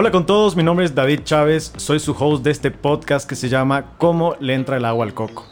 Hola 0.00 0.10
con 0.10 0.24
todos, 0.24 0.56
mi 0.56 0.62
nombre 0.62 0.86
es 0.86 0.94
David 0.94 1.24
Chávez, 1.24 1.74
soy 1.76 2.00
su 2.00 2.16
host 2.18 2.42
de 2.42 2.50
este 2.50 2.70
podcast 2.70 3.28
que 3.28 3.36
se 3.36 3.50
llama 3.50 3.92
¿Cómo 3.98 4.34
le 4.40 4.54
entra 4.54 4.78
el 4.78 4.86
agua 4.86 5.04
al 5.04 5.12
coco? 5.12 5.44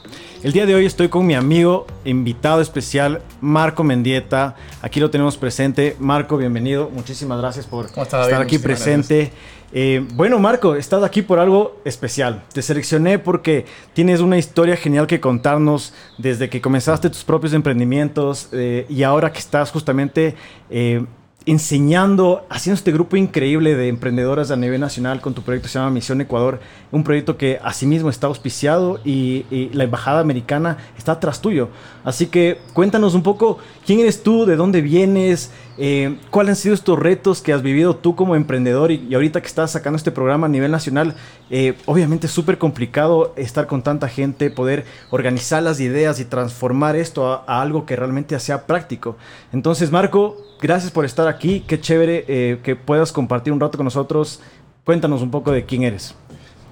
El 0.43 0.53
día 0.53 0.65
de 0.65 0.75
hoy 0.75 0.87
estoy 0.87 1.11
con 1.11 1.27
mi 1.27 1.35
amigo, 1.35 1.87
invitado 2.07 2.63
especial, 2.63 3.21
Marco 3.43 3.85
Mendieta. 3.85 4.57
Aquí 4.81 5.01
lo 5.01 5.11
tenemos 5.11 5.37
presente. 5.37 5.97
Marco, 5.99 6.39
bienvenido. 6.39 6.89
Muchísimas 6.89 7.39
gracias 7.41 7.67
por 7.67 7.91
estar 7.95 8.41
aquí 8.41 8.59
presente. 8.59 9.33
Eh, 9.71 10.03
bueno, 10.15 10.39
Marco, 10.39 10.77
estás 10.77 11.03
aquí 11.03 11.21
por 11.21 11.39
algo 11.39 11.77
especial. 11.85 12.43
Te 12.51 12.63
seleccioné 12.63 13.19
porque 13.19 13.67
tienes 13.93 14.21
una 14.21 14.39
historia 14.39 14.79
genial 14.79 15.07
que 15.07 15.21
contarnos 15.21 15.93
desde 16.17 16.49
que 16.49 16.63
comenzaste 16.63 17.11
tus 17.11 17.23
propios 17.23 17.53
emprendimientos 17.53 18.49
eh, 18.53 18.87
y 18.89 19.03
ahora 19.03 19.31
que 19.31 19.41
estás 19.41 19.71
justamente 19.71 20.37
eh, 20.71 21.05
enseñando, 21.51 22.45
haciendo 22.51 22.77
este 22.77 22.93
grupo 22.93 23.17
increíble 23.17 23.75
de 23.75 23.89
emprendedoras 23.89 24.51
a 24.51 24.57
nivel 24.57 24.81
nacional 24.81 25.23
con 25.23 25.33
tu 25.33 25.41
proyecto 25.41 25.67
que 25.67 25.73
se 25.73 25.79
llama 25.79 25.91
Misión 25.91 26.21
Ecuador, 26.21 26.61
un 26.93 27.05
proyecto 27.05 27.39
que 27.39 27.59
asimismo 27.63 28.11
está 28.11 28.27
auspiciado 28.27 29.01
y, 29.03 29.47
la 29.73 29.85
Embajada 29.85 30.21
Americana 30.21 30.77
está 30.99 31.19
tras 31.19 31.41
tuyo. 31.41 31.71
Así 32.05 32.27
que 32.27 32.59
cuéntanos 32.75 33.15
un 33.15 33.23
poco 33.23 33.59
quién 33.89 34.01
eres 34.01 34.23
tú, 34.23 34.45
de 34.45 34.57
dónde 34.57 34.83
vienes, 34.83 35.51
eh, 35.79 36.19
cuáles 36.29 36.51
han 36.51 36.57
sido 36.57 36.75
estos 36.75 36.99
retos 36.99 37.41
que 37.41 37.55
has 37.55 37.63
vivido 37.63 37.97
tú 37.97 38.15
como 38.17 38.37
emprendedor 38.37 38.93
y, 38.93 39.15
ahorita 39.15 39.41
que 39.41 39.47
estás 39.47 39.71
sacando 39.71 39.97
este 39.97 40.11
programa 40.11 40.45
a 40.47 40.51
nivel 40.51 40.71
nacional. 40.71 41.15
Eh, 41.49 41.73
obviamente 41.87 42.27
es 42.27 42.33
súper 42.35 42.59
complicado 42.59 43.33
estar 43.37 43.67
con 43.67 43.83
tanta 43.83 44.07
gente, 44.07 44.51
poder 44.51 44.85
organizar 45.09 45.63
las 45.63 45.81
ideas 45.81 46.21
y 46.21 46.27
transformar 46.27 46.97
esto 46.97 47.33
a, 47.33 47.63
algo 47.63 47.87
que 47.87 47.97
realmente 47.97 48.39
sea 48.41 48.67
práctico. 48.67 49.17
Entonces, 49.55 49.91
Marco, 49.91 50.37
gracias 50.61 50.93
por 50.93 51.07
estar 51.07 51.27
aquí. 51.27 51.65
Qué 51.67 51.81
chévere 51.81 52.27
eh, 52.29 52.59
que 52.63 52.77
puedas 52.77 53.11
compartir 53.11 53.55
un 53.55 53.61
rato 53.61 53.79
con 53.79 53.85
nosotros. 53.85 54.41
Cuéntanos 54.85 55.23
un 55.23 55.31
poco 55.31 55.51
de 55.51 55.65
quién 55.65 55.85
eres. 55.85 56.15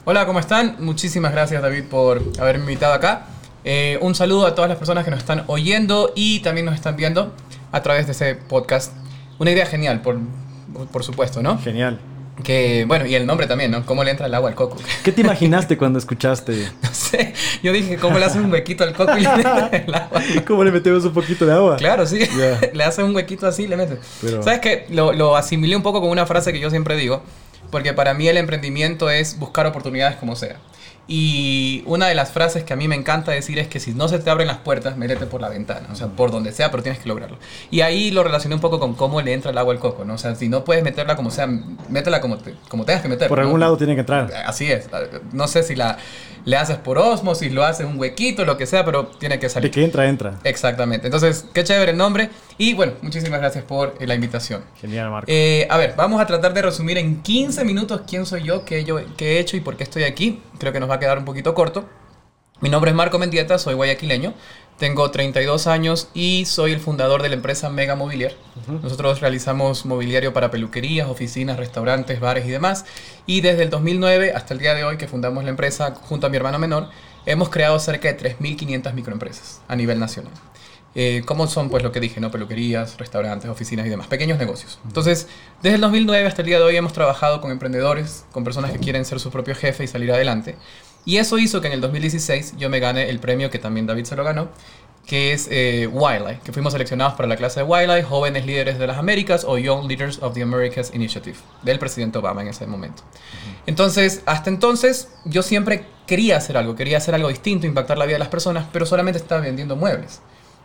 Hola, 0.05 0.27
¿cómo 0.27 0.39
están? 0.39 0.77
Muchísimas 0.81 1.33
gracias 1.33 1.63
David 1.63 1.85
por 1.85 2.21
haberme 2.39 2.65
invitado 2.65 2.93
acá. 2.93 3.27
Eh, 3.69 3.99
un 4.01 4.15
saludo 4.15 4.47
a 4.47 4.55
todas 4.55 4.69
las 4.69 4.79
personas 4.79 5.05
que 5.05 5.11
nos 5.11 5.19
están 5.19 5.43
oyendo 5.49 6.13
y 6.15 6.39
también 6.39 6.67
nos 6.67 6.77
están 6.77 6.95
viendo 6.95 7.35
a 7.73 7.83
través 7.83 8.07
de 8.07 8.13
ese 8.13 8.37
podcast. 8.37 8.93
Una 9.41 9.51
idea 9.51 9.67
genial, 9.67 10.03
por, 10.03 10.21
por 10.93 11.03
supuesto, 11.03 11.43
¿no? 11.43 11.59
Genial. 11.59 11.99
Que, 12.45 12.85
bueno, 12.87 13.07
y 13.07 13.17
el 13.17 13.27
nombre 13.27 13.49
también, 13.49 13.73
¿no? 13.73 13.85
¿Cómo 13.85 14.05
le 14.05 14.13
entra 14.13 14.27
el 14.27 14.35
agua 14.35 14.51
al 14.51 14.55
coco? 14.55 14.77
¿Qué 15.03 15.11
te 15.11 15.23
imaginaste 15.23 15.77
cuando 15.77 15.99
escuchaste? 15.99 16.71
No 16.81 16.95
sé, 16.95 17.35
yo 17.61 17.73
dije, 17.73 17.97
¿cómo 17.97 18.21
le 18.21 18.27
haces 18.27 18.41
un 18.41 18.53
huequito 18.53 18.85
al 18.85 18.93
coco 18.93 19.19
y 19.19 19.23
le 19.23 19.31
entra 19.31 19.67
el 19.73 19.93
agua? 19.93 20.23
¿Cómo 20.47 20.63
le 20.63 20.71
metemos 20.71 21.05
un 21.05 21.13
poquito 21.13 21.45
de 21.45 21.53
agua? 21.53 21.75
Claro, 21.77 22.07
sí. 22.07 22.21
le 22.73 22.85
haces 22.85 23.05
un 23.05 23.17
huequito 23.17 23.49
así 23.49 23.65
y 23.65 23.67
le 23.67 23.77
metes. 23.77 23.99
¿Sabes 24.45 24.61
qué? 24.61 24.87
Lo, 24.91 25.13
lo 25.13 25.35
asimilé 25.37 25.75
un 25.75 25.83
poco 25.83 26.01
con 26.01 26.11
una 26.11 26.25
frase 26.25 26.53
que 26.53 26.61
yo 26.61 26.71
siempre 26.71 26.95
digo, 26.95 27.21
porque 27.73 27.93
para 27.95 28.15
mí 28.15 28.29
el 28.29 28.37
emprendimiento 28.37 29.11
es 29.11 29.41
buscar 29.41 29.67
oportunidades 29.67 30.15
como 30.19 30.37
sea. 30.37 30.59
Y 31.09 31.85
una 31.87 32.09
de 32.09 32.17
las 32.17 32.33
frases 32.33 32.65
que 32.65 32.73
a 32.73 32.77
mí 32.77 32.89
me 32.89 32.97
encanta 32.97 33.31
decir 33.31 33.61
es 33.61 33.69
que 33.69 33.79
si 33.79 33.95
no 33.95 34.09
se 34.09 34.19
te 34.19 34.29
abren 34.29 34.49
las 34.49 34.59
puertas, 34.59 34.97
métete 34.97 35.27
por 35.27 35.41
la 35.41 35.49
ventana, 35.49 35.87
o 35.93 35.95
sea, 35.95 36.09
por 36.09 36.33
donde 36.33 36.51
sea, 36.51 36.73
pero 36.73 36.83
tienes 36.83 37.01
que 37.01 37.09
lograrlo. 37.09 37.39
Y 37.71 37.83
ahí 37.83 38.11
lo 38.11 38.25
relacioné 38.25 38.57
un 38.57 38.61
poco 38.61 38.81
con 38.81 38.95
cómo 38.95 39.21
le 39.21 39.33
entra 39.33 39.53
el 39.53 39.59
agua 39.59 39.73
al 39.73 39.79
coco, 39.79 40.05
¿no? 40.05 40.15
O 40.15 40.19
sea, 40.19 40.35
si 40.35 40.49
no 40.49 40.65
puedes 40.65 40.83
meterla 40.83 41.15
como 41.15 41.31
sea, 41.31 41.47
métela 41.89 42.21
como, 42.21 42.39
como 42.69 42.85
tengas 42.85 43.03
que 43.03 43.09
meterla. 43.09 43.29
Por 43.29 43.41
algún 43.41 43.61
lado 43.61 43.77
tiene 43.77 43.95
que 43.95 44.01
entrar. 44.01 44.33
Así 44.47 44.71
es. 44.71 44.89
No 45.33 45.47
sé 45.47 45.63
si 45.63 45.77
la 45.77 45.97
le 46.47 46.57
haces 46.57 46.77
por 46.79 46.97
osmosis, 46.97 47.53
lo 47.53 47.65
haces 47.65 47.85
un 47.87 47.99
huequito, 47.99 48.45
lo 48.45 48.57
que 48.57 48.67
sea, 48.67 48.85
pero 48.85 49.07
tiene 49.07 49.39
que 49.39 49.49
salir. 49.49 49.69
De 49.69 49.75
que 49.75 49.85
entra, 49.85 50.09
entra. 50.09 50.39
Exactamente. 50.45 51.09
Entonces, 51.09 51.45
qué 51.53 51.65
chévere 51.65 51.91
el 51.91 51.99
nombre. 51.99 52.31
Y 52.57 52.73
bueno, 52.73 52.93
muchísimas 53.03 53.41
gracias 53.41 53.65
por 53.65 53.95
la 54.01 54.15
invitación. 54.15 54.63
Genial, 54.81 55.11
Marco. 55.11 55.27
Eh, 55.31 55.67
a 55.69 55.77
ver, 55.77 55.95
vamos 55.97 56.21
a 56.21 56.27
tratar 56.27 56.55
de 56.55 56.63
resumir 56.63 56.99
en 56.99 57.21
15 57.21 57.65
minutos 57.65 58.03
quién 58.09 58.25
soy 58.25 58.45
yo, 58.45 58.65
qué, 58.65 58.85
yo, 58.85 59.01
qué 59.17 59.37
he 59.37 59.41
hecho 59.41 59.57
y 59.57 59.61
por 59.61 59.77
qué 59.77 59.83
estoy 59.83 60.05
aquí. 60.05 60.41
Creo 60.59 60.73
que 60.73 60.79
nos 60.79 60.89
va 60.89 60.95
a 60.95 61.01
quedar 61.01 61.19
un 61.19 61.25
poquito 61.25 61.53
corto. 61.53 61.85
Mi 62.59 62.71
nombre 62.71 62.91
es 62.91 62.97
Marco 62.97 63.19
Mendieta, 63.19 63.59
soy 63.59 63.75
guayaquileño. 63.75 64.33
Tengo 64.79 65.11
32 65.11 65.67
años 65.67 66.09
y 66.15 66.47
soy 66.47 66.73
el 66.73 66.81
fundador 66.81 67.23
de 67.23 67.29
la 67.29 67.35
empresa 67.35 67.69
Mega 67.69 67.97
Mobiliar. 67.97 68.33
Nosotros 68.83 69.21
realizamos 69.21 69.85
mobiliario 69.85 70.33
para 70.33 70.51
peluquerías, 70.51 71.07
oficinas, 71.07 71.59
restaurantes, 71.59 72.19
bares 72.19 72.47
y 72.47 72.51
demás. 72.51 72.87
Y 73.27 73.43
desde 73.43 73.65
el 73.65 73.71
2009 73.71 74.33
hasta 74.35 74.55
el 74.55 74.61
día 74.61 74.75
de 74.75 74.85
hoy 74.85 74.97
que 74.97 75.07
fundamos 75.07 75.45
la 75.45 75.51
empresa 75.51 75.95
junto 75.95 76.27
a 76.27 76.31
mi 76.31 76.39
hermano 76.39 76.59
menor, 76.59 76.89
hemos 77.27 77.51
creado 77.51 77.79
cerca 77.79 78.11
de 78.11 78.37
3.500 78.39 78.95
microempresas 78.95 79.61
a 79.69 79.77
nivel 79.77 79.99
nacional. 79.99 80.33
Eh, 80.99 81.25
¿Cómo 81.27 81.47
son? 81.47 81.69
Pues 81.69 81.83
lo 81.83 81.93
que 81.93 82.01
dije, 82.01 82.23
¿no? 82.23 82.31
Peluquerías, 82.31 82.97
restaurantes, 82.97 83.51
oficinas 83.51 83.85
y 83.85 83.91
demás, 83.91 84.07
pequeños 84.07 84.39
negocios. 84.39 84.79
Entonces, 84.87 85.29
desde 85.63 85.75
el 85.75 85.83
2009 85.83 86.27
hasta 86.27 86.41
el 86.41 86.47
día 86.47 86.57
de 86.57 86.65
hoy 86.65 86.75
hemos 86.75 86.95
trabajado 86.95 87.43
con 87.43 87.51
emprendedores, 87.51 88.25
con 88.33 88.45
personas 88.45 88.73
que 88.73 88.79
quieren 88.79 89.05
ser 89.05 89.21
su 89.21 89.31
propio 89.31 89.55
jefe 89.55 89.85
y 89.85 89.89
salir 89.89 90.11
adelante. 90.11 90.57
Y 91.07 91.17
eso 91.19 91.39
hizo 91.39 91.63
que 91.63 91.69
en 91.69 91.73
el 91.73 91.81
2016 91.81 92.57
yo 92.59 92.69
me 92.69 92.81
gane 92.81 93.09
el 93.09 93.21
premio 93.21 93.49
que 93.49 93.59
también 93.59 93.87
David 93.87 94.05
se 94.05 94.17
lo 94.17 94.25
ganó, 94.25 94.49
que 95.07 95.33
es 95.33 95.47
eh, 95.53 95.89
Wildlife, 95.91 96.41
que 96.45 96.53
fuimos 96.53 96.73
seleccionados 96.73 97.15
para 97.15 97.29
la 97.29 97.37
clase 97.37 97.61
de 97.61 97.65
Wildlife, 97.65 98.03
Jóvenes 98.03 98.45
Líderes 98.45 98.77
de 98.79 98.89
las 98.89 98.99
Américas 98.99 99.45
o 99.45 99.57
Young 99.57 99.87
Leaders 99.87 100.19
of 100.21 100.35
the 100.35 100.43
Americas 100.43 100.93
Initiative, 100.93 101.37
del 101.63 101.79
presidente 101.79 102.19
Obama 102.19 102.43
en 102.43 102.49
ese 102.49 102.67
momento. 102.67 103.05
Entonces, 103.67 104.23
hasta 104.27 104.51
entonces, 104.51 105.09
yo 105.25 105.43
siempre 105.43 105.87
quería 106.09 106.39
hacer 106.39 106.57
algo, 106.57 106.75
quería 106.75 106.99
hacer 106.99 107.15
algo 107.15 107.29
distinto, 107.29 107.69
impactar 107.69 107.99
la 107.99 108.05
vida 108.05 108.17
de 108.17 108.21
las 108.21 108.29
personas, 108.29 108.67
pero 108.73 108.85
solamente 108.85 109.19
estaba 109.19 109.41
vendiendo 109.41 109.77
muebles. 109.77 110.21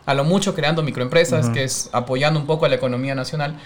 A 0.06 0.14
lo 0.14 0.24
mucho 0.24 0.56
creando 0.56 0.82
microempresas, 0.82 1.50
que 1.50 1.62
es 1.62 1.88
apoyando 1.92 2.40
un 2.40 2.46
poco 2.46 2.66
a 2.66 2.68
la 2.68 2.74
economía 2.74 3.14
nacional, 3.14 3.60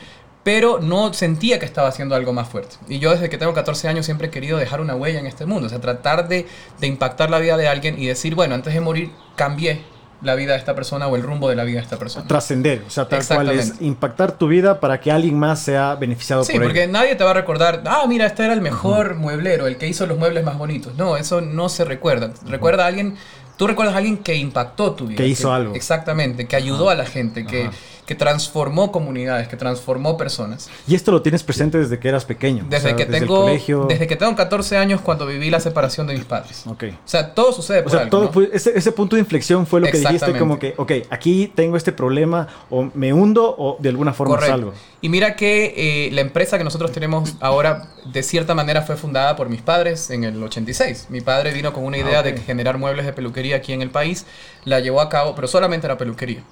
pero 0.47 0.79
no 0.81 1.13
sentía 1.13 1.59
que 1.59 1.67
estaba 1.67 1.89
haciendo 1.89 2.15
algo 2.15 2.33
más 2.33 2.49
fuerte. 2.49 2.77
Y 2.89 3.01
yo 3.01 3.11
desde 3.11 3.29
que 3.29 3.37
tengo 3.37 3.53
14 3.53 3.89
años 3.89 4.07
siempre 4.07 4.29
he 4.29 4.31
querido 4.31 4.59
dejar 4.59 4.81
una 4.81 4.95
huella 4.95 5.19
en 5.19 5.27
este 5.27 5.45
mundo, 5.45 5.67
o 5.67 5.69
sea, 5.69 5.81
tratar 5.81 6.29
de, 6.29 6.47
de 6.79 6.87
impactar 6.87 7.31
la 7.31 7.41
vida 7.41 7.57
de 7.57 7.67
alguien 7.67 8.01
y 8.01 8.07
decir, 8.07 8.37
bueno, 8.37 8.55
antes 8.55 8.73
de 8.73 8.81
morir 8.81 9.11
cambié 9.35 9.83
la 10.23 10.37
vida 10.37 10.53
de 10.53 10.61
esta 10.61 10.77
persona 10.77 11.09
o 11.09 11.17
el 11.17 11.25
rumbo 11.25 11.49
de 11.49 11.57
la 11.57 11.65
vida 11.65 11.79
de 11.79 11.83
esta 11.83 11.99
persona. 11.99 12.29
Trascender, 12.29 12.85
o 12.87 12.91
sea, 12.91 13.09
tal 13.09 13.27
cual 13.27 13.51
es 13.51 13.81
impactar 13.81 14.39
tu 14.39 14.47
vida 14.47 14.79
para 14.79 15.01
que 15.01 15.11
alguien 15.11 15.37
más 15.37 15.59
sea 15.59 15.97
beneficiado 15.97 16.43
por 16.43 16.53
Sí, 16.53 16.61
porque 16.61 16.87
nadie 16.87 17.17
te 17.17 17.25
va 17.25 17.33
a 17.33 17.35
recordar, 17.35 17.83
ah, 17.85 18.05
mira, 18.07 18.27
este 18.27 18.45
era 18.45 18.53
el 18.53 18.61
mejor 18.61 19.17
mueblero, 19.17 19.67
el 19.67 19.79
que 19.79 19.89
hizo 19.89 20.07
los 20.07 20.17
muebles 20.17 20.45
más 20.45 20.57
bonitos. 20.57 20.95
No, 20.95 21.17
eso 21.17 21.41
no 21.41 21.69
se 21.69 21.85
recuerda. 21.85 22.31
Recuerda 22.47 22.85
a 22.85 22.87
alguien, 22.87 23.17
tú 23.57 23.67
recuerdas 23.67 23.97
a 23.97 23.99
alguien 23.99 24.19
que 24.19 24.37
impactó 24.37 24.93
tu 24.93 25.09
vida. 25.09 25.17
Que 25.17 25.27
hizo 25.27 25.53
algo. 25.53 25.75
Exactamente, 25.75 26.47
que 26.47 26.55
ayudó 26.55 26.89
a 26.89 26.95
la 26.95 27.05
gente, 27.05 27.45
que 27.45 27.69
que 28.07 28.15
transformó 28.15 28.93
comunidades, 28.93 29.49
que 29.49 29.57
transformó 29.57 30.17
personas. 30.17 30.71
Y 30.87 30.95
esto 30.95 31.11
lo 31.11 31.23
tienes 31.23 31.43
presente 31.43 31.77
desde 31.77 31.99
que 31.99 32.09
eras 32.09 32.25
pequeño. 32.25 32.65
Desde 32.69 32.95
que 32.95 33.05
tengo 33.05 33.47
desde 33.89 34.07
que 34.07 34.17
tengo 34.17 34.35
14 34.37 34.77
años 34.77 35.01
cuando 35.01 35.27
viví 35.27 35.51
la 35.51 35.61
separación 35.61 36.07
de 36.07 36.15
mis 36.15 36.25
padres. 36.25 36.65
Okay. 36.67 36.91
O 36.91 37.09
sea, 37.09 37.35
todo 37.35 37.53
sucede 37.53 37.83
por 37.83 37.93
o 37.93 37.99
sea, 37.99 38.09
todo 38.09 38.31
ese, 38.53 38.79
ese, 38.79 38.93
punto 38.93 39.17
de 39.17 39.21
inflexión 39.21 39.67
fue 39.67 39.81
lo 39.81 39.89
que 39.89 39.99
dijiste 39.99 40.39
como 40.39 40.59
que, 40.59 40.75
ok, 40.77 40.93
aquí 41.11 41.53
tengo 41.55 41.77
este 41.77 41.93
problema 41.93 42.47
o 42.71 42.89
me 42.95 43.13
hundo 43.13 43.55
o 43.59 43.77
de 43.81 43.89
alguna 43.89 44.13
forma 44.13 44.41
salgo. 44.41 44.73
Y 45.01 45.09
mira 45.09 45.35
que 45.35 45.75
eh, 46.07 46.11
la 46.13 46.21
empresa 46.21 46.59
que 46.59 46.65
nosotros 46.65 46.93
tenemos 46.93 47.35
ahora 47.41 47.89
de 48.05 48.23
cierta 48.23 48.55
manera 48.55 48.83
fue 48.83 48.97
fundada 48.97 49.35
por 49.35 49.49
mis 49.49 49.63
padres 49.63 50.11
en 50.11 50.25
el 50.25 50.41
86. 50.41 51.07
Mi 51.11 51.21
padre 51.21 51.53
vino 51.53 51.73
con 51.73 51.85
una 51.85 51.99
idea 51.99 52.21
ah, 52.21 52.23
de 52.23 52.37
generar 52.39 52.79
muebles 52.79 53.05
de 53.05 53.13
peluquería 53.13 53.57
aquí 53.57 53.73
en 53.73 53.83
el 53.83 53.91
país, 53.91 54.27
la 54.65 54.81
llevó 54.81 55.01
a 55.01 55.09
cabo, 55.09 55.35
pero 55.35 55.49
solamente 55.49 55.87
era 55.87 55.99
peluquería. 55.99 56.45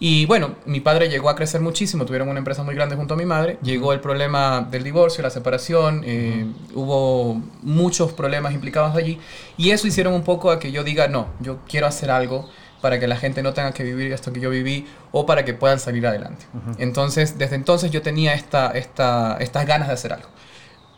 Y 0.00 0.26
bueno, 0.26 0.54
mi 0.64 0.80
padre 0.80 1.08
llegó 1.08 1.28
a 1.28 1.34
crecer 1.34 1.60
muchísimo, 1.60 2.04
tuvieron 2.04 2.28
una 2.28 2.38
empresa 2.38 2.62
muy 2.62 2.74
grande 2.74 2.94
junto 2.94 3.14
a 3.14 3.16
mi 3.16 3.26
madre, 3.26 3.58
llegó 3.62 3.92
el 3.92 4.00
problema 4.00 4.66
del 4.70 4.84
divorcio, 4.84 5.22
la 5.22 5.30
separación, 5.30 6.02
eh, 6.04 6.46
hubo 6.74 7.42
muchos 7.62 8.12
problemas 8.12 8.54
implicados 8.54 8.94
allí 8.94 9.18
y 9.56 9.70
eso 9.70 9.88
hicieron 9.88 10.14
un 10.14 10.22
poco 10.22 10.52
a 10.52 10.60
que 10.60 10.70
yo 10.70 10.84
diga, 10.84 11.08
no, 11.08 11.26
yo 11.40 11.58
quiero 11.68 11.88
hacer 11.88 12.12
algo 12.12 12.48
para 12.80 13.00
que 13.00 13.08
la 13.08 13.16
gente 13.16 13.42
no 13.42 13.54
tenga 13.54 13.72
que 13.72 13.82
vivir 13.82 14.12
esto 14.12 14.32
que 14.32 14.38
yo 14.38 14.50
viví 14.50 14.86
o 15.10 15.26
para 15.26 15.44
que 15.44 15.52
puedan 15.52 15.80
salir 15.80 16.06
adelante. 16.06 16.46
Entonces, 16.78 17.36
desde 17.36 17.56
entonces 17.56 17.90
yo 17.90 18.02
tenía 18.02 18.34
esta, 18.34 18.70
esta, 18.70 19.36
estas 19.40 19.66
ganas 19.66 19.88
de 19.88 19.94
hacer 19.94 20.12
algo. 20.12 20.28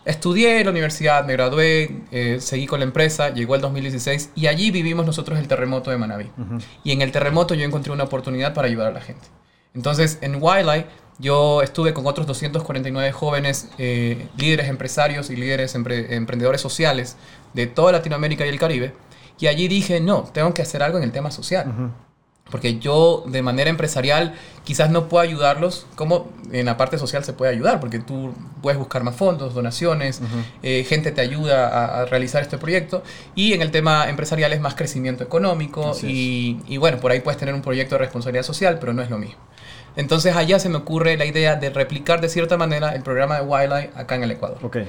Estudié 0.04 0.60
en 0.60 0.64
la 0.64 0.70
universidad, 0.70 1.26
me 1.26 1.34
gradué, 1.34 2.02
eh, 2.10 2.38
seguí 2.40 2.66
con 2.66 2.80
la 2.80 2.84
empresa, 2.84 3.30
llegó 3.30 3.54
el 3.54 3.60
2016 3.60 4.30
y 4.34 4.46
allí 4.46 4.70
vivimos 4.70 5.04
nosotros 5.04 5.38
el 5.38 5.46
terremoto 5.46 5.90
de 5.90 5.98
Manabí. 5.98 6.30
Y 6.84 6.92
en 6.92 7.02
el 7.02 7.12
terremoto 7.12 7.54
yo 7.54 7.64
encontré 7.64 7.92
una 7.92 8.04
oportunidad 8.04 8.54
para 8.54 8.68
ayudar 8.68 8.88
a 8.88 8.92
la 8.92 9.00
gente. 9.00 9.26
Entonces 9.74 10.18
en 10.22 10.42
Wildlife 10.42 10.86
yo 11.18 11.60
estuve 11.60 11.92
con 11.92 12.06
otros 12.06 12.26
249 12.26 13.12
jóvenes 13.12 13.68
eh, 13.76 14.26
líderes 14.38 14.68
empresarios 14.68 15.28
y 15.28 15.36
líderes 15.36 15.74
emprendedores 15.74 16.62
sociales 16.62 17.16
de 17.52 17.66
toda 17.66 17.92
Latinoamérica 17.92 18.46
y 18.46 18.48
el 18.48 18.58
Caribe. 18.58 18.94
Y 19.38 19.48
allí 19.48 19.68
dije, 19.68 20.00
no, 20.00 20.22
tengo 20.32 20.52
que 20.54 20.62
hacer 20.62 20.82
algo 20.82 20.98
en 20.98 21.04
el 21.04 21.12
tema 21.12 21.30
social. 21.30 21.92
Porque 22.50 22.78
yo 22.78 23.24
de 23.26 23.42
manera 23.42 23.70
empresarial 23.70 24.34
quizás 24.64 24.90
no 24.90 25.08
puedo 25.08 25.22
ayudarlos 25.22 25.86
como 25.94 26.28
en 26.52 26.66
la 26.66 26.76
parte 26.76 26.98
social 26.98 27.24
se 27.24 27.32
puede 27.32 27.52
ayudar, 27.52 27.80
porque 27.80 27.98
tú 27.98 28.32
puedes 28.62 28.78
buscar 28.78 29.02
más 29.02 29.16
fondos, 29.16 29.54
donaciones, 29.54 30.20
eh, 30.62 30.84
gente 30.84 31.12
te 31.12 31.20
ayuda 31.20 32.00
a, 32.00 32.04
realizar 32.06 32.42
este 32.42 32.58
proyecto. 32.58 33.02
Y 33.34 33.52
en 33.52 33.62
el 33.62 33.70
tema 33.70 34.08
empresarial 34.08 34.52
es 34.52 34.60
más 34.60 34.74
crecimiento 34.74 35.24
económico 35.24 35.96
y, 36.02 36.58
y, 36.68 36.76
bueno, 36.76 36.98
por 36.98 37.12
ahí 37.12 37.20
puedes 37.20 37.38
tener 37.38 37.54
un 37.54 37.62
proyecto 37.62 37.94
de 37.94 38.00
responsabilidad 38.00 38.44
social, 38.44 38.78
pero 38.78 38.92
no 38.92 39.02
es 39.02 39.10
lo 39.10 39.18
mismo. 39.18 39.38
Entonces 39.96 40.36
allá 40.36 40.58
se 40.58 40.68
me 40.68 40.76
ocurre 40.76 41.16
la 41.16 41.24
idea 41.24 41.56
de 41.56 41.70
replicar 41.70 42.20
de 42.20 42.28
cierta 42.28 42.56
manera 42.56 42.94
el 42.94 43.02
programa 43.02 43.36
de 43.36 43.42
Wildlife 43.42 43.90
acá 43.96 44.14
en 44.14 44.24
el 44.24 44.30
Ecuador. 44.32 44.58
Okay. 44.62 44.86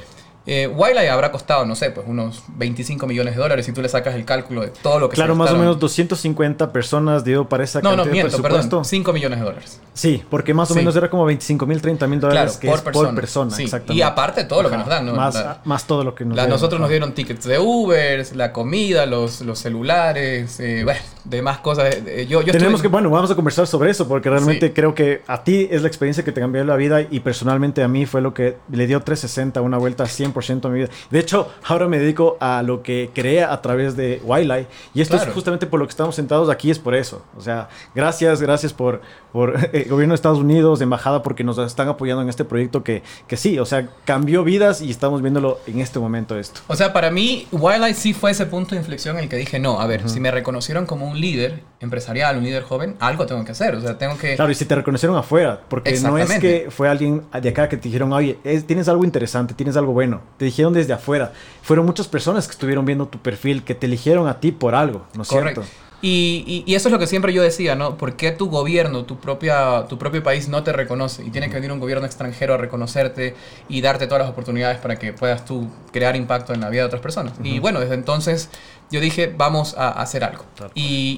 Eh, 0.47 0.65
Wildlife 0.67 1.09
habrá 1.09 1.31
costado, 1.31 1.65
no 1.65 1.75
sé, 1.75 1.91
pues 1.91 2.07
unos 2.09 2.41
25 2.55 3.05
millones 3.05 3.35
de 3.35 3.41
dólares 3.41 3.63
si 3.65 3.73
tú 3.73 3.81
le 3.83 3.89
sacas 3.89 4.15
el 4.15 4.25
cálculo 4.25 4.61
de 4.61 4.69
todo 4.69 4.99
lo 4.99 5.07
que 5.07 5.13
Claro, 5.15 5.35
más 5.35 5.51
o 5.51 5.55
menos 5.57 5.79
250 5.79 6.73
personas 6.73 7.23
dio 7.23 7.47
para 7.47 7.63
esa 7.63 7.79
no, 7.79 7.89
cantidad 7.91 8.05
no, 8.07 8.11
miento, 8.11 8.37
de 8.37 8.41
perdón, 8.43 8.83
5 8.83 9.13
millones 9.13 9.37
de 9.39 9.45
dólares. 9.45 9.79
Sí, 9.93 10.23
porque 10.31 10.53
más 10.55 10.71
o 10.71 10.73
Sí. 10.73 10.79
menos 10.79 10.95
era 10.95 11.11
como 11.11 11.25
25 11.25 11.65
mil, 11.67 11.79
30 11.79 12.07
mil 12.07 12.19
dólares 12.19 12.57
Claro, 12.57 12.59
que 12.59 12.67
por 12.67 12.75
es 12.77 12.81
persona. 12.81 13.09
por 13.09 13.15
persona. 13.15 13.51
Sí, 13.55 13.63
Exactamente. 13.65 13.99
Y 13.99 14.01
aparte 14.01 14.43
todo 14.45 14.63
lo 14.63 14.71
que 14.71 14.77
nos 14.77 14.87
dan, 14.87 15.05
¿no? 15.05 15.13
Más, 15.13 15.35
La- 15.35 15.61
más 15.63 15.85
todo 15.85 16.03
lo 16.03 16.15
que 16.15 16.25
nos 16.25 16.33
dieron, 16.35 16.49
nosotros 16.49 16.81
nos 16.81 16.89
dieron 16.89 17.13
tickets 17.13 17.45
de 17.45 17.59
Uber, 17.59 18.25
la 18.35 18.51
comida, 18.51 19.05
los, 19.05 19.41
los 19.41 19.59
celulares, 19.59 20.59
eh, 20.59 20.81
bueno, 20.83 21.01
demás 21.23 21.59
cosas. 21.59 21.95
Eh, 22.05 22.25
Yo, 22.29 22.41
yo 22.41 22.51
Tenemos 22.51 22.81
que, 22.81 22.87
bueno, 22.87 23.09
vamos 23.09 23.29
a 23.31 23.35
conversar 23.35 23.67
sobre 23.67 23.91
eso 23.91 24.07
porque 24.07 24.29
realmente 24.29 24.67
Sí. 24.67 24.73
creo 24.73 24.93
que 24.95 25.21
a 25.27 25.43
ti 25.43 25.67
es 25.71 25.81
la 25.81 25.87
experiencia 25.87 26.23
que 26.23 26.31
te 26.31 26.41
cambió 26.41 26.63
la 26.63 26.75
vida 26.75 27.01
y 27.01 27.19
personalmente 27.19 27.83
a 27.83 27.87
mí 27.87 28.05
fue 28.05 28.21
lo 28.21 28.33
que 28.33 28.57
le 28.71 28.87
dio 28.87 28.99
360, 29.01 29.61
una 29.61 29.77
vuelta 29.77 30.05
100% 30.05 30.65
a 30.65 30.69
mi 30.71 30.79
vida. 30.79 30.89
De 31.09 31.19
hecho, 31.19 31.49
ahora 31.67 31.87
me 31.87 31.99
dedico 31.99 32.37
a 32.39 32.63
lo 32.63 32.81
que 32.83 33.09
creé 33.13 33.43
a 33.43 33.61
través 33.61 33.95
de 33.95 34.21
Wildlife 34.23 34.67
y 34.93 35.01
esto 35.01 35.15
Claro. 35.15 35.29
es 35.29 35.33
justamente 35.35 35.67
por 35.67 35.79
lo 35.79 35.85
que 35.85 35.91
estamos 35.91 36.15
sentados 36.15 36.49
aquí, 36.49 36.71
es 36.71 36.79
por 36.79 36.95
eso. 36.95 37.23
O 37.37 37.41
sea, 37.41 37.69
gracias, 37.95 38.41
gracias 38.41 38.73
por, 38.73 39.01
por 39.31 39.55
el 39.73 39.89
gobierno 39.89 40.13
de 40.13 40.15
Estados 40.15 40.39
Unidos, 40.39 40.79
de 40.79 40.83
embajada, 40.83 41.21
porque 41.23 41.43
nos 41.43 41.57
están 41.59 41.87
apoyando 41.87 42.21
en 42.23 42.29
este 42.29 42.45
proyecto 42.45 42.83
que, 42.83 43.03
que 43.27 43.37
sí, 43.37 43.59
o 43.59 43.65
sea, 43.65 43.87
cambió 44.05 44.43
vidas 44.43 44.81
y 44.81 44.89
estamos 44.89 45.21
viéndolo 45.21 45.59
en 45.67 45.79
este 45.79 45.99
momento 45.99 46.37
esto. 46.37 46.61
O 46.67 46.75
sea, 46.75 46.93
para 46.93 47.11
mí, 47.11 47.47
Wildlife 47.51 47.93
sí 47.99 48.13
fue 48.13 48.31
ese 48.31 48.45
punto 48.45 48.75
de 48.75 48.81
inflexión 48.81 49.17
en 49.17 49.23
el 49.23 49.29
que 49.29 49.35
dije, 49.37 49.59
no, 49.59 49.79
a 49.79 49.87
ver, 49.87 50.09
si 50.09 50.19
me 50.19 50.31
reconocieron 50.31 50.85
como 50.85 51.07
un 51.07 51.10
líder 51.19 51.63
empresarial, 51.79 52.37
un 52.37 52.43
líder 52.43 52.63
joven, 52.63 52.95
algo 52.99 53.25
tengo 53.25 53.43
que 53.43 53.51
hacer. 53.51 53.75
O 53.75 53.81
sea, 53.81 53.97
tengo 53.97 54.17
que... 54.17 54.35
Claro, 54.35 54.51
y 54.51 54.55
si 54.55 54.65
te 54.65 54.75
reconocieron 54.75 55.17
afuera, 55.17 55.61
porque 55.67 55.91
no 56.01 56.17
es 56.17 56.29
que 56.39 56.67
fue 56.69 56.87
alguien 56.87 57.23
de 57.41 57.49
acá 57.49 57.67
que 57.67 57.77
te 57.77 57.83
dijeron, 57.89 58.13
oye, 58.13 58.37
es- 58.43 58.65
tienes 58.65 58.87
algo 58.87 59.03
interesante, 59.03 59.53
tienes 59.53 59.75
algo 59.77 59.91
bueno. 59.93 60.21
Te 60.37 60.45
dijeron 60.45 60.73
desde 60.73 60.93
afuera. 60.93 61.33
Fueron 61.63 61.85
muchas 61.85 62.07
personas 62.07 62.47
que 62.47 62.51
estuvieron 62.51 62.85
viendo 62.85 63.07
tu 63.07 63.19
perfil, 63.19 63.63
que 63.63 63.75
te 63.75 63.87
eligieron 63.87 64.27
a 64.27 64.39
ti 64.39 64.51
por 64.51 64.75
algo, 64.75 65.05
¿no 65.15 65.23
es 65.23 65.27
cierto? 65.27 65.63
Y, 66.01 66.43
y- 66.47 66.63
y 66.71 66.75
eso 66.75 66.87
es 66.87 66.91
lo 66.91 66.97
que 66.99 67.05
siempre 67.07 67.31
yo 67.31 67.43
decía, 67.43 67.75
¿no? 67.75 67.95
¿Por 67.97 68.15
qué 68.15 68.31
tu 68.31 68.49
gobierno, 68.49 69.05
tu, 69.05 69.17
propia, 69.19 69.85
tu 69.87 69.97
propio 69.99 70.23
país 70.23 70.47
no 70.49 70.63
te 70.63 70.73
reconoce? 70.73 71.23
Y 71.23 71.29
tiene 71.29 71.47
que 71.49 71.55
venir 71.55 71.71
un 71.71 71.79
gobierno 71.79 72.05
extranjero 72.05 72.55
a 72.55 72.57
reconocerte 72.57 73.35
y 73.69 73.81
darte 73.81 74.07
todas 74.07 74.21
las 74.23 74.31
oportunidades 74.31 74.79
para 74.79 74.97
que 74.97 75.13
puedas 75.13 75.45
tú 75.45 75.69
crear 75.91 76.15
impacto 76.15 76.53
en 76.53 76.61
la 76.61 76.69
vida 76.69 76.81
de 76.81 76.87
otras 76.87 77.01
personas. 77.01 77.33
Y 77.43 77.59
bueno, 77.59 77.79
desde 77.79 77.93
entonces 77.95 78.49
yo 78.89 78.99
dije, 78.99 79.31
vamos 79.37 79.75
a 79.77 79.89
hacer 79.89 80.23
algo. 80.23 80.43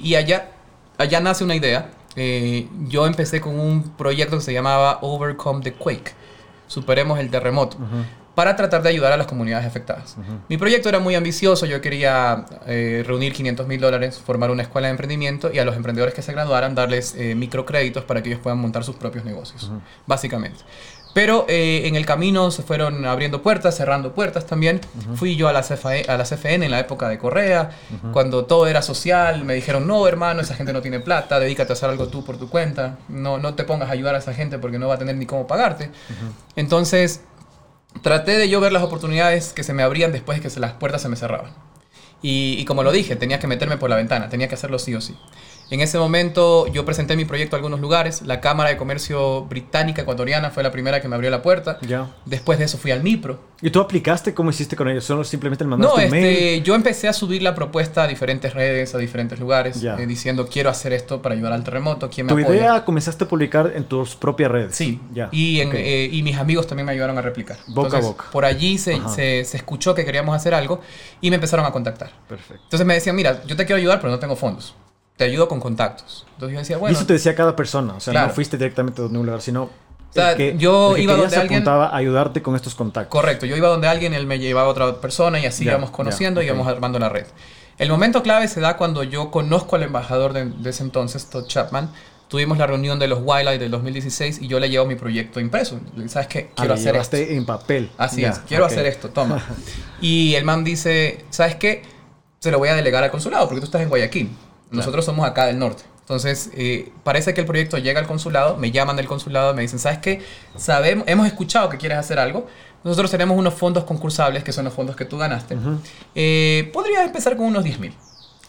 Y 0.04 0.14
allá, 0.16 0.50
allá 0.98 1.20
nace 1.20 1.44
una 1.44 1.54
idea. 1.54 1.90
Eh, 2.16 2.68
yo 2.88 3.06
empecé 3.06 3.40
con 3.40 3.58
un 3.58 3.90
proyecto 3.96 4.36
que 4.36 4.42
se 4.42 4.52
llamaba 4.52 4.98
Overcome 5.00 5.62
the 5.62 5.72
Quake. 5.72 6.12
Superemos 6.68 7.18
el 7.18 7.30
terremoto. 7.30 7.76
Para 8.34 8.56
tratar 8.56 8.82
de 8.82 8.88
ayudar 8.88 9.12
a 9.12 9.16
las 9.16 9.26
comunidades 9.26 9.66
afectadas. 9.66 10.16
Mi 10.48 10.56
proyecto 10.56 10.88
era 10.88 10.98
muy 10.98 11.14
ambicioso. 11.14 11.66
Yo 11.66 11.80
quería 11.80 12.46
eh, 12.66 13.04
reunir 13.06 13.32
500 13.32 13.66
mil 13.66 13.80
dólares, 13.80 14.18
formar 14.18 14.50
una 14.50 14.62
escuela 14.62 14.88
de 14.88 14.92
emprendimiento 14.92 15.52
y 15.52 15.58
a 15.58 15.64
los 15.64 15.76
emprendedores 15.76 16.14
que 16.14 16.22
se 16.22 16.32
graduaran 16.32 16.74
darles 16.74 17.14
eh, 17.16 17.34
microcréditos 17.34 18.04
para 18.04 18.22
que 18.22 18.30
ellos 18.30 18.40
puedan 18.42 18.58
montar 18.58 18.82
sus 18.82 18.96
propios 18.96 19.24
negocios, 19.24 19.70
básicamente. 20.06 20.60
Pero 21.14 21.46
eh, 21.48 21.82
en 21.86 21.94
el 21.94 22.04
camino 22.04 22.50
se 22.50 22.64
fueron 22.64 23.06
abriendo 23.06 23.40
puertas, 23.40 23.76
cerrando 23.76 24.12
puertas 24.12 24.46
también. 24.46 24.80
Fui 25.14 25.36
yo 25.36 25.48
a 25.48 25.52
la, 25.52 25.62
CFE 25.62 26.06
a 26.08 26.16
la 26.16 26.24
CFN 26.24 26.64
en 26.64 26.70
la 26.72 26.80
época 26.80 27.08
de 27.08 27.18
Correa, 27.18 27.70
cuando 28.12 28.46
todo 28.46 28.66
era 28.66 28.82
social. 28.82 29.44
Me 29.44 29.54
dijeron, 29.54 29.86
no, 29.86 30.08
hermano, 30.08 30.40
esa 30.40 30.56
gente 30.56 30.72
no 30.72 30.82
tiene 30.82 30.98
plata, 30.98 31.38
dedícate 31.38 31.72
a 31.72 31.74
hacer 31.74 31.88
algo 31.88 32.08
tú 32.08 32.24
por 32.24 32.36
tu 32.36 32.50
cuenta. 32.50 32.98
No, 33.08 33.38
no 33.38 33.54
te 33.54 33.62
pongas 33.62 33.90
a 33.90 33.92
ayudar 33.92 34.16
a 34.16 34.18
esa 34.18 34.34
gente 34.34 34.58
porque 34.58 34.78
no 34.80 34.88
va 34.88 34.96
a 34.96 34.98
tener 34.98 35.14
ni 35.14 35.24
cómo 35.24 35.46
pagarte. 35.46 35.92
Entonces, 36.56 37.20
traté 38.02 38.36
de 38.36 38.48
yo 38.48 38.60
ver 38.60 38.72
las 38.72 38.82
oportunidades 38.82 39.52
que 39.52 39.62
se 39.62 39.74
me 39.74 39.82
abrían 39.82 40.12
después 40.12 40.40
de 40.40 40.48
que 40.48 40.60
las 40.60 40.72
puertas 40.72 41.02
se 41.02 41.08
me 41.08 41.16
cerraban. 41.16 41.52
Y 42.22 42.64
como 42.64 42.82
lo 42.82 42.90
dije, 42.90 43.16
tenía 43.16 43.38
que 43.38 43.46
meterme 43.46 43.76
por 43.76 43.90
la 43.90 43.96
ventana, 43.96 44.30
tenía 44.30 44.48
que 44.48 44.54
hacerlo 44.54 44.78
sí 44.78 44.94
o 44.94 45.00
sí. 45.00 45.14
En 45.74 45.80
ese 45.80 45.98
momento 45.98 46.68
yo 46.68 46.84
presenté 46.84 47.16
mi 47.16 47.24
proyecto 47.24 47.56
a 47.56 47.58
algunos 47.58 47.80
lugares. 47.80 48.22
La 48.22 48.40
Cámara 48.40 48.70
de 48.70 48.76
Comercio 48.76 49.42
Británica 49.46 50.02
Ecuatoriana 50.02 50.50
fue 50.52 50.62
la 50.62 50.70
primera 50.70 51.02
que 51.02 51.08
me 51.08 51.16
abrió 51.16 51.30
la 51.30 51.42
puerta. 51.42 51.78
Ya. 51.82 52.14
Después 52.26 52.60
de 52.60 52.66
eso 52.66 52.78
fui 52.78 52.92
al 52.92 53.02
MIPRO. 53.02 53.40
¿Y 53.60 53.70
tú 53.70 53.80
aplicaste? 53.80 54.34
¿Cómo 54.34 54.50
hiciste 54.50 54.76
con 54.76 54.88
ellos? 54.88 55.02
¿Solo 55.04 55.24
simplemente 55.24 55.64
le 55.64 55.70
mandaste 55.70 55.98
No, 56.00 56.04
un 56.04 56.10
mail? 56.12 56.26
este, 56.26 56.62
yo 56.62 56.76
empecé 56.76 57.08
a 57.08 57.12
subir 57.12 57.42
la 57.42 57.56
propuesta 57.56 58.04
a 58.04 58.06
diferentes 58.06 58.54
redes, 58.54 58.94
a 58.94 58.98
diferentes 58.98 59.40
lugares, 59.40 59.80
Ya. 59.80 59.96
eh, 59.98 60.06
diciendo 60.06 60.46
quiero 60.46 60.70
hacer 60.70 60.92
esto 60.92 61.20
para 61.20 61.34
ayudar 61.34 61.52
al 61.52 61.64
terremoto, 61.64 62.08
¿quién 62.08 62.26
me 62.28 62.32
Tu 62.34 62.38
apoya? 62.38 62.56
idea 62.56 62.84
comenzaste 62.84 63.24
a 63.24 63.28
publicar 63.28 63.72
en 63.74 63.82
tus 63.82 64.14
propias 64.14 64.52
redes. 64.52 64.76
Sí, 64.76 65.00
Ya. 65.12 65.28
y, 65.32 65.58
en, 65.60 65.68
ok. 65.70 65.74
eh, 65.76 66.08
y 66.12 66.22
mis 66.22 66.36
amigos 66.36 66.68
también 66.68 66.86
me 66.86 66.92
ayudaron 66.92 67.18
a 67.18 67.22
replicar. 67.22 67.56
Boca 67.66 67.80
a 67.80 67.98
Entonces, 67.98 68.04
boca. 68.10 68.26
Por 68.30 68.44
allí 68.44 68.78
se, 68.78 69.00
se, 69.08 69.44
se 69.44 69.56
escuchó 69.56 69.92
que 69.92 70.04
queríamos 70.04 70.36
hacer 70.36 70.54
algo 70.54 70.80
y 71.20 71.30
me 71.30 71.36
empezaron 71.36 71.66
a 71.66 71.72
contactar. 71.72 72.10
Perfecto. 72.28 72.62
Entonces 72.62 72.86
me 72.86 72.94
decían, 72.94 73.16
mira, 73.16 73.42
yo 73.44 73.56
te 73.56 73.66
quiero 73.66 73.78
ayudar, 73.80 73.98
pero 74.00 74.12
no 74.12 74.20
tengo 74.20 74.36
fondos. 74.36 74.76
Te 75.16 75.24
ayudo 75.24 75.46
con 75.48 75.60
contactos. 75.60 76.26
Entonces 76.34 76.54
yo 76.54 76.58
decía, 76.60 76.76
y 76.76 76.80
bueno, 76.80 76.96
eso 76.96 77.06
te 77.06 77.12
decía 77.12 77.34
cada 77.34 77.54
persona. 77.54 77.94
O 77.94 78.00
sea, 78.00 78.12
Claro. 78.12 78.28
no 78.28 78.34
fuiste 78.34 78.56
directamente 78.56 79.00
a 79.02 79.04
ningún 79.06 79.26
lugar, 79.26 79.40
sino. 79.42 79.70
sea, 80.10 80.32
el 80.32 80.36
que, 80.36 80.54
yo 80.58 80.92
que 80.94 81.02
iba 81.02 81.14
donde 81.14 81.30
se 81.30 81.36
alguien- 81.40 81.58
apuntaba 81.58 81.86
a 81.88 81.96
ayudarte 81.96 82.40
con 82.42 82.54
estos 82.56 82.74
contactos. 82.74 83.10
correcto, 83.10 83.46
yo 83.46 83.56
iba 83.56 83.68
donde 83.68 83.88
alguien, 83.88 84.14
él 84.14 84.26
me 84.26 84.38
llevaba 84.38 84.68
a 84.68 84.70
otra 84.70 85.00
persona 85.00 85.40
y 85.40 85.46
así 85.46 85.64
Ya, 85.64 85.72
íbamos 85.72 85.90
conociendo 85.90 86.40
y 86.42 86.46
íbamos 86.46 86.66
ok. 86.66 86.72
armando 86.74 86.98
la 87.00 87.08
red. 87.08 87.26
El 87.78 87.90
momento 87.90 88.22
clave 88.22 88.46
se 88.46 88.60
da 88.60 88.76
cuando 88.76 89.02
yo 89.02 89.30
conozco 89.32 89.74
al 89.76 89.82
embajador 89.82 90.32
de, 90.32 90.44
de 90.46 90.70
ese 90.70 90.82
entonces, 90.84 91.26
Todd 91.30 91.46
Chapman. 91.48 91.90
Tuvimos 92.28 92.58
la 92.58 92.66
reunión 92.66 92.98
de 92.98 93.06
los 93.08 93.20
Wildlife 93.22 93.58
del 93.58 93.70
2016 93.70 94.40
y 94.40 94.48
yo 94.48 94.58
le 94.58 94.70
llevo 94.70 94.86
mi 94.86 94.94
proyecto 94.94 95.40
impreso. 95.40 95.78
¿Sabes 96.08 96.26
qué? 96.28 96.50
Ah, 96.50 96.54
Quiero 96.56 96.68
lo 96.68 96.80
hacer 96.80 96.96
esto. 96.96 97.16
en 97.16 97.44
papel. 97.46 97.90
Así 97.98 98.22
Ya, 98.22 98.30
es, 98.30 98.38
quiero 98.40 98.64
ok. 98.66 98.70
hacer 98.72 98.86
esto, 98.86 99.10
toma. 99.10 99.44
Y 100.00 100.34
el 100.34 100.44
man 100.44 100.64
dice, 100.64 101.24
¿sabes 101.30 101.56
qué? 101.56 101.82
Se 102.40 102.50
lo 102.50 102.58
voy 102.58 102.68
a 102.70 102.74
delegar 102.74 103.02
al 103.04 103.10
consulado 103.10 103.46
porque 103.46 103.60
tú 103.60 103.66
estás 103.66 103.82
en 103.82 103.88
Guayaquil. 103.88 104.30
Nosotros 104.74 105.04
somos 105.04 105.26
acá 105.26 105.46
del 105.46 105.58
norte. 105.58 105.82
Entonces, 106.00 106.50
eh, 106.54 106.92
parece 107.02 107.32
que 107.32 107.40
el 107.40 107.46
proyecto 107.46 107.78
llega 107.78 107.98
al 107.98 108.06
consulado, 108.06 108.56
me 108.58 108.70
llaman 108.70 108.96
del 108.96 109.06
consulado, 109.06 109.54
me 109.54 109.62
dicen, 109.62 109.78
¿sabes 109.78 109.98
qué? 109.98 110.22
Sabemos, 110.56 111.06
hemos 111.08 111.26
escuchado 111.26 111.70
que 111.70 111.78
quieres 111.78 111.96
hacer 111.96 112.18
algo. 112.18 112.46
Nosotros 112.84 113.10
tenemos 113.10 113.38
unos 113.38 113.54
fondos 113.54 113.84
concursables, 113.84 114.44
que 114.44 114.52
son 114.52 114.66
los 114.66 114.74
fondos 114.74 114.96
que 114.96 115.06
tú 115.06 115.16
ganaste. 115.16 115.56
Eh, 116.14 116.70
Podrías 116.74 117.04
empezar 117.06 117.36
con 117.36 117.46
unos 117.46 117.64
10 117.64 117.78
mil. 117.78 117.94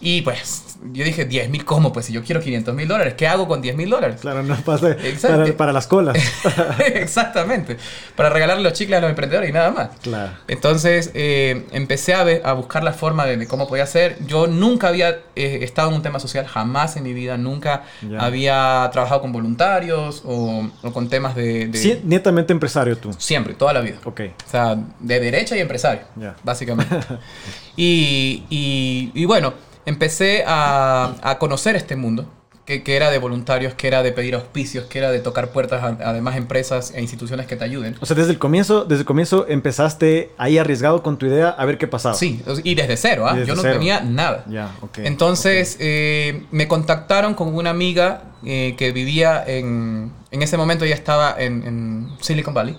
Y 0.07 0.21
pues, 0.21 0.77
yo 0.93 1.03
dije, 1.03 1.25
10 1.25 1.49
mil, 1.49 1.65
¿cómo? 1.65 1.91
Pues 1.91 2.05
si 2.05 2.13
yo 2.13 2.23
quiero 2.23 2.39
500 2.39 2.75
mil 2.75 2.87
dólares, 2.87 3.15
¿qué 3.17 3.27
hago 3.27 3.47
con 3.47 3.59
10 3.59 3.75
mil 3.75 3.89
dólares? 3.89 4.17
Claro, 4.21 4.43
no 4.43 4.55
pasa 4.57 4.95
para, 5.19 5.57
para 5.57 5.73
las 5.73 5.87
colas. 5.87 6.15
Exactamente. 6.93 7.77
Para 8.15 8.29
regalarle 8.29 8.61
los 8.63 8.73
chicles 8.73 8.97
a 8.97 9.01
los 9.01 9.09
emprendedores 9.09 9.49
y 9.49 9.53
nada 9.53 9.71
más. 9.71 9.89
claro. 10.03 10.31
Entonces 10.47 11.09
eh, 11.15 11.65
empecé 11.71 12.13
a, 12.13 12.23
ver- 12.23 12.41
a 12.45 12.53
buscar 12.53 12.83
la 12.83 12.93
forma 12.93 13.25
de, 13.25 13.37
de 13.37 13.47
cómo 13.47 13.67
podía 13.67 13.83
hacer. 13.83 14.17
Yo 14.27 14.45
nunca 14.45 14.89
había 14.89 15.09
eh, 15.35 15.59
estado 15.63 15.89
en 15.89 15.95
un 15.95 16.01
tema 16.03 16.19
social, 16.19 16.45
jamás 16.45 16.95
en 16.97 17.03
mi 17.03 17.13
vida, 17.13 17.37
nunca 17.37 17.83
Ya. 18.07 18.19
había 18.19 18.87
trabajado 18.93 19.21
con 19.21 19.31
voluntarios 19.31 20.21
o, 20.23 20.69
o 20.83 20.93
con 20.93 21.09
temas 21.09 21.35
de... 21.35 21.67
de- 21.67 21.77
Sí, 21.79 21.99
netamente 22.03 22.53
empresario 22.53 22.95
tú. 22.97 23.11
Siempre, 23.17 23.55
toda 23.55 23.73
la 23.73 23.81
vida. 23.81 23.97
Ok. 24.03 24.21
O 24.47 24.51
sea, 24.51 24.77
de 24.99 25.19
derecha 25.19 25.57
y 25.57 25.61
empresario, 25.61 26.03
Ya. 26.15 26.35
básicamente. 26.43 26.95
y, 27.75 28.43
y- 28.51 29.11
y 29.13 29.25
bueno, 29.25 29.53
empecé 29.85 30.43
a, 30.47 31.15
a 31.21 31.37
conocer 31.39 31.75
este 31.75 31.95
mundo, 31.95 32.31
que, 32.65 32.81
que 32.81 32.95
era 32.95 33.11
de 33.11 33.19
voluntarios, 33.19 33.75
que 33.75 33.87
era 33.87 34.01
de 34.01 34.11
pedir 34.11 34.33
auspicios, 34.33 34.85
que 34.85 34.97
era 34.97 35.11
de 35.11 35.19
tocar 35.19 35.49
puertas 35.49 35.83
a, 35.83 36.09
a 36.09 36.13
demás 36.13 36.35
empresas 36.35 36.91
e 36.95 37.01
instituciones 37.01 37.45
que 37.45 37.55
te 37.55 37.63
ayuden. 37.63 37.95
O 38.01 38.07
sea, 38.07 38.15
desde 38.15 38.31
el 38.31 38.39
comienzo, 38.39 38.85
desde 38.85 39.01
el 39.01 39.05
comienzo 39.05 39.45
empezaste 39.47 40.31
ahí 40.39 40.57
arriesgado 40.57 41.03
con 41.03 41.17
tu 41.19 41.27
idea 41.27 41.49
a 41.49 41.63
ver 41.65 41.77
qué 41.77 41.87
pasaba. 41.87 42.15
Sí, 42.15 42.41
y 42.63 42.73
desde 42.73 42.97
cero, 42.97 43.27
¿ah? 43.27 43.33
Y 43.35 43.39
desde 43.41 43.49
yo 43.49 43.55
no 43.55 43.61
cero. 43.61 43.75
tenía 43.75 44.01
nada. 44.01 44.45
Ya, 44.49 44.71
ok. 44.81 44.97
Entonces 45.03 45.77
eh, 45.79 46.47
me 46.49 46.67
contactaron 46.67 47.35
con 47.35 47.53
una 47.53 47.69
amiga 47.69 48.31
eh, 48.43 48.73
que 48.77 48.91
vivía 48.91 49.43
en... 49.45 50.11
En 50.31 50.41
ese 50.41 50.57
momento 50.57 50.85
ella 50.85 50.95
estaba 50.95 51.35
en, 51.37 51.63
en 51.67 52.09
Silicon 52.19 52.55
Valley. 52.55 52.75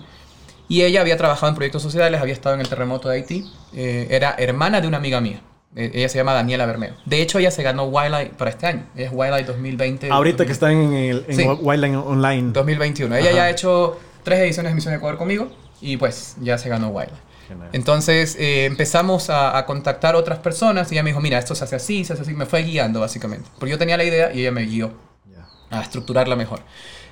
Y 0.67 0.81
ella 0.81 0.99
había 0.99 1.15
trabajado 1.15 1.47
en 1.47 1.55
proyectos 1.55 1.81
sociales, 1.81 2.19
había 2.19 2.33
estado 2.33 2.55
en 2.55 2.61
el 2.61 2.67
terremoto 2.67 3.07
de 3.07 3.15
Haití. 3.15 3.45
eh, 3.73 4.07
era 4.11 4.35
hermana 4.37 4.81
de 4.81 4.87
una 4.89 4.97
amiga 4.97 5.21
mía. 5.21 5.39
Eh, 5.75 5.91
ella 5.93 6.09
se 6.09 6.17
llama 6.17 6.33
Daniela 6.33 6.65
Bermeo. 6.65 6.93
De 7.05 7.21
hecho, 7.21 7.39
ella 7.39 7.51
se 7.51 7.61
ganó 7.61 7.85
Wildlife 7.85 8.31
para 8.37 8.49
este 8.49 8.65
año. 8.65 8.85
Ella 8.95 9.07
es 9.07 9.11
Wildlife 9.13 9.45
2020. 9.45 10.09
Ahorita 10.09 10.45
que 10.45 10.49
2000, 10.49 10.51
están 10.53 10.71
en, 10.71 10.93
el, 10.93 11.25
en 11.27 11.35
Sí. 11.35 11.43
Wildline 11.61 11.95
Online. 11.97 12.51
2021. 12.53 13.15
Ella 13.15 13.27
Ajá. 13.29 13.35
ya 13.37 13.43
ha 13.43 13.49
hecho 13.49 13.99
tres 14.23 14.39
ediciones 14.39 14.71
de 14.71 14.75
Misión 14.75 14.93
Ecuador 14.93 15.17
conmigo 15.17 15.49
y 15.81 15.97
pues 15.97 16.35
ya 16.41 16.57
se 16.57 16.69
ganó 16.69 16.89
Wildlife. 16.89 17.21
Entonces 17.71 18.35
eh, 18.37 18.65
empezamos 18.65 19.29
a, 19.29 19.57
a 19.57 19.65
contactar 19.65 20.15
otras 20.15 20.39
personas 20.39 20.91
y 20.91 20.95
ella 20.95 21.03
me 21.03 21.11
dijo, 21.11 21.21
mira, 21.21 21.37
esto 21.39 21.55
se 21.55 21.63
hace 21.63 21.77
así, 21.77 22.03
se 22.03 22.13
hace 22.13 22.23
así. 22.23 22.33
Me 22.33 22.45
fue 22.45 22.63
guiando 22.63 22.99
básicamente. 22.99 23.49
Porque 23.57 23.71
yo 23.71 23.77
tenía 23.77 23.95
la 23.97 24.03
idea 24.03 24.33
y 24.33 24.41
ella 24.41 24.51
me 24.51 24.63
guió 24.65 24.91
a 25.69 25.81
estructurarla 25.81 26.35
mejor. 26.35 26.59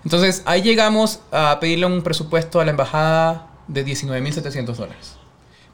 Entonces 0.04 0.42
ahí 0.46 0.62
llegamos 0.62 1.20
a 1.32 1.58
pedirle 1.60 1.86
un 1.86 2.02
presupuesto 2.02 2.60
a 2.60 2.66
la 2.66 2.72
embajada 2.72 3.48
de 3.68 3.86
19.700 3.86 4.66
dólares. 4.76 5.16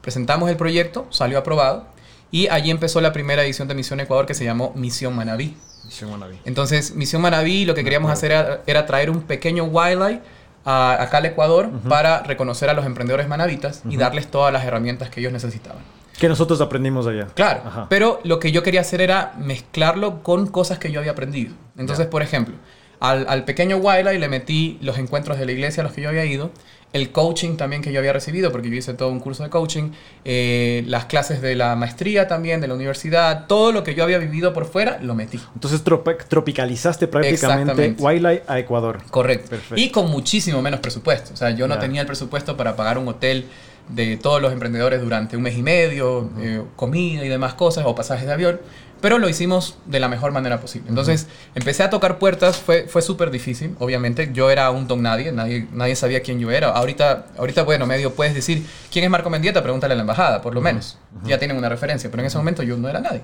Presentamos 0.00 0.48
el 0.50 0.56
proyecto, 0.56 1.06
salió 1.10 1.38
aprobado 1.38 1.86
y 2.32 2.48
allí 2.48 2.70
empezó 2.70 3.00
la 3.00 3.12
primera 3.12 3.44
edición 3.44 3.68
de 3.68 3.74
Misión 3.74 4.00
Ecuador 4.00 4.26
que 4.26 4.34
se 4.34 4.44
llamó 4.44 4.72
Misión 4.74 5.14
Manabí. 5.14 5.56
Misión 5.84 6.10
Manaví. 6.10 6.40
Entonces, 6.44 6.96
Misión 6.96 7.22
Manabí 7.22 7.64
lo 7.66 7.74
que 7.74 7.84
queríamos 7.84 8.10
hacer 8.10 8.32
era, 8.32 8.62
era 8.66 8.86
traer 8.86 9.10
un 9.10 9.22
pequeño 9.22 9.64
wildlife 9.64 10.22
acá 10.64 11.18
al 11.18 11.26
Ecuador 11.26 11.70
para 11.88 12.22
reconocer 12.22 12.70
a 12.70 12.72
los 12.72 12.86
emprendedores 12.86 13.28
manavitas 13.28 13.82
y 13.88 13.96
darles 13.96 14.28
todas 14.28 14.52
las 14.52 14.64
herramientas 14.64 15.10
que 15.10 15.20
ellos 15.20 15.32
necesitaban. 15.32 15.82
Que 16.18 16.28
nosotros 16.28 16.60
aprendimos 16.60 17.06
allá. 17.06 17.26
Claro, 17.34 17.86
pero 17.88 18.20
lo 18.24 18.38
que 18.38 18.52
yo 18.52 18.62
quería 18.62 18.80
hacer 18.80 19.00
era 19.00 19.34
mezclarlo 19.38 20.22
con 20.22 20.46
cosas 20.46 20.78
que 20.78 20.90
yo 20.90 21.00
había 21.00 21.12
aprendido. 21.12 21.52
Entonces, 21.76 22.06
por 22.06 22.22
ejemplo, 22.22 22.54
al, 23.00 23.26
al 23.28 23.44
pequeño 23.44 23.78
Wildlife 23.78 24.18
le 24.18 24.28
metí 24.28 24.78
los 24.80 24.98
encuentros 24.98 25.38
de 25.38 25.46
la 25.46 25.52
iglesia 25.52 25.82
a 25.82 25.84
los 25.84 25.92
que 25.92 26.00
yo 26.00 26.08
había 26.08 26.24
ido 26.24 26.52
el 26.92 27.10
coaching 27.10 27.56
también 27.56 27.82
que 27.82 27.92
yo 27.92 27.98
había 27.98 28.12
recibido, 28.12 28.52
porque 28.52 28.68
yo 28.68 28.76
hice 28.76 28.94
todo 28.94 29.10
un 29.10 29.20
curso 29.20 29.42
de 29.42 29.50
coaching, 29.50 29.90
eh, 30.24 30.84
las 30.86 31.06
clases 31.06 31.40
de 31.40 31.54
la 31.54 31.74
maestría 31.74 32.28
también, 32.28 32.60
de 32.60 32.68
la 32.68 32.74
universidad, 32.74 33.46
todo 33.46 33.72
lo 33.72 33.82
que 33.82 33.94
yo 33.94 34.04
había 34.04 34.18
vivido 34.18 34.52
por 34.52 34.66
fuera, 34.66 34.98
lo 35.02 35.14
metí. 35.14 35.40
Entonces 35.54 35.82
tropicalizaste 36.28 37.08
prácticamente 37.08 37.94
Wildlife 37.98 38.42
a 38.46 38.58
Ecuador. 38.58 39.00
Correcto. 39.10 39.56
Y 39.74 39.90
con 39.90 40.10
muchísimo 40.10 40.60
menos 40.60 40.80
presupuesto. 40.80 41.32
O 41.32 41.36
sea, 41.36 41.50
yo 41.50 41.66
no 41.66 41.78
tenía 41.78 42.02
el 42.02 42.06
presupuesto 42.06 42.56
para 42.56 42.76
pagar 42.76 42.98
un 42.98 43.08
hotel 43.08 43.46
de 43.88 44.16
todos 44.16 44.40
los 44.40 44.52
emprendedores 44.52 45.00
durante 45.02 45.36
un 45.36 45.42
mes 45.42 45.56
y 45.56 45.62
medio, 45.62 46.30
eh, 46.38 46.62
comida 46.76 47.24
y 47.24 47.28
demás 47.28 47.54
cosas, 47.54 47.84
o 47.86 47.94
pasajes 47.94 48.26
de 48.26 48.32
avión 48.32 48.60
pero 49.02 49.18
lo 49.18 49.28
hicimos 49.28 49.76
de 49.84 50.00
la 50.00 50.08
mejor 50.08 50.30
manera 50.32 50.60
posible. 50.60 50.88
Entonces, 50.88 51.26
empecé 51.56 51.82
a 51.82 51.90
tocar 51.90 52.18
puertas, 52.18 52.56
fue, 52.56 52.86
fue 52.88 53.02
súper 53.02 53.32
difícil, 53.32 53.74
obviamente. 53.80 54.30
Yo 54.32 54.48
era 54.48 54.70
un 54.70 54.86
don 54.86 55.02
nadie, 55.02 55.32
nadie, 55.32 55.66
nadie 55.72 55.96
sabía 55.96 56.22
quién 56.22 56.38
yo 56.38 56.52
era. 56.52 56.68
Ahorita, 56.68 57.26
ahorita, 57.36 57.64
bueno, 57.64 57.84
medio 57.84 58.14
puedes 58.14 58.32
decir, 58.32 58.64
¿quién 58.92 59.04
es 59.04 59.10
Marco 59.10 59.28
Mendieta? 59.28 59.60
Pregúntale 59.60 59.94
a 59.94 59.96
la 59.96 60.02
embajada, 60.02 60.40
por 60.40 60.54
lo 60.54 60.60
menos. 60.60 60.98
Ya 61.24 61.38
tienen 61.38 61.56
una 61.56 61.68
referencia, 61.68 62.10
pero 62.10 62.22
en 62.22 62.28
ese 62.28 62.38
momento 62.38 62.62
yo 62.62 62.76
no 62.76 62.88
era 62.88 63.00
nadie. 63.00 63.22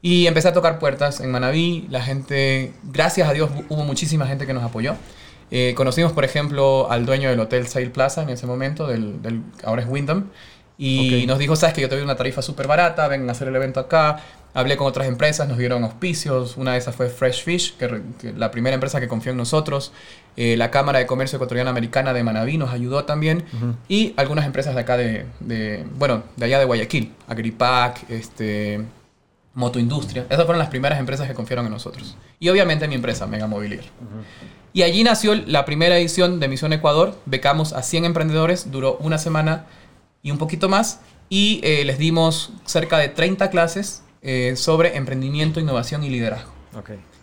Y 0.00 0.26
empecé 0.26 0.48
a 0.48 0.54
tocar 0.54 0.78
puertas 0.78 1.20
en 1.20 1.30
Manabí, 1.30 1.86
la 1.90 2.02
gente, 2.02 2.72
gracias 2.84 3.28
a 3.28 3.34
Dios, 3.34 3.50
hubo 3.68 3.84
muchísima 3.84 4.26
gente 4.26 4.46
que 4.46 4.54
nos 4.54 4.64
apoyó. 4.64 4.94
Eh, 5.50 5.74
conocimos, 5.76 6.12
por 6.12 6.24
ejemplo, 6.24 6.90
al 6.90 7.06
dueño 7.06 7.28
del 7.28 7.38
Hotel 7.38 7.68
Sail 7.68 7.90
Plaza 7.90 8.22
en 8.22 8.30
ese 8.30 8.46
momento, 8.46 8.86
del, 8.86 9.22
del 9.22 9.42
ahora 9.62 9.82
es 9.82 9.88
Wyndham, 9.88 10.30
y 10.78 11.24
nos 11.26 11.38
dijo, 11.38 11.56
sabes 11.56 11.74
que 11.74 11.80
yo 11.80 11.88
te 11.88 11.94
doy 11.94 12.04
una 12.04 12.16
tarifa 12.16 12.42
súper 12.42 12.66
barata, 12.66 13.08
ven 13.08 13.28
a 13.28 13.32
hacer 13.32 13.48
el 13.48 13.56
evento 13.56 13.80
acá, 13.80 14.22
Hablé 14.56 14.78
con 14.78 14.86
otras 14.86 15.06
empresas, 15.06 15.46
nos 15.46 15.58
dieron 15.58 15.84
auspicios. 15.84 16.56
Una 16.56 16.72
de 16.72 16.78
esas 16.78 16.96
fue 16.96 17.10
Fresh 17.10 17.44
Fish, 17.44 17.76
que, 17.76 18.32
la 18.34 18.50
primera 18.50 18.72
empresa 18.72 18.98
que 19.00 19.06
confió 19.06 19.32
en 19.32 19.36
nosotros. 19.36 19.92
Eh, 20.34 20.56
la 20.56 20.70
Cámara 20.70 20.98
de 20.98 21.04
Comercio 21.04 21.36
Ecuatoriana 21.36 21.68
Americana 21.68 22.14
de 22.14 22.22
Manaví 22.22 22.56
nos 22.56 22.72
ayudó 22.72 23.04
también. 23.04 23.44
Y 23.86 24.14
algunas 24.16 24.46
empresas 24.46 24.74
de 24.74 24.80
acá 24.80 24.96
de, 24.96 25.26
bueno, 25.98 26.22
de 26.36 26.46
allá 26.46 26.58
de 26.58 26.64
Guayaquil. 26.64 27.12
Agripac, 27.28 28.08
este, 28.08 28.80
Motoindustria. 29.52 30.24
Esas 30.30 30.46
fueron 30.46 30.58
las 30.58 30.70
primeras 30.70 30.98
empresas 31.00 31.28
que 31.28 31.34
confiaron 31.34 31.66
en 31.66 31.72
nosotros. 31.72 32.16
Y 32.40 32.48
obviamente 32.48 32.88
mi 32.88 32.94
empresa, 32.94 33.26
Mega 33.26 33.46
Mobilier. 33.46 33.84
Y 34.72 34.84
allí 34.84 35.04
nació 35.04 35.34
la 35.34 35.66
primera 35.66 35.98
edición 35.98 36.40
de 36.40 36.48
Misión 36.48 36.72
Ecuador. 36.72 37.14
Becamos 37.26 37.74
a 37.74 37.82
100 37.82 38.06
emprendedores, 38.06 38.70
duró 38.70 38.96
una 39.00 39.18
semana 39.18 39.66
y 40.26 40.32
un 40.32 40.38
poquito 40.38 40.68
más. 40.68 41.00
Y 41.28 41.60
eh, 41.62 41.84
les 41.84 41.98
dimos 41.98 42.52
cerca 42.64 42.98
de 42.98 43.08
30 43.08 43.48
clases 43.48 44.02
eh, 44.22 44.54
sobre 44.56 44.96
emprendimiento, 44.96 45.60
innovación 45.60 46.02
y 46.02 46.10
liderazgo. 46.10 46.50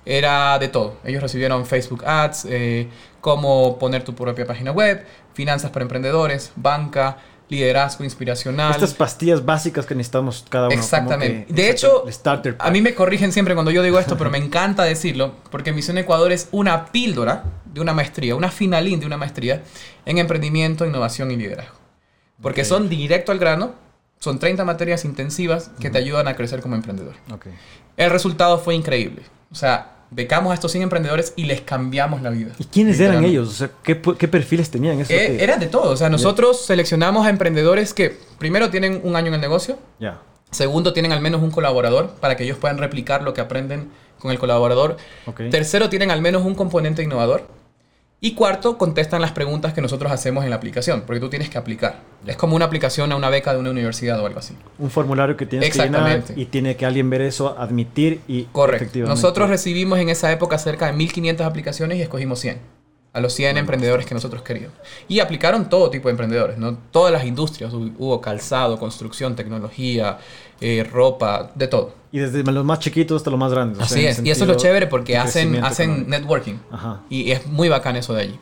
Era 0.05 0.57
de 0.57 0.69
todo. 0.69 0.97
Ellos 1.03 1.21
recibieron 1.21 1.65
Facebook 1.65 2.03
Ads, 2.05 2.45
eh, 2.49 2.87
cómo 3.21 3.77
poner 3.77 4.03
tu 4.03 4.15
propia 4.15 4.45
página 4.45 4.71
web, 4.71 5.05
finanzas 5.33 5.69
para 5.71 5.83
emprendedores, 5.83 6.53
banca, 6.55 7.17
liderazgo 7.49 8.05
inspiracional. 8.05 8.71
Estas 8.71 8.93
pastillas 8.93 9.45
básicas 9.45 9.85
que 9.85 9.95
necesitamos 9.95 10.45
cada 10.49 10.67
uno. 10.67 10.75
Exactamente. 10.75 11.53
de 11.53 11.69
hecho, 11.69 12.05
a 12.59 12.71
mí 12.71 12.81
me 12.81 12.95
corrigen 12.95 13.33
siempre 13.33 13.53
cuando 13.53 13.71
yo 13.71 13.83
digo 13.83 13.99
esto, 13.99 14.17
pero 14.17 14.29
me 14.29 14.37
encanta 14.37 14.83
decirlo, 14.83 15.35
porque 15.51 15.73
Misión 15.73 15.97
Ecuador 15.97 16.31
es 16.31 16.47
una 16.51 16.85
píldora 16.85 17.43
de 17.65 17.81
una 17.81 17.93
maestría, 17.93 18.35
una 18.35 18.49
finalín 18.49 19.01
de 19.01 19.05
una 19.05 19.17
maestría 19.17 19.61
en 20.05 20.17
emprendimiento, 20.19 20.85
innovación 20.85 21.31
y 21.31 21.35
liderazgo. 21.35 21.82
Porque 22.41 22.65
son 22.65 22.89
directo 22.89 23.31
al 23.31 23.39
grano, 23.39 23.73
son 24.19 24.39
30 24.39 24.65
materias 24.65 25.05
intensivas 25.05 25.71
que 25.79 25.89
te 25.89 25.97
ayudan 25.97 26.27
a 26.27 26.35
crecer 26.35 26.61
como 26.61 26.75
emprendedor. 26.75 27.15
El 27.97 28.09
resultado 28.09 28.57
fue 28.59 28.75
increíble. 28.75 29.23
O 29.51 29.55
sea, 29.55 29.93
becamos 30.11 30.51
a 30.51 30.53
estos 30.55 30.71
100 30.71 30.83
emprendedores 30.83 31.33
y 31.35 31.45
les 31.45 31.61
cambiamos 31.61 32.21
la 32.21 32.29
vida. 32.29 32.51
¿Y 32.57 32.65
quiénes 32.65 32.99
eran 32.99 33.23
ellos? 33.23 33.49
O 33.49 33.51
sea, 33.51 33.71
¿qué, 33.83 33.95
perfiles 33.95 34.69
tenían? 34.69 34.99
¿Eso 34.99 35.11
eh, 35.13 35.43
Eran 35.43 35.59
de 35.59 35.67
todo. 35.67 35.91
O 35.91 35.97
sea, 35.97 36.09
nosotros 36.09 36.65
seleccionamos 36.65 37.25
a 37.25 37.29
emprendedores 37.29 37.93
que 37.93 38.17
primero 38.39 38.69
tienen 38.69 39.01
un 39.03 39.15
año 39.15 39.27
en 39.27 39.35
el 39.35 39.41
negocio. 39.41 39.77
Ya. 39.99 40.19
Segundo, 40.51 40.93
tienen 40.93 41.11
al 41.11 41.21
menos 41.21 41.41
un 41.41 41.51
colaborador 41.51 42.11
para 42.19 42.37
que 42.37 42.43
ellos 42.43 42.57
puedan 42.57 42.77
replicar 42.77 43.23
lo 43.23 43.33
que 43.33 43.41
aprenden 43.41 43.89
con 44.19 44.31
el 44.31 44.39
colaborador. 44.39 44.97
Tercero, 45.51 45.89
tienen 45.89 46.11
al 46.11 46.21
menos 46.21 46.43
un 46.43 46.55
componente 46.55 47.03
innovador. 47.03 47.47
Y 48.25 48.35
cuarto, 48.35 48.77
contestan 48.77 49.21
las 49.21 49.33
preguntas 49.33 49.73
que 49.73 49.81
nosotros 49.81 50.09
hacemos 50.09 50.45
en 50.45 50.49
la 50.49 50.55
aplicación, 50.55 51.03
porque 51.05 51.19
tú 51.19 51.29
tienes 51.29 51.49
que 51.49 51.57
aplicar. 51.57 51.99
Es 52.25 52.37
como 52.37 52.55
una 52.55 52.63
aplicación 52.63 53.11
a 53.11 53.17
una 53.17 53.27
beca 53.27 53.51
de 53.51 53.59
una 53.59 53.69
universidad 53.69 54.17
o 54.21 54.25
algo 54.25 54.39
así. 54.39 54.55
Un 54.79 54.89
formulario 54.89 55.35
que 55.35 55.45
tienes 55.45 55.69
que 55.69 55.77
llenar 55.77 56.23
y 56.33 56.45
tiene 56.45 56.77
que 56.77 56.85
alguien 56.85 57.09
ver 57.09 57.19
eso, 57.19 57.53
admitir 57.59 58.21
y 58.29 58.43
Correcto. 58.45 58.99
Nosotros 58.99 59.49
recibimos 59.49 59.99
en 59.99 60.07
esa 60.07 60.31
época 60.31 60.57
cerca 60.57 60.85
de 60.85 60.93
1500 60.93 61.45
aplicaciones 61.45 61.97
y 61.97 62.01
escogimos 62.01 62.39
100 62.39 62.82
a 63.13 63.21
los 63.21 63.33
100 63.33 63.57
emprendedores 63.57 64.07
que 64.07 64.15
nosotros 64.15 64.41
queríamos. 64.41 64.75
Y 65.07 65.19
aplicaron 65.19 65.69
todo 65.69 65.91
tipo 65.91 66.07
de 66.07 66.11
emprendedores, 66.11 66.57
¿no? 66.57 66.77
Todas 66.91 67.13
las 67.13 67.23
industrias, 67.25 67.71
hubo 67.71 68.19
calzado, 68.19 68.79
construcción, 68.79 69.35
tecnología, 69.35 70.17
eh, 70.59 70.83
ropa, 70.91 71.51
de 71.53 71.67
todo. 71.67 71.93
Y 72.11 72.19
desde 72.19 72.43
los 72.43 72.65
más 72.65 72.79
chiquitos 72.79 73.17
hasta 73.17 73.29
los 73.29 73.39
más 73.39 73.51
grandes. 73.51 73.79
Así 73.81 74.05
es, 74.05 74.19
y 74.23 74.31
eso 74.31 74.43
es 74.43 74.47
lo 74.47 74.55
chévere 74.55 74.87
porque 74.87 75.17
hacen, 75.17 75.63
hacen 75.63 76.09
networking. 76.09 76.55
Y 77.09 77.31
es 77.31 77.45
muy 77.45 77.69
bacán 77.69 77.95
eso 77.95 78.13
de 78.13 78.23
allí. 78.23 78.39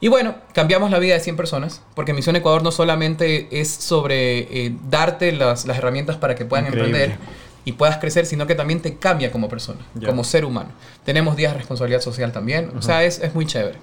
Y 0.00 0.08
bueno, 0.08 0.34
cambiamos 0.54 0.90
la 0.90 0.98
vida 0.98 1.14
de 1.14 1.20
100 1.20 1.36
personas, 1.36 1.82
porque 1.94 2.12
Misión 2.12 2.36
Ecuador 2.36 2.62
no 2.62 2.72
solamente 2.72 3.48
es 3.50 3.68
sobre 3.68 4.66
eh, 4.66 4.74
darte 4.88 5.32
las, 5.32 5.66
las, 5.66 5.76
herramientas 5.76 6.16
para 6.16 6.34
que 6.34 6.46
puedan 6.46 6.66
emprender 6.66 7.18
y 7.66 7.72
puedas 7.72 7.98
crecer, 7.98 8.24
sino 8.24 8.46
que 8.46 8.54
también 8.54 8.80
te 8.80 8.96
cambia 8.96 9.30
como 9.30 9.48
persona, 9.48 9.80
como 10.06 10.24
ser 10.24 10.46
humano. 10.46 10.70
Tenemos 11.04 11.36
días 11.36 11.52
de 11.52 11.58
responsabilidad 11.58 12.00
social 12.00 12.32
también, 12.32 12.70
o 12.76 12.82
sea, 12.82 13.04
es, 13.04 13.18
es 13.18 13.34
muy 13.34 13.44
chévere. 13.44 13.78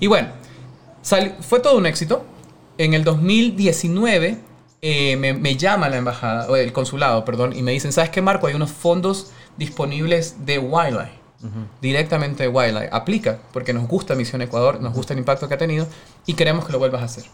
Y 0.00 0.06
bueno, 0.06 0.28
fue 1.40 1.60
todo 1.60 1.76
un 1.76 1.86
éxito. 1.86 2.24
En 2.78 2.94
el 2.94 3.04
2019 3.04 4.38
eh, 4.82 5.16
me, 5.16 5.56
llama 5.56 5.88
la 5.88 5.96
embajada, 5.96 6.48
o 6.48 6.56
el 6.56 6.72
consulado, 6.72 7.24
perdón, 7.24 7.56
y 7.56 7.62
me 7.62 7.72
dicen, 7.72 7.92
¿sabes 7.92 8.10
qué, 8.10 8.20
Marco? 8.20 8.46
Hay 8.46 8.54
unos 8.54 8.70
fondos 8.70 9.32
disponibles 9.56 10.44
de 10.44 10.58
Wildlife. 10.58 11.24
Directamente 11.82 12.44
de 12.44 12.48
Wildlife. 12.48 12.88
Aplica, 12.90 13.38
porque 13.52 13.74
nos 13.74 13.86
gusta 13.86 14.14
Misión 14.14 14.40
Ecuador, 14.40 14.80
nos 14.80 14.94
gusta 14.94 15.12
el 15.12 15.18
impacto 15.18 15.46
que 15.46 15.54
ha 15.54 15.58
tenido 15.58 15.86
y 16.24 16.34
queremos 16.34 16.64
que 16.64 16.72
lo 16.72 16.78
vuelvas 16.78 17.02
a 17.02 17.04
hacer. 17.04 17.24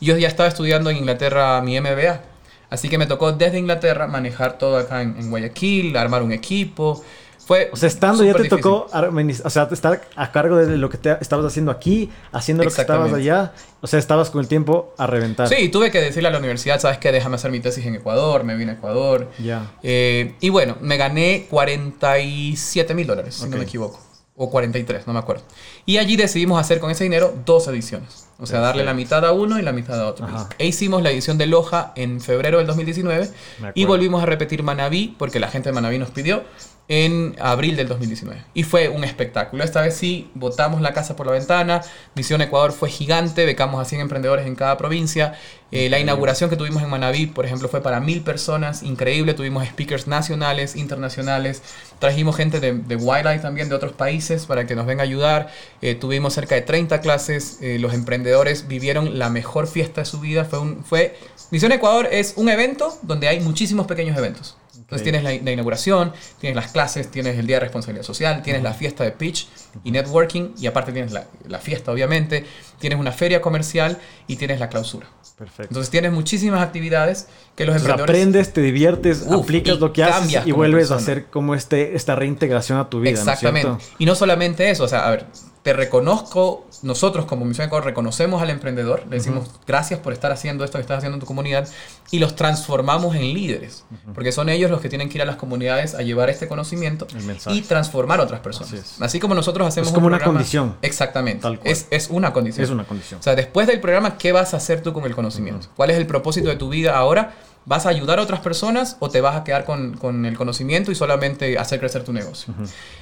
Yo 0.00 0.16
ya 0.16 0.28
estaba 0.28 0.48
estudiando 0.48 0.88
en 0.88 0.96
Inglaterra 0.96 1.60
mi 1.60 1.78
MBA, 1.78 2.22
así 2.70 2.88
que 2.88 2.96
me 2.96 3.06
tocó 3.06 3.32
desde 3.32 3.58
Inglaterra 3.58 4.06
manejar 4.06 4.56
todo 4.56 4.78
acá 4.78 5.02
en 5.02 5.28
Guayaquil, 5.28 5.96
armar 5.98 6.22
un 6.22 6.32
equipo, 6.32 7.02
fue 7.48 7.70
o 7.72 7.76
sea, 7.76 7.86
estando 7.86 8.24
ya 8.24 8.34
te 8.34 8.46
tocó, 8.46 8.88
o 8.92 9.50
sea, 9.50 9.68
estar 9.72 10.02
a 10.16 10.32
cargo 10.32 10.58
de 10.58 10.76
lo 10.76 10.90
que 10.90 10.98
te 10.98 11.16
estabas 11.18 11.46
haciendo 11.46 11.70
aquí, 11.72 12.10
haciendo 12.30 12.62
lo 12.62 12.70
que 12.70 12.78
estabas 12.78 13.10
allá. 13.10 13.54
O 13.80 13.86
sea, 13.86 13.98
estabas 13.98 14.28
con 14.28 14.42
el 14.42 14.48
tiempo 14.48 14.92
a 14.98 15.06
reventar. 15.06 15.48
Sí, 15.48 15.70
tuve 15.70 15.90
que 15.90 15.98
decirle 15.98 16.28
a 16.28 16.30
la 16.30 16.40
universidad, 16.40 16.78
¿sabes 16.78 16.98
qué? 16.98 17.10
Déjame 17.10 17.36
hacer 17.36 17.50
mi 17.50 17.60
tesis 17.60 17.86
en 17.86 17.94
Ecuador, 17.94 18.44
me 18.44 18.54
vine 18.54 18.72
a 18.72 18.74
Ecuador. 18.74 19.30
Ya. 19.42 19.72
Eh, 19.82 20.34
y 20.40 20.50
bueno, 20.50 20.76
me 20.82 20.98
gané 20.98 21.46
47 21.48 22.92
mil 22.92 23.06
dólares, 23.06 23.36
si 23.36 23.48
no 23.48 23.56
me 23.56 23.62
equivoco. 23.62 23.98
O 24.36 24.50
43, 24.50 25.06
no 25.06 25.14
me 25.14 25.18
acuerdo. 25.18 25.42
Y 25.86 25.96
allí 25.96 26.16
decidimos 26.16 26.60
hacer 26.60 26.80
con 26.80 26.90
ese 26.90 27.04
dinero 27.04 27.32
dos 27.46 27.66
ediciones. 27.68 28.27
O 28.40 28.46
sea, 28.46 28.60
darle 28.60 28.84
la 28.84 28.94
mitad 28.94 29.24
a 29.24 29.32
uno 29.32 29.58
y 29.58 29.62
la 29.62 29.72
mitad 29.72 30.00
a 30.00 30.06
otro. 30.06 30.28
E 30.58 30.66
hicimos 30.66 31.02
la 31.02 31.10
edición 31.10 31.38
de 31.38 31.46
Loja 31.46 31.92
en 31.96 32.20
febrero 32.20 32.58
del 32.58 32.68
2019 32.68 33.30
y 33.74 33.84
volvimos 33.84 34.22
a 34.22 34.26
repetir 34.26 34.62
Manabí 34.62 35.16
porque 35.18 35.40
la 35.40 35.48
gente 35.48 35.70
de 35.70 35.72
Manabí 35.72 35.98
nos 35.98 36.10
pidió 36.10 36.44
en 36.88 37.36
abril 37.38 37.76
del 37.76 37.86
2019. 37.86 38.42
Y 38.54 38.62
fue 38.62 38.88
un 38.88 39.04
espectáculo. 39.04 39.62
Esta 39.62 39.82
vez 39.82 39.94
sí, 39.94 40.30
botamos 40.34 40.80
la 40.80 40.94
casa 40.94 41.16
por 41.16 41.26
la 41.26 41.32
ventana. 41.32 41.82
Misión 42.14 42.40
Ecuador 42.40 42.72
fue 42.72 42.88
gigante, 42.88 43.44
becamos 43.44 43.80
a 43.80 43.84
100 43.84 44.00
emprendedores 44.00 44.46
en 44.46 44.54
cada 44.54 44.78
provincia. 44.78 45.34
Eh, 45.70 45.90
la 45.90 45.98
inauguración 45.98 46.48
que 46.48 46.56
tuvimos 46.56 46.82
en 46.82 46.88
Manaví, 46.88 47.26
por 47.26 47.44
ejemplo, 47.44 47.68
fue 47.68 47.82
para 47.82 48.00
mil 48.00 48.22
personas, 48.22 48.82
increíble. 48.82 49.34
Tuvimos 49.34 49.66
speakers 49.66 50.06
nacionales, 50.06 50.76
internacionales. 50.76 51.62
Trajimos 51.98 52.36
gente 52.36 52.58
de, 52.58 52.72
de 52.72 52.96
Wildlife 52.96 53.40
también 53.40 53.68
de 53.68 53.74
otros 53.74 53.92
países 53.92 54.46
para 54.46 54.66
que 54.66 54.74
nos 54.74 54.86
venga 54.86 55.02
a 55.02 55.04
ayudar. 55.04 55.48
Eh, 55.82 55.94
tuvimos 55.94 56.32
cerca 56.32 56.54
de 56.54 56.62
30 56.62 57.02
clases. 57.02 57.58
Eh, 57.60 57.78
los 57.78 57.92
emprendedores 57.92 58.27
vivieron 58.66 59.18
la 59.18 59.30
mejor 59.30 59.66
fiesta 59.66 60.02
de 60.02 60.04
su 60.06 60.20
vida. 60.20 60.44
Fue, 60.44 60.58
un, 60.58 60.84
fue 60.84 61.16
Misión 61.50 61.72
Ecuador 61.72 62.08
es 62.10 62.34
un 62.36 62.48
evento 62.48 62.98
donde 63.02 63.28
hay 63.28 63.40
muchísimos 63.40 63.86
pequeños 63.86 64.16
eventos. 64.16 64.56
Entonces 64.88 65.02
tienes 65.02 65.22
la, 65.22 65.52
inauguración, 65.52 66.14
tienes 66.40 66.56
las 66.56 66.72
clases, 66.72 67.10
tienes 67.10 67.38
el 67.38 67.46
día 67.46 67.56
de 67.56 67.60
responsabilidad 67.60 68.06
social, 68.06 68.42
tienes 68.42 68.62
la 68.62 68.72
fiesta 68.72 69.04
de 69.04 69.10
pitch 69.10 69.46
y 69.84 69.90
networking, 69.90 70.54
y 70.58 70.66
aparte 70.66 70.92
tienes 70.92 71.12
la, 71.12 71.58
fiesta, 71.58 71.92
obviamente, 71.92 72.46
tienes 72.78 72.98
una 72.98 73.12
feria 73.12 73.42
comercial 73.42 73.98
y 74.26 74.36
tienes 74.36 74.60
la 74.60 74.70
clausura. 74.70 75.06
Perfecto. 75.36 75.64
Entonces 75.64 75.90
tienes 75.90 76.10
muchísimas 76.10 76.62
actividades 76.62 77.28
que 77.54 77.66
los 77.66 77.76
emprendedores... 77.76 78.16
aprendes, 78.16 78.52
te 78.54 78.62
diviertes, 78.62 79.26
aplicas 79.30 79.78
lo 79.78 79.92
que 79.92 80.04
haces 80.04 80.46
y 80.46 80.52
vuelves 80.52 80.90
a 80.90 80.94
hacer 80.94 81.26
como 81.26 81.54
este, 81.54 81.94
esta 81.94 82.16
reintegración 82.16 82.78
a 82.78 82.88
tu 82.88 83.00
vida. 83.00 83.10
Exactamente. 83.10 83.84
y 83.98 84.06
no 84.06 84.14
solamente 84.14 84.70
eso, 84.70 84.84
o 84.84 84.88
sea, 84.88 85.06
a 85.06 85.10
ver, 85.10 85.26
te 85.68 85.74
reconozco, 85.74 86.66
nosotros 86.80 87.26
como 87.26 87.44
Misión 87.44 87.66
Ecuador 87.66 87.84
reconocemos 87.84 88.40
al 88.40 88.48
emprendedor, 88.48 89.02
le 89.10 89.16
decimos 89.16 89.50
gracias 89.66 90.00
por 90.00 90.14
estar 90.14 90.32
haciendo 90.32 90.64
esto 90.64 90.78
que 90.78 90.80
estás 90.80 90.96
haciendo 90.96 91.16
en 91.16 91.20
tu 91.20 91.26
comunidad 91.26 91.68
y 92.10 92.20
los 92.20 92.36
transformamos 92.36 93.14
en 93.14 93.34
líderes, 93.34 93.84
porque 94.14 94.32
son 94.32 94.48
ellos 94.48 94.70
los 94.70 94.80
que 94.80 94.88
tienen 94.88 95.10
que 95.10 95.18
ir 95.18 95.22
a 95.22 95.26
las 95.26 95.36
comunidades 95.36 95.94
a 95.94 96.00
llevar 96.00 96.30
este 96.30 96.48
conocimiento 96.48 97.06
y 97.50 97.60
transformar 97.60 98.18
a 98.20 98.22
otras 98.22 98.40
personas. 98.40 98.96
Así, 98.98 99.20
como 99.20 99.34
nosotros 99.34 99.68
hacemos... 99.68 99.88
Es 99.88 99.94
como 99.94 100.06
una 100.06 100.20
condición. 100.20 100.76
Exactamente. 100.80 101.46
Es, 101.64 101.86
es, 101.90 102.08
una 102.08 102.32
condición. 102.32 102.64
Es 102.64 102.70
una 102.70 102.84
condición. 102.84 103.20
O 103.20 103.22
sea, 103.22 103.34
después 103.34 103.66
del 103.66 103.80
programa, 103.80 104.16
¿qué 104.16 104.32
vas 104.32 104.54
a 104.54 104.56
hacer 104.56 104.80
tú 104.80 104.94
con 104.94 105.04
el 105.04 105.14
conocimiento? 105.14 105.68
¿Cuál 105.76 105.90
es 105.90 105.98
el 105.98 106.06
propósito 106.06 106.48
de 106.48 106.56
tu 106.56 106.70
vida 106.70 106.96
ahora? 106.96 107.34
¿Vas 107.68 107.84
a 107.84 107.90
ayudar 107.90 108.18
a 108.18 108.22
otras 108.22 108.40
personas 108.40 108.96
o 108.98 109.10
te 109.10 109.20
vas 109.20 109.36
a 109.36 109.44
quedar 109.44 109.66
con, 109.66 110.24
el 110.24 110.38
conocimiento 110.38 110.90
y 110.90 110.94
solamente 110.94 111.58
hacer 111.58 111.78
crecer 111.78 112.02
tu 112.02 112.14
negocio? 112.14 112.54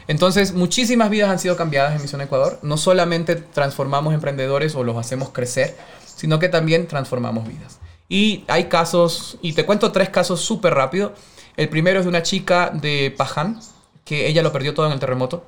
Entonces, 0.08 0.54
muchísimas 0.54 1.08
vidas 1.08 1.30
han 1.30 1.38
sido 1.38 1.56
cambiadas 1.56 1.94
en 1.94 2.02
Misión 2.02 2.20
Ecuador. 2.20 2.58
No 2.62 2.76
solamente 2.76 3.36
transformamos 3.36 4.12
emprendedores 4.12 4.74
o 4.74 4.82
los 4.82 4.96
hacemos 4.96 5.28
crecer, 5.28 5.76
sino 6.04 6.40
que 6.40 6.48
también 6.48 6.88
transformamos 6.88 7.46
vidas. 7.46 7.78
Y 8.08 8.42
hay 8.48 8.64
casos, 8.64 9.38
y 9.40 9.52
te 9.52 9.64
cuento 9.64 9.92
tres 9.92 10.08
casos 10.08 10.40
súper 10.40 10.74
rápido. 10.74 11.14
El 11.56 11.68
primero 11.68 12.00
es 12.00 12.04
de 12.04 12.08
una 12.08 12.24
chica 12.24 12.72
de 12.74 13.14
Paján, 13.16 13.60
que 14.04 14.26
ella 14.26 14.42
lo 14.42 14.50
perdió 14.50 14.74
todo 14.74 14.86
en 14.86 14.92
el 14.92 14.98
terremoto. 14.98 15.46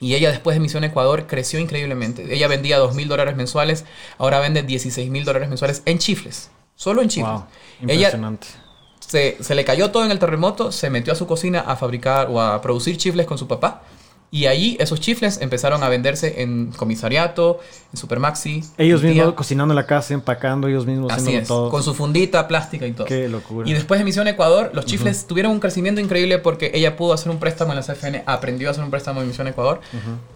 Y 0.00 0.16
ella 0.16 0.28
después 0.28 0.54
de 0.54 0.60
Misión 0.60 0.84
Ecuador 0.84 1.26
creció 1.26 1.60
increíblemente. 1.60 2.34
Ella 2.34 2.46
vendía 2.48 2.76
2 2.76 2.94
mil 2.94 3.08
dólares 3.08 3.36
mensuales, 3.36 3.86
ahora 4.18 4.38
vende 4.40 4.62
16 4.62 5.10
mil 5.10 5.24
dólares 5.24 5.48
mensuales 5.48 5.80
en 5.86 5.98
chifles. 5.98 6.50
Solo 6.76 7.02
en 7.02 7.08
chifles. 7.08 7.40
impresionante. 7.80 8.46
se, 9.00 9.36
se, 9.40 9.54
le 9.54 9.64
cayó 9.64 9.90
todo 9.90 10.04
en 10.04 10.10
el 10.10 10.18
terremoto, 10.18 10.72
se 10.72 10.90
metió 10.90 11.12
a 11.12 11.16
su 11.16 11.26
cocina 11.26 11.60
a 11.60 11.76
fabricar 11.76 12.28
o 12.30 12.40
a 12.40 12.60
producir 12.60 12.96
chifles 12.96 13.26
con 13.26 13.38
su 13.38 13.46
papá. 13.46 13.82
Y 14.34 14.46
ahí 14.46 14.76
esos 14.80 14.98
chifles 14.98 15.40
empezaron 15.40 15.84
a 15.84 15.88
venderse 15.88 16.42
en 16.42 16.72
comisariato, 16.72 17.60
en 17.92 17.96
Supermaxi. 17.96 18.64
Ellos 18.78 19.00
mismos 19.00 19.34
cocinando 19.34 19.70
en 19.70 19.76
la 19.76 19.86
casa, 19.86 20.12
empacando, 20.12 20.66
ellos 20.66 20.86
mismos 20.86 21.12
Así 21.12 21.36
es, 21.36 21.46
todo. 21.46 21.70
Con 21.70 21.84
su 21.84 21.94
fundita 21.94 22.48
plástica 22.48 22.84
y 22.84 22.90
todo. 22.90 23.06
Qué 23.06 23.28
locura. 23.28 23.70
Y 23.70 23.74
después 23.74 24.00
de 24.00 24.04
Misión 24.04 24.26
Ecuador, 24.26 24.72
los 24.74 24.86
chifles 24.86 25.28
tuvieron 25.28 25.52
un 25.52 25.60
crecimiento 25.60 26.00
increíble 26.00 26.38
porque 26.38 26.72
ella 26.74 26.96
pudo 26.96 27.12
hacer 27.12 27.30
un 27.30 27.38
préstamo 27.38 27.74
en 27.74 27.76
la 27.76 27.82
CFN, 27.84 28.24
aprendió 28.26 28.66
a 28.66 28.70
hacer 28.72 28.82
un 28.82 28.90
préstamo 28.90 29.20
en 29.20 29.28
Misión 29.28 29.46
Ecuador, 29.46 29.80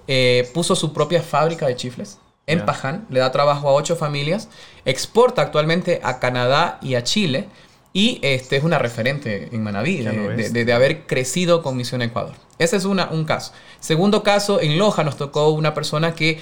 eh, 0.07 0.49
puso 0.55 0.77
su 0.77 0.93
propia 0.93 1.21
fábrica 1.21 1.67
de 1.67 1.75
chifles 1.75 2.19
en 2.49 2.65
Paján, 2.65 3.07
le 3.11 3.21
da 3.21 3.31
trabajo 3.31 3.69
a 3.69 3.73
ocho 3.73 3.95
familias, 3.95 4.49
exporta 4.85 5.43
actualmente 5.43 6.01
a 6.03 6.19
Canadá 6.19 6.79
y 6.83 6.97
a 6.97 7.05
Chile 7.05 7.49
y 7.93 8.19
este 8.23 8.57
es 8.57 8.65
una 8.65 8.79
referente 8.79 9.49
en 9.53 9.63
Manaví 9.63 9.99
de, 10.03 10.73
haber 10.73 11.07
crecido 11.07 11.63
con 11.63 11.77
Misión 11.77 12.03
Ecuador. 12.03 12.35
Ese 12.59 12.77
es 12.77 12.85
una, 12.85 13.09
un 13.11 13.25
caso. 13.25 13.53
Segundo 13.81 14.23
caso, 14.23 14.61
en 14.61 14.79
Loja 14.79 15.05
nos 15.05 15.17
tocó 15.17 15.51
una 15.51 15.75
persona 15.75 16.15
que, 16.15 16.41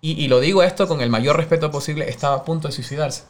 y, 0.00 0.12
y, 0.12 0.28
lo 0.28 0.40
digo 0.40 0.62
esto 0.62 0.88
con 0.88 1.00
el 1.00 1.10
mayor 1.10 1.36
respeto 1.36 1.70
posible, 1.70 2.08
estaba 2.08 2.36
a 2.36 2.44
punto 2.44 2.68
de 2.68 2.72
suicidarse. 2.72 3.24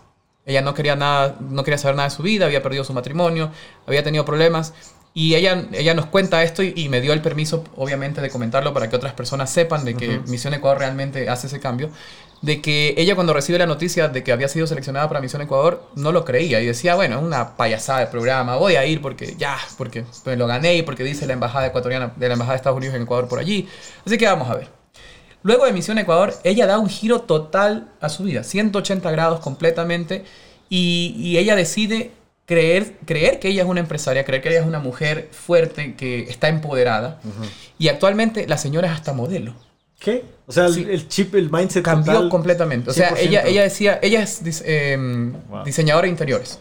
Ella 0.47 0.63
no 0.63 0.73
quería, 0.73 0.97
nada, 0.97 1.37
no 1.41 1.63
quería 1.63 1.79
saber 1.79 1.97
nada 1.97 2.09
de 2.09 2.15
su 2.15 2.23
vida, 2.23 2.47
había 2.47 2.63
perdido 2.63 2.83
su 2.83 2.95
matrimonio, 2.95 3.51
había 3.87 4.03
tenido 4.03 4.25
problemas 4.25 4.73
y 5.15 5.35
ella, 5.35 5.67
ella 5.73 5.95
nos 5.95 6.07
cuenta 6.07 6.43
esto 6.43 6.63
y, 6.63 6.89
me 6.89 7.01
dio 7.01 7.13
el 7.13 7.21
permiso, 7.21 7.65
obviamente, 7.77 8.21
de 8.21 8.31
comentarlo 8.31 8.73
para 8.73 8.89
que 8.89 8.97
otras 8.97 9.15
personas 9.15 9.51
sepan 9.51 9.85
de 9.85 9.95
que 9.95 10.21
Misión 10.29 10.55
Ecuador 10.55 10.79
realmente 10.79 11.29
hace 11.29 11.47
ese 11.49 11.61
cambio. 11.61 11.91
De 12.41 12.61
que 12.61 12.95
ella 12.97 13.17
cuando 13.17 13.33
recibe 13.33 13.59
la 13.59 13.67
noticia 13.67 14.07
de 14.07 14.23
que 14.23 14.31
había 14.31 14.47
sido 14.47 14.69
seleccionada 14.69 15.09
para 15.09 15.21
Misión 15.21 15.43
Ecuador, 15.43 15.83
no 15.97 16.13
lo 16.13 16.25
creía 16.25 16.61
y 16.61 16.67
decía, 16.67 16.95
bueno, 16.95 17.19
es 17.19 17.25
una 17.25 17.57
payasada 17.57 17.99
de 17.99 18.07
programa, 18.07 18.55
voy 18.55 18.77
a 18.77 18.87
ir 18.87 19.03
porque 19.03 19.35
ya, 19.37 19.59
porque 19.77 20.05
me 20.25 20.37
lo 20.37 20.47
gané 20.47 20.77
y 20.77 20.83
porque 20.83 21.03
dice 21.03 21.27
la 21.27 21.33
embajada 21.33 21.67
ecuatoriana, 21.67 22.13
de 22.15 22.29
la 22.29 22.35
embajada 22.35 22.53
de 22.53 22.59
Estados 22.59 22.77
Unidos 22.77 22.95
en 22.95 23.03
Ecuador 23.03 23.27
por 23.27 23.41
allí. 23.41 23.69
Así 24.07 24.19
que 24.19 24.27
vamos 24.27 24.49
a 24.49 24.55
ver. 24.55 24.69
Luego 25.43 25.67
de 25.67 25.73
Misión 25.73 25.99
Ecuador, 25.99 26.33
ella 26.45 26.67
da 26.67 26.79
un 26.79 26.89
giro 26.89 27.23
total 27.23 27.91
a 28.01 28.09
su 28.09 28.23
vida, 28.23 28.45
180 28.45 29.11
grados 29.11 29.41
completamente, 29.41 30.25
y, 30.69 31.17
y 31.19 31.39
ella 31.39 31.57
decide 31.57 32.13
creer, 32.49 32.95
creer 33.05 33.39
que 33.39 33.49
ella 33.49 33.63
es 33.63 33.69
una 33.69 33.81
empresaria, 33.81 34.25
creer 34.25 34.43
que 34.43 34.49
ella 34.49 34.61
es 34.61 34.67
una 34.67 34.81
mujer 34.81 35.29
fuerte, 35.31 35.95
que 35.95 36.21
está 36.23 36.49
empoderada. 36.49 37.21
Y 37.79 37.89
actualmente 37.89 38.49
la 38.49 38.57
señora 38.57 38.89
es 38.89 38.95
hasta 38.95 39.13
modelo. 39.13 39.55
¿Qué? 40.01 40.25
O 40.47 40.53
sea, 40.53 40.67
el, 40.67 41.09
chip, 41.09 41.35
el 41.35 41.51
mindset 41.51 41.85
cambió 41.85 42.29
completamente. 42.31 42.89
O 42.91 42.95
sea, 42.95 43.15
ella, 43.19 43.43
ella 43.43 43.65
decía, 43.65 43.99
ella 44.03 44.23
es 44.23 44.41
em, 44.65 45.35
diseñadora 45.65 46.07
de 46.07 46.11
interiores 46.11 46.59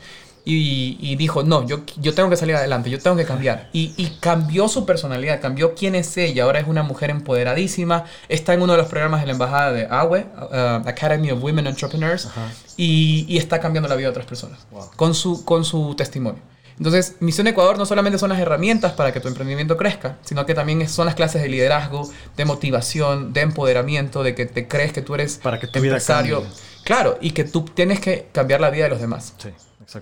y, 0.49 1.15
dijo, 1.17 1.43
no, 1.43 1.67
yo, 1.67 1.81
yo 1.97 2.13
tengo 2.13 2.29
que 2.29 2.37
salir 2.37 2.55
adelante, 2.55 2.89
yo 2.89 2.99
tengo 2.99 3.17
que 3.17 3.25
cambiar. 3.25 3.69
Y, 3.73 4.07
cambió 4.21 4.69
su 4.69 4.85
personalidad, 4.85 5.41
cambió 5.41 5.75
quién 5.75 5.93
es 5.95 6.15
ella. 6.17 6.43
Ahora 6.43 6.59
es 6.59 6.67
una 6.67 6.83
mujer 6.83 7.09
empoderadísima, 7.09 8.05
está 8.29 8.53
en 8.53 8.61
uno 8.61 8.73
de 8.73 8.79
los 8.79 8.87
programas 8.87 9.21
de 9.21 9.27
la 9.27 9.33
embajada 9.33 9.71
de 9.73 9.87
AWE, 9.89 10.25
uh, 10.35 10.87
Academy 10.87 11.31
of 11.31 11.43
Women 11.43 11.67
Entrepreneurs, 11.67 12.29
y, 12.77 13.37
está 13.37 13.59
cambiando 13.59 13.89
la 13.89 13.95
vida 13.95 14.07
de 14.07 14.11
otras 14.11 14.25
personas 14.25 14.65
con, 14.95 15.13
su, 15.13 15.43
con 15.43 15.65
su 15.65 15.95
testimonio. 15.95 16.41
Entonces, 16.77 17.15
Misión 17.19 17.47
Ecuador 17.47 17.77
no 17.77 17.85
solamente 17.85 18.19
son 18.19 18.29
las 18.29 18.39
herramientas 18.39 18.93
para 18.93 19.11
que 19.11 19.19
tu 19.19 19.27
emprendimiento 19.27 19.77
crezca, 19.77 20.17
sino 20.23 20.45
que 20.45 20.53
también 20.53 20.87
son 20.87 21.07
las 21.07 21.15
clases 21.15 21.41
de 21.41 21.49
liderazgo, 21.49 22.09
de 22.35 22.45
motivación, 22.45 23.33
de 23.33 23.41
empoderamiento, 23.41 24.23
de 24.23 24.35
que 24.35 24.45
te 24.45 24.67
crees 24.67 24.93
que 24.93 25.01
tú 25.01 25.15
eres 25.15 25.39
para 25.41 25.59
que 25.59 25.67
tu 25.67 25.79
empresario. 25.79 26.45
claro, 26.83 27.17
y 27.19 27.31
que 27.31 27.43
tú 27.43 27.65
tienes 27.65 27.99
que 27.99 28.29
cambiar 28.31 28.61
la 28.61 28.69
vida 28.69 28.83
de 28.85 28.91
los 28.91 29.01
demás. 29.01 29.33
Sí. 29.37 29.49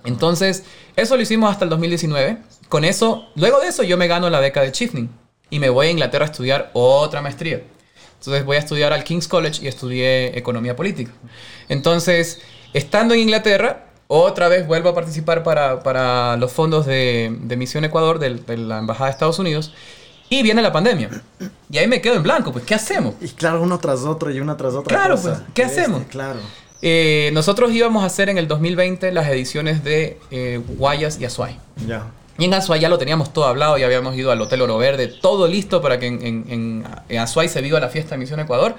Entonces, 0.04 0.64
eso 0.96 1.16
lo 1.16 1.22
hicimos 1.22 1.50
hasta 1.50 1.64
el 1.64 1.70
2019. 1.70 2.38
Con 2.68 2.84
eso, 2.84 3.26
luego 3.36 3.60
de 3.60 3.68
eso, 3.68 3.82
yo 3.82 3.96
me 3.96 4.08
gano 4.08 4.28
la 4.30 4.40
beca 4.40 4.62
de 4.62 4.72
Chifning 4.72 5.08
y 5.50 5.58
me 5.60 5.70
voy 5.70 5.86
a 5.86 5.90
Inglaterra 5.90 6.24
a 6.24 6.30
estudiar 6.30 6.70
otra 6.72 7.22
maestría. 7.22 7.62
Entonces, 8.18 8.44
voy 8.44 8.56
a 8.56 8.60
estudiar 8.60 8.92
al 8.92 9.04
King's 9.04 9.28
College 9.28 9.64
y 9.64 9.68
estudié 9.68 10.36
economía 10.36 10.74
política. 10.74 11.12
Entonces, 11.68 12.40
estando 12.72 13.14
en 13.14 13.20
Inglaterra, 13.20 13.86
otra 14.08 14.48
vez 14.48 14.66
vuelvo 14.66 14.88
a 14.88 14.94
participar 14.94 15.42
para, 15.42 15.82
para 15.82 16.36
los 16.36 16.52
fondos 16.52 16.86
de, 16.86 17.36
de 17.40 17.56
Misión 17.56 17.84
Ecuador 17.84 18.18
de, 18.18 18.34
de, 18.34 18.56
la 18.56 18.78
Embajada 18.78 19.06
de 19.06 19.12
Estados 19.12 19.38
Unidos. 19.38 19.72
Y 20.28 20.42
viene 20.42 20.60
la 20.60 20.72
pandemia. 20.72 21.08
Y 21.70 21.78
ahí 21.78 21.86
me 21.86 22.00
quedo 22.00 22.16
en 22.16 22.24
blanco, 22.24 22.50
pues, 22.52 22.64
¿qué 22.64 22.74
hacemos? 22.74 23.14
Y 23.20 23.28
claro, 23.28 23.62
uno 23.62 23.78
tras 23.78 24.00
otro 24.00 24.30
y 24.30 24.40
una 24.40 24.56
tras 24.56 24.74
otra. 24.74 24.96
Claro, 24.96 25.20
pues, 25.20 25.38
¿qué 25.54 25.62
hacemos? 25.62 26.02
Claro. 26.08 26.40
Eh, 26.82 27.30
nosotros 27.32 27.72
íbamos 27.72 28.02
a 28.02 28.06
hacer 28.06 28.28
en 28.28 28.38
el 28.38 28.48
2020 28.48 29.10
las 29.12 29.28
ediciones 29.28 29.82
de 29.82 30.18
eh, 30.30 30.60
Guayas 30.76 31.20
y 31.20 31.24
Azuay. 31.24 31.58
Ya. 31.86 32.10
Y 32.38 32.44
en 32.44 32.54
Azuay 32.54 32.80
ya 32.80 32.88
lo 32.88 32.98
teníamos 32.98 33.32
todo 33.32 33.46
hablado, 33.46 33.78
ya 33.78 33.86
habíamos 33.86 34.14
ido 34.16 34.30
al 34.30 34.40
Hotel 34.40 34.60
Oro 34.60 34.76
Verde, 34.76 35.08
todo 35.08 35.48
listo 35.48 35.80
para 35.80 35.98
que 35.98 36.06
en, 36.06 36.84
en, 37.08 37.18
Azuay 37.18 37.48
se 37.48 37.62
viva 37.62 37.80
la 37.80 37.88
fiesta 37.88 38.14
de 38.14 38.18
Misión 38.18 38.40
Ecuador. 38.40 38.74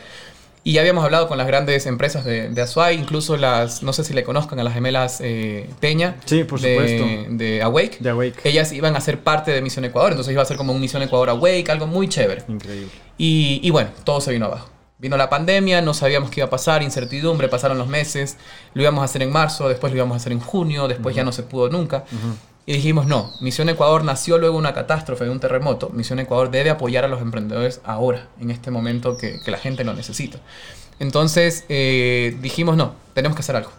Y 0.64 0.74
ya 0.74 0.82
habíamos 0.82 1.06
hablado 1.06 1.30
con 1.30 1.38
las 1.38 1.48
grandes 1.48 1.86
empresas 1.86 2.26
de, 2.26 2.50
de 2.50 2.62
Azuay, 2.62 2.98
incluso 2.98 3.38
las, 3.38 3.84
no 3.84 3.94
sé 3.94 4.04
si 4.04 4.14
le 4.14 4.24
conozcan, 4.24 4.60
a 4.60 4.64
las 4.66 4.74
gemelas 4.74 5.20
eh, 5.22 5.70
Peña. 5.80 6.18
Sí, 6.26 6.44
por 6.44 6.60
de, 6.60 6.74
supuesto. 6.74 7.36
De 7.38 7.62
Awake. 7.62 7.98
De 8.02 8.10
Awake. 8.10 8.42
Ellas 8.44 8.74
iban 8.74 8.96
a 8.98 9.02
ser 9.02 9.20
parte 9.22 9.52
de 9.52 9.62
Misión 9.62 9.86
Ecuador, 9.86 10.12
entonces 10.12 10.34
iba 10.34 10.42
a 10.42 10.46
ser 10.46 10.58
como 10.58 10.74
un 10.74 10.82
Misión 10.82 11.02
Ecuador 11.02 11.30
Awake, 11.30 11.70
algo 11.70 11.88
muy 11.88 12.10
chévere. 12.10 12.44
Increíble. 12.50 12.90
Y, 13.18 13.62
y 13.64 13.70
bueno, 13.70 13.92
todo 14.04 14.20
se 14.20 14.34
vino 14.34 14.48
abajo. 14.48 14.70
Vino 15.00 15.16
la 15.16 15.30
pandemia, 15.30 15.82
no 15.82 15.94
sabíamos 15.94 16.32
qué 16.32 16.40
iba 16.40 16.48
a 16.48 16.50
pasar, 16.50 16.82
incertidumbre, 16.82 17.48
pasaron 17.50 17.78
los 17.78 17.88
meses, 17.88 18.38
lo 18.74 18.82
íbamos 18.82 19.04
a 19.04 19.06
hacer 19.06 19.22
en 19.22 19.32
marzo, 19.32 19.70
después 19.70 19.94
lo 19.94 19.98
íbamos 19.98 20.16
a 20.16 20.18
hacer 20.18 20.32
en 20.32 20.40
junio, 20.40 20.88
después 20.88 21.16
ya 21.16 21.24
no 21.24 21.32
se 21.32 21.44
pudo 21.44 21.70
nunca. 21.70 22.04
Y 22.66 22.74
dijimos, 22.74 23.06
no, 23.06 23.32
Misión 23.40 23.70
Ecuador 23.70 24.04
nació 24.04 24.40
luego 24.40 24.58
una 24.58 24.74
catástrofe, 24.74 25.24
de 25.24 25.30
un 25.30 25.40
terremoto. 25.40 25.90
Misión 25.90 26.20
Ecuador 26.20 26.50
debe 26.50 26.72
apoyar 26.72 27.06
a 27.06 27.08
los 27.08 27.22
emprendedores 27.22 27.80
ahora, 27.86 28.28
en 28.42 28.50
este 28.50 28.72
momento 28.72 29.18
que, 29.18 29.40
la 29.46 29.58
gente 29.60 29.84
lo 29.84 29.94
necesita. 29.94 30.40
Entonces 31.00 31.64
eh, 31.70 32.36
dijimos, 32.42 32.76
no, 32.76 32.96
tenemos 33.14 33.36
que 33.36 33.42
hacer 33.42 33.56
algo. 33.56 33.72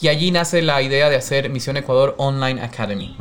Y 0.00 0.08
allí 0.08 0.32
nace 0.32 0.62
la 0.62 0.82
idea 0.82 1.08
de 1.08 1.16
hacer 1.16 1.48
Misión 1.48 1.76
Ecuador 1.76 2.14
Online 2.18 2.60
Academy. 2.60 3.16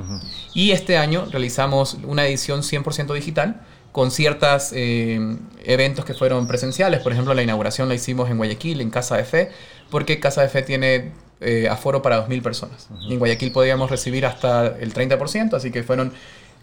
Y 0.53 0.71
este 0.71 0.97
año 0.97 1.27
realizamos 1.31 1.97
una 2.03 2.25
edición 2.25 2.61
100% 2.61 3.13
digital 3.13 3.61
con 3.95 4.11
ciertos 4.11 4.73
eh, 4.73 5.37
eventos 5.63 6.03
que 6.03 6.13
fueron 6.13 6.47
presenciales. 6.47 6.99
Por 6.99 7.13
ejemplo, 7.13 7.33
la 7.33 7.43
inauguración 7.43 7.87
la 7.87 7.95
hicimos 7.95 8.29
en 8.29 8.35
Guayaquil, 8.35 8.81
en 8.81 8.89
Casa 8.89 9.15
de 9.15 9.23
Fe, 9.23 9.51
porque 9.89 10.19
Casa 10.19 10.41
de 10.41 10.49
Fe 10.49 10.63
tiene 10.63 11.13
eh, 11.39 11.69
aforo 11.69 12.01
para 12.01 12.27
2.000 12.27 12.41
personas. 12.41 12.89
En 13.09 13.17
Guayaquil 13.19 13.53
podíamos 13.53 13.89
recibir 13.89 14.25
hasta 14.25 14.67
el 14.67 14.93
30%, 14.93 15.53
así 15.53 15.71
que 15.71 15.81
fueron 15.83 16.11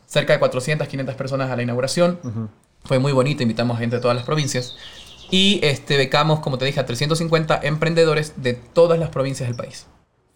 cerca 0.05 0.35
de 0.35 0.41
400, 0.41 0.87
500 0.87 1.15
personas 1.15 1.51
a 1.51 1.57
la 1.57 1.63
inauguración. 1.63 2.51
Fue 2.85 2.99
muy 2.99 3.13
bonito, 3.13 3.43
invitamos 3.43 3.79
a 3.79 3.81
gente 3.81 3.97
de 3.97 4.03
todas 4.03 4.15
las 4.15 4.27
provincias. 4.27 4.77
Y 5.31 5.59
este, 5.63 5.97
becamos, 5.97 6.41
como 6.41 6.59
te 6.59 6.67
dije, 6.67 6.81
a 6.81 6.85
350 6.85 7.61
emprendedores 7.63 8.35
de 8.43 8.53
todas 8.53 8.99
las 8.99 9.09
provincias 9.09 9.49
del 9.49 9.57
país 9.57 9.87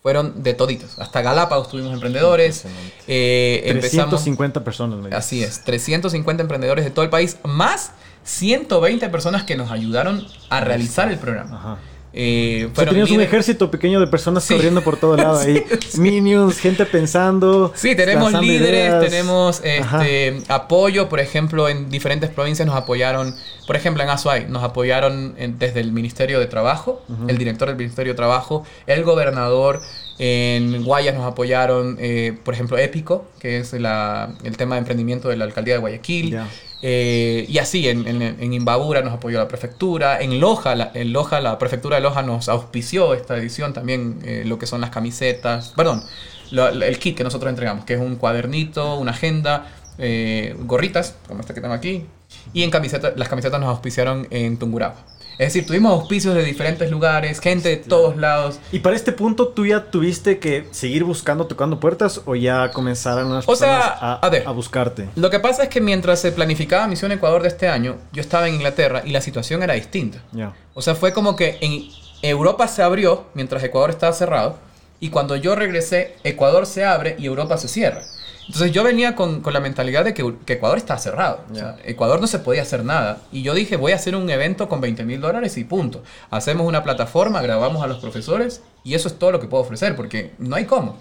fueron 0.06 0.44
de 0.44 0.54
toditos. 0.54 1.00
Hasta 1.00 1.20
Galápagos 1.20 1.68
tuvimos 1.68 1.92
emprendedores. 1.92 2.64
Eh, 3.08 3.76
350 3.80 4.62
personas. 4.62 5.12
así 5.12 5.42
es, 5.42 5.64
350 5.64 6.44
emprendedores 6.44 6.84
de 6.84 6.92
todo 6.92 7.04
el 7.04 7.10
país, 7.10 7.38
más 7.42 7.90
120 8.22 9.08
personas 9.08 9.42
que 9.42 9.56
nos 9.56 9.72
ayudaron 9.72 10.24
a 10.48 10.60
realizar 10.60 11.10
el 11.10 11.18
programa. 11.18 11.80
Eh, 12.12 12.70
o 12.74 12.84
tenías 12.84 13.10
un 13.10 13.20
ejército 13.20 13.70
pequeño 13.70 14.00
de 14.00 14.06
personas 14.06 14.46
corriendo 14.46 14.82
por 14.82 14.96
todo 14.96 15.16
lado 15.16 15.38
ahí. 15.38 15.62
Minions, 15.98 16.58
gente 16.58 16.86
pensando. 16.86 17.72
Sí, 17.74 17.94
tenemos 17.94 18.32
líderes, 18.32 19.00
tenemos 19.00 19.60
este, 19.62 20.42
apoyo. 20.48 21.08
Por 21.08 21.20
ejemplo, 21.20 21.68
en 21.68 21.90
diferentes 21.90 22.30
provincias 22.30 22.66
nos 22.66 22.76
apoyaron. 22.76 23.34
Por 23.66 23.76
ejemplo, 23.76 24.02
en 24.02 24.08
Azuay 24.08 24.46
nos 24.48 24.62
apoyaron 24.62 25.34
desde 25.58 25.80
el 25.80 25.92
Ministerio 25.92 26.38
de 26.38 26.46
Trabajo, 26.46 27.02
el 27.28 27.36
director 27.36 27.68
del 27.68 27.76
Ministerio 27.76 28.12
de 28.12 28.16
Trabajo, 28.16 28.64
el 28.86 29.04
gobernador. 29.04 29.80
En 30.18 30.82
Guayas 30.84 31.14
nos 31.14 31.26
apoyaron, 31.26 31.98
eh, 32.00 32.38
por 32.42 32.54
ejemplo, 32.54 32.78
Épico, 32.78 33.26
que 33.38 33.58
es 33.58 33.74
el 33.74 33.82
tema 34.56 34.76
de 34.76 34.78
emprendimiento 34.78 35.28
de 35.28 35.36
la 35.36 35.44
alcaldía 35.44 35.74
de 35.74 35.80
Guayaquil. 35.80 36.38
Eh, 36.88 37.46
y 37.48 37.58
así, 37.58 37.88
en, 37.88 38.06
en, 38.06 38.52
Imbabura 38.52 39.02
nos 39.02 39.12
apoyó 39.12 39.38
la 39.38 39.48
prefectura, 39.48 40.20
en 40.20 40.38
Loja, 40.38 40.76
la, 40.76 40.92
en 40.94 41.12
Loja, 41.12 41.40
la 41.40 41.58
prefectura 41.58 41.96
de 41.96 42.02
Loja 42.02 42.22
nos 42.22 42.48
auspició 42.48 43.12
esta 43.12 43.36
edición 43.36 43.72
también, 43.72 44.20
eh, 44.22 44.44
lo 44.46 44.56
que 44.60 44.68
son 44.68 44.80
las 44.80 44.90
camisetas, 44.90 45.72
perdón, 45.76 46.04
el 46.52 46.98
kit 47.00 47.16
que 47.16 47.24
nosotros 47.24 47.50
entregamos, 47.50 47.84
que 47.84 47.94
es 47.94 48.00
un 48.00 48.14
cuadernito, 48.14 48.98
una 48.98 49.10
agenda, 49.10 49.66
gorritas, 50.60 51.16
como 51.26 51.40
esta 51.40 51.54
que 51.54 51.60
tengo 51.60 51.74
aquí, 51.74 52.06
y 52.52 52.62
en 52.62 52.70
camiseta, 52.70 53.14
las 53.16 53.28
camisetas 53.28 53.58
nos 53.58 53.68
auspiciaron 53.70 54.28
en 54.30 54.56
Tungurahua. 54.56 55.15
Es 55.38 55.52
decir, 55.52 55.66
tuvimos 55.66 55.92
auspicios 55.92 56.34
de 56.34 56.42
diferentes 56.42 56.90
lugares, 56.90 57.40
gente 57.40 57.68
de 57.68 57.76
todos 57.76 58.16
lados. 58.16 58.58
¿Y 58.72 58.78
para 58.78 58.96
este 58.96 59.12
punto 59.12 59.48
tú 59.48 59.66
ya 59.66 59.90
tuviste 59.90 60.38
que 60.38 60.66
seguir 60.70 61.04
buscando, 61.04 61.46
tocando 61.46 61.78
puertas 61.78 62.22
o 62.24 62.34
ya 62.34 62.70
comenzaron 62.70 63.34
las 63.34 63.48
o 63.48 63.54
sea, 63.54 63.80
a, 64.00 64.20
a, 64.24 64.50
buscarte? 64.52 65.08
Lo 65.14 65.28
que 65.28 65.38
pasa 65.38 65.64
es 65.64 65.68
que 65.68 65.80
mientras 65.80 66.20
se 66.20 66.32
planificaba 66.32 66.86
Misión 66.86 67.12
Ecuador 67.12 67.42
de 67.42 67.48
este 67.48 67.68
año, 67.68 67.96
yo 68.12 68.20
estaba 68.20 68.48
en 68.48 68.54
Inglaterra 68.54 69.02
y 69.04 69.10
la 69.10 69.20
situación 69.20 69.62
era 69.62 69.74
distinta. 69.74 70.22
O 70.74 70.82
sea, 70.82 70.94
fue 70.94 71.12
como 71.12 71.36
que 71.36 71.58
en 71.60 71.88
Europa 72.22 72.66
se 72.68 72.82
abrió 72.82 73.26
mientras 73.34 73.62
Ecuador 73.62 73.90
estaba 73.90 74.12
cerrado 74.12 74.56
y 75.00 75.10
cuando 75.10 75.36
yo 75.36 75.54
regresé, 75.54 76.14
Ecuador 76.24 76.66
se 76.66 76.84
abre 76.84 77.16
y 77.18 77.26
Europa 77.26 77.58
se 77.58 77.68
cierra. 77.68 78.02
Entonces 78.46 78.72
yo 78.72 78.84
venía 78.84 79.14
con, 79.16 79.40
con 79.40 79.52
la 79.52 79.60
mentalidad 79.60 80.04
de 80.04 80.14
que, 80.14 80.34
que 80.44 80.54
Ecuador 80.54 80.78
está 80.78 80.98
cerrado. 80.98 81.40
Ecuador 81.84 82.20
no 82.20 82.26
se 82.26 82.38
podía 82.38 82.62
hacer 82.62 82.84
nada. 82.84 83.18
Y 83.32 83.42
yo 83.42 83.54
dije, 83.54 83.76
voy 83.76 83.92
a 83.92 83.96
hacer 83.96 84.14
un 84.14 84.28
evento 84.30 84.68
con 84.68 84.80
20 84.80 85.04
mil 85.04 85.20
dólares 85.20 85.56
y 85.56 85.64
punto. 85.64 86.02
Hacemos 86.30 86.66
una 86.66 86.82
plataforma, 86.84 87.42
grabamos 87.42 87.82
a 87.82 87.86
los 87.86 87.98
profesores 87.98 88.62
y 88.84 88.94
eso 88.94 89.08
es 89.08 89.18
todo 89.18 89.32
lo 89.32 89.40
que 89.40 89.48
puedo 89.48 89.64
ofrecer 89.64 89.96
porque 89.96 90.30
no 90.38 90.54
hay 90.54 90.64
cómo. 90.64 90.96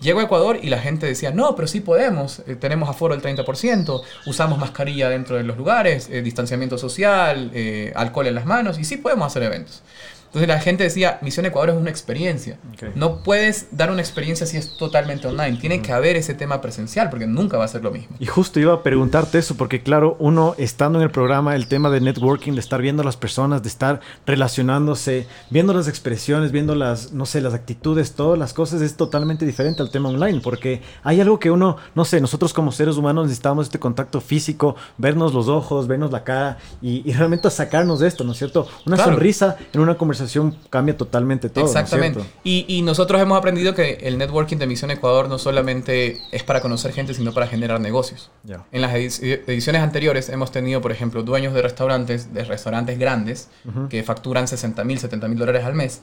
Llego 0.00 0.20
a 0.20 0.22
Ecuador 0.22 0.58
y 0.62 0.70
la 0.70 0.78
gente 0.78 1.06
decía, 1.06 1.32
no, 1.32 1.54
pero 1.54 1.68
sí 1.68 1.80
podemos. 1.80 2.40
Eh, 2.46 2.56
tenemos 2.56 2.88
aforo 2.88 3.14
del 3.14 3.22
30%, 3.22 4.02
usamos 4.24 4.58
mascarilla 4.58 5.10
dentro 5.10 5.36
de 5.36 5.42
los 5.42 5.58
lugares, 5.58 6.08
eh, 6.10 6.22
distanciamiento 6.22 6.78
social, 6.78 7.50
eh, 7.52 7.92
alcohol 7.94 8.26
en 8.26 8.36
las 8.36 8.46
manos 8.46 8.78
y 8.78 8.84
sí 8.84 8.96
podemos 8.96 9.26
hacer 9.26 9.42
eventos. 9.42 9.82
Entonces 10.26 10.48
la 10.48 10.60
gente 10.60 10.84
decía, 10.84 11.18
Misión 11.22 11.46
Ecuador 11.46 11.70
es 11.70 11.76
una 11.76 11.90
experiencia. 11.90 12.58
No 12.94 13.22
puedes 13.22 13.68
dar 13.70 13.90
una 13.90 14.00
experiencia 14.00 14.46
si 14.46 14.56
es 14.56 14.76
totalmente 14.76 15.26
online. 15.26 15.56
Tiene 15.58 15.80
que 15.80 15.92
haber 15.92 16.16
ese 16.16 16.34
tema 16.34 16.60
presencial 16.60 17.08
porque 17.10 17.26
nunca 17.26 17.56
va 17.56 17.64
a 17.64 17.68
ser 17.68 17.82
lo 17.82 17.90
mismo. 17.90 18.16
Y 18.18 18.26
justo 18.26 18.60
iba 18.60 18.74
a 18.74 18.82
preguntarte 18.82 19.38
eso 19.38 19.56
porque 19.56 19.82
claro, 19.82 20.16
uno 20.18 20.54
estando 20.58 20.98
en 20.98 21.04
el 21.04 21.10
programa, 21.10 21.54
el 21.54 21.68
tema 21.68 21.90
de 21.90 22.00
networking, 22.00 22.52
de 22.52 22.60
estar 22.60 22.82
viendo 22.82 23.02
a 23.02 23.04
las 23.04 23.16
personas, 23.16 23.62
de 23.62 23.68
estar 23.68 24.00
relacionándose, 24.26 25.26
viendo 25.50 25.72
las 25.72 25.88
expresiones, 25.88 26.52
viendo 26.52 26.74
las, 26.74 27.12
no 27.12 27.24
sé, 27.24 27.40
las 27.40 27.54
actitudes, 27.54 28.12
todas 28.12 28.38
las 28.38 28.52
cosas, 28.52 28.82
es 28.82 28.96
totalmente 28.96 29.46
diferente 29.46 29.82
al 29.82 29.90
tema 29.90 30.08
online 30.08 30.40
porque 30.40 30.82
hay 31.02 31.20
algo 31.20 31.38
que 31.38 31.50
uno, 31.50 31.76
no 31.94 32.04
sé, 32.04 32.20
nosotros 32.20 32.52
como 32.52 32.72
seres 32.72 32.96
humanos 32.96 33.24
necesitamos 33.24 33.66
este 33.66 33.78
contacto 33.78 34.20
físico, 34.20 34.76
vernos 34.98 35.32
los 35.32 35.48
ojos, 35.48 35.86
vernos 35.86 36.10
la 36.12 36.24
cara 36.24 36.58
y, 36.82 37.12
realmente 37.12 37.50
sacarnos 37.50 38.00
de 38.00 38.08
esto, 38.08 38.24
¿no 38.24 38.32
es 38.32 38.38
cierto? 38.38 38.68
Una 38.84 38.96
sonrisa 38.98 39.56
en 39.72 39.80
una 39.80 39.96
conversación 39.96 40.15
cambia 40.70 40.96
totalmente 40.96 41.48
todo. 41.48 41.64
Exactamente. 41.64 42.20
y, 42.44 42.82
nosotros 42.82 43.20
hemos 43.20 43.36
aprendido 43.38 43.74
que 43.74 43.98
el 44.02 44.18
networking 44.18 44.56
de 44.58 44.66
Misión 44.66 44.90
Ecuador 44.90 45.28
no 45.28 45.38
solamente 45.38 46.18
es 46.32 46.42
para 46.42 46.60
conocer 46.60 46.92
gente, 46.92 47.14
sino 47.14 47.32
para 47.32 47.46
generar 47.46 47.80
negocios. 47.80 48.30
En 48.72 48.82
las 48.82 48.94
ediciones 48.94 49.82
anteriores 49.82 50.28
hemos 50.28 50.52
tenido, 50.52 50.80
por 50.80 50.92
ejemplo, 50.92 51.22
dueños 51.22 51.54
de 51.54 51.62
restaurantes, 51.62 52.32
de 52.32 52.44
restaurantes 52.44 52.98
grandes, 52.98 53.48
que 53.90 54.02
facturan 54.02 54.48
60 54.48 54.84
mil, 54.84 54.98
70 54.98 55.28
mil 55.28 55.38
dólares 55.38 55.64
al 55.64 55.74
mes, 55.74 56.02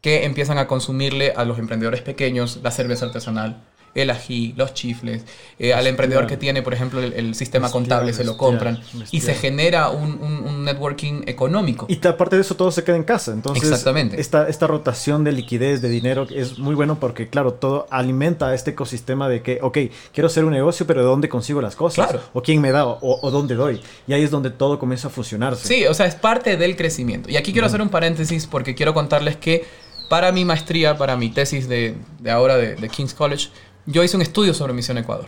que 0.00 0.24
empiezan 0.24 0.58
a 0.58 0.66
consumirle 0.66 1.32
a 1.36 1.44
los 1.44 1.58
emprendedores 1.58 2.02
pequeños 2.02 2.60
la 2.62 2.70
cerveza 2.70 3.06
artesanal 3.06 3.62
el 3.96 4.10
ají, 4.10 4.52
los 4.56 4.74
chifles, 4.74 5.24
eh, 5.58 5.72
al 5.72 5.86
emprendedor 5.86 6.26
que 6.26 6.36
tiene, 6.36 6.62
por 6.62 6.74
ejemplo, 6.74 7.00
el, 7.00 7.34
sistema 7.34 7.70
contable, 7.70 8.12
se 8.12 8.24
lo 8.24 8.36
compran 8.36 8.80
y 9.10 9.22
se 9.22 9.34
genera 9.34 9.88
un, 9.90 10.64
networking 10.64 11.22
económico. 11.26 11.86
Y 11.88 12.04
aparte 12.06 12.36
de 12.36 12.42
eso, 12.42 12.56
todo 12.56 12.70
se 12.70 12.84
queda 12.84 12.96
en 12.96 13.04
casa. 13.04 13.32
Entonces, 13.32 13.64
Exactamente. 13.64 14.20
Esta, 14.20 14.48
esta 14.48 14.66
rotación 14.66 15.24
de 15.24 15.32
liquidez, 15.32 15.80
de 15.80 15.88
dinero, 15.88 16.26
es 16.34 16.58
muy 16.58 16.74
bueno 16.74 16.98
porque, 17.00 17.28
claro, 17.28 17.54
todo 17.54 17.86
alimenta 17.90 18.52
este 18.54 18.72
ecosistema 18.72 19.28
de 19.28 19.42
que, 19.42 19.58
ok, 19.62 19.78
quiero 20.12 20.26
hacer 20.26 20.44
un 20.44 20.52
negocio, 20.52 20.86
pero 20.86 21.00
¿de 21.00 21.06
dónde 21.06 21.28
consigo 21.28 21.60
las 21.60 21.76
cosas? 21.76 22.08
Claro. 22.08 22.22
O 22.32 22.42
quién 22.42 22.60
me 22.60 22.72
da, 22.72 22.86
o, 22.86 23.30
dónde 23.30 23.54
doy. 23.54 23.80
Y 24.06 24.12
ahí 24.12 24.22
es 24.22 24.30
donde 24.30 24.50
todo 24.50 24.78
comienza 24.78 25.08
a 25.08 25.10
funcionarse. 25.10 25.66
Sí, 25.66 25.86
o 25.86 25.94
sea, 25.94 26.06
es 26.06 26.14
parte 26.14 26.56
del 26.56 26.76
crecimiento. 26.76 27.30
Y 27.30 27.36
aquí 27.36 27.52
quiero 27.52 27.66
hacer 27.66 27.80
un 27.80 27.88
paréntesis 27.88 28.46
porque 28.46 28.74
quiero 28.74 28.92
contarles 28.92 29.36
que 29.36 29.64
para 30.08 30.32
mi 30.32 30.44
maestría, 30.44 30.96
para 30.96 31.16
mi 31.16 31.30
tesis 31.30 31.68
de, 31.68 31.96
ahora 32.30 32.56
de, 32.56 32.76
de 32.76 32.88
King's 32.88 33.14
College, 33.14 33.48
yo 33.86 34.02
hice 34.02 34.16
un 34.16 34.22
estudio 34.22 34.54
sobre 34.54 34.72
Misión 34.72 34.98
Ecuador. 34.98 35.26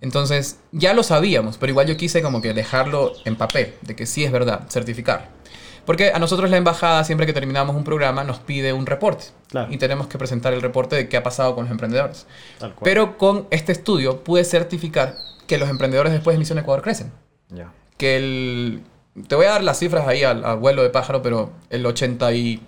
Entonces, 0.00 0.58
ya 0.72 0.94
lo 0.94 1.02
sabíamos, 1.02 1.58
pero 1.58 1.70
igual 1.70 1.86
yo 1.86 1.96
quise 1.96 2.22
como 2.22 2.40
que 2.40 2.54
dejarlo 2.54 3.12
en 3.24 3.36
papel, 3.36 3.74
de 3.82 3.94
que 3.94 4.06
sí 4.06 4.24
es 4.24 4.32
verdad, 4.32 4.66
certificar. 4.70 5.28
Porque 5.84 6.12
a 6.12 6.18
nosotros 6.18 6.50
la 6.50 6.56
embajada, 6.56 7.04
siempre 7.04 7.26
que 7.26 7.32
terminamos 7.32 7.76
un 7.76 7.84
programa, 7.84 8.24
nos 8.24 8.38
pide 8.38 8.72
un 8.72 8.86
reporte. 8.86 9.26
Y 9.68 9.78
tenemos 9.78 10.06
que 10.06 10.18
presentar 10.18 10.52
el 10.52 10.62
reporte 10.62 10.96
de 10.96 11.08
qué 11.08 11.16
ha 11.16 11.22
pasado 11.22 11.54
con 11.54 11.64
los 11.64 11.70
emprendedores. 11.70 12.26
Pero 12.82 13.18
con 13.18 13.46
este 13.50 13.72
estudio 13.72 14.22
pude 14.22 14.44
certificar 14.44 15.16
que 15.46 15.58
los 15.58 15.68
emprendedores 15.68 16.12
después 16.12 16.34
de 16.34 16.38
Misión 16.38 16.58
Ecuador 16.58 16.82
crecen. 16.82 17.12
Ya. 17.48 17.72
Que 17.96 18.16
el... 18.16 18.82
Te 19.26 19.34
voy 19.34 19.46
a 19.46 19.50
dar 19.50 19.64
las 19.64 19.78
cifras 19.78 20.06
ahí 20.06 20.22
al, 20.22 20.44
al 20.44 20.58
vuelo 20.58 20.82
de 20.82 20.90
pájaro, 20.90 21.20
pero 21.20 21.50
el 21.68 21.84
80 21.84 22.32
y 22.32 22.62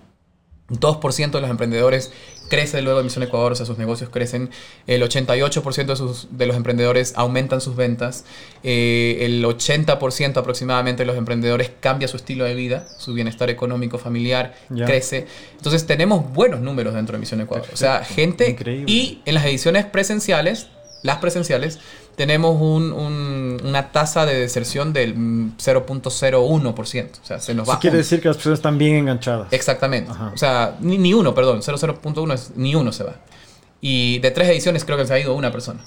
2% 0.69 1.31
de 1.31 1.41
los 1.41 1.49
emprendedores 1.49 2.11
crece 2.49 2.81
luego 2.81 2.99
de 2.99 3.03
Misión 3.03 3.23
Ecuador, 3.23 3.51
o 3.51 3.55
sea, 3.55 3.65
sus 3.65 3.77
negocios 3.77 4.09
crecen. 4.09 4.49
El 4.85 5.01
88% 5.01 5.85
de, 5.85 5.95
sus, 5.95 6.27
de 6.31 6.45
los 6.45 6.55
emprendedores 6.55 7.13
aumentan 7.15 7.61
sus 7.61 7.75
ventas. 7.75 8.25
Eh, 8.63 9.17
el 9.21 9.43
80% 9.43 10.37
aproximadamente 10.37 11.03
de 11.03 11.07
los 11.07 11.17
emprendedores 11.17 11.71
cambia 11.79 12.07
su 12.07 12.17
estilo 12.17 12.45
de 12.45 12.53
vida, 12.53 12.87
su 12.97 13.13
bienestar 13.13 13.49
económico, 13.49 13.97
familiar, 13.97 14.55
crece. 14.85 15.25
Entonces 15.57 15.85
tenemos 15.85 16.31
buenos 16.31 16.61
números 16.61 16.93
dentro 16.93 17.13
de 17.13 17.19
Misión 17.19 17.41
Ecuador. 17.41 17.67
O 17.73 17.77
sea, 17.77 18.03
gente... 18.03 18.55
Y 18.87 19.21
en 19.25 19.33
las 19.33 19.45
ediciones 19.45 19.85
presenciales, 19.85 20.67
las 21.01 21.17
presenciales, 21.17 21.79
tenemos 22.15 22.59
una 22.61 23.91
tasa 23.91 24.25
de 24.25 24.39
deserción 24.39 24.93
del 24.93 25.15
0.01%. 25.15 27.09
O 27.21 27.25
sea, 27.25 27.39
se 27.39 27.53
nos 27.53 27.67
va. 27.67 27.73
Eso 27.73 27.79
quiere 27.79 27.97
decir 27.97 28.21
que 28.21 28.27
las 28.27 28.37
personas 28.37 28.59
están 28.59 28.77
bien 28.77 28.95
enganchadas. 28.95 29.47
Exactamente. 29.51 30.11
O 30.11 30.37
sea, 30.37 30.77
ni, 30.79 31.13
uno, 31.13 31.33
perdón, 31.33 31.61
0.1 31.61 32.33
es 32.33 32.51
ni 32.55 32.75
uno 32.75 32.91
se 32.91 33.03
va. 33.03 33.15
Y 33.81 34.19
de 34.19 34.31
tres 34.31 34.47
ediciones 34.49 34.85
creo 34.85 34.97
que 34.97 35.05
se 35.05 35.13
ha 35.13 35.19
ido 35.19 35.33
una 35.35 35.51
persona. 35.51 35.81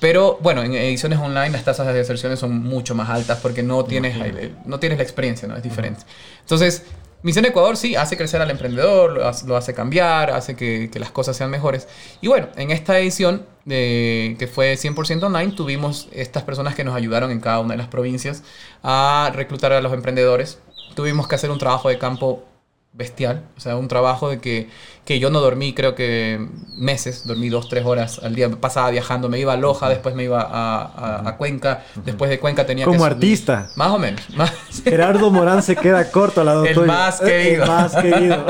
Pero 0.00 0.38
bueno, 0.40 0.62
en 0.62 0.74
ediciones 0.74 1.18
online 1.18 1.50
las 1.50 1.64
tasas 1.64 1.86
de 1.88 1.92
deserciones 1.92 2.38
son 2.38 2.62
mucho 2.62 2.94
más 2.94 3.10
altas 3.10 3.38
porque 3.40 3.62
no 3.62 3.84
tienes, 3.84 4.16
no 4.64 4.78
tienes 4.78 4.98
la 4.98 5.04
experiencia, 5.04 5.48
¿no? 5.48 5.56
Es 5.56 5.62
diferente. 5.62 6.02
Entonces, 6.40 6.84
Misión 7.22 7.44
Ecuador 7.44 7.76
sí 7.76 7.96
hace 7.96 8.16
crecer 8.16 8.40
al 8.40 8.50
emprendedor, 8.50 9.14
lo 9.46 9.56
hace, 9.56 9.74
cambiar, 9.74 10.30
hace 10.30 10.54
que, 10.54 10.88
las 10.94 11.10
cosas 11.10 11.36
sean 11.36 11.50
mejores. 11.50 11.88
Y 12.20 12.28
bueno, 12.28 12.48
en 12.56 12.70
esta 12.70 12.98
edición, 12.98 13.44
que 13.66 14.50
fue 14.52 14.74
100% 14.74 15.24
online, 15.24 15.52
tuvimos 15.52 16.08
estas 16.12 16.44
personas 16.44 16.76
que 16.76 16.84
nos 16.84 16.94
ayudaron 16.94 17.32
en 17.32 17.40
cada 17.40 17.58
una 17.58 17.74
de 17.74 17.78
las 17.78 17.88
provincias 17.88 18.44
a 18.84 19.32
reclutar 19.34 19.72
a 19.72 19.80
los 19.80 19.92
emprendedores. 19.92 20.60
Tuvimos 20.94 21.26
que 21.26 21.34
hacer 21.34 21.50
un 21.50 21.58
trabajo 21.58 21.88
de 21.88 21.98
campo 21.98 22.44
bestial, 22.92 23.44
o 23.56 23.60
sea, 23.60 23.76
un 23.76 23.86
trabajo 23.86 24.28
de 24.28 24.40
que, 24.40 24.68
que 25.04 25.20
yo 25.20 25.30
no 25.30 25.40
dormí, 25.40 25.72
creo 25.72 25.94
que 25.94 26.48
meses, 26.76 27.26
dormí 27.26 27.48
dos, 27.48 27.68
tres 27.68 27.84
horas 27.84 28.20
al 28.22 28.34
día, 28.34 28.50
pasaba 28.50 28.90
viajando, 28.90 29.28
me 29.28 29.38
iba 29.38 29.52
a 29.52 29.56
Loja, 29.56 29.88
después 29.88 30.14
me 30.14 30.24
iba 30.24 30.40
a, 30.40 31.28
a, 31.28 31.36
Cuenca, 31.36 31.84
después 32.04 32.28
de 32.28 32.40
Cuenca 32.40 32.66
tenía 32.66 32.86
Como 32.86 33.04
artista. 33.04 33.70
Más 33.76 33.90
o 33.90 33.98
menos. 33.98 34.22
Gerardo 34.84 35.30
Morán 35.30 35.62
se 35.62 35.76
queda 35.76 36.10
corto 36.10 36.40
al 36.40 36.46
lado 36.46 36.64
El 36.64 36.80
más 36.86 37.20
querido. 37.20 37.64
El 37.64 37.70
más 37.70 37.94
querido. 37.94 38.46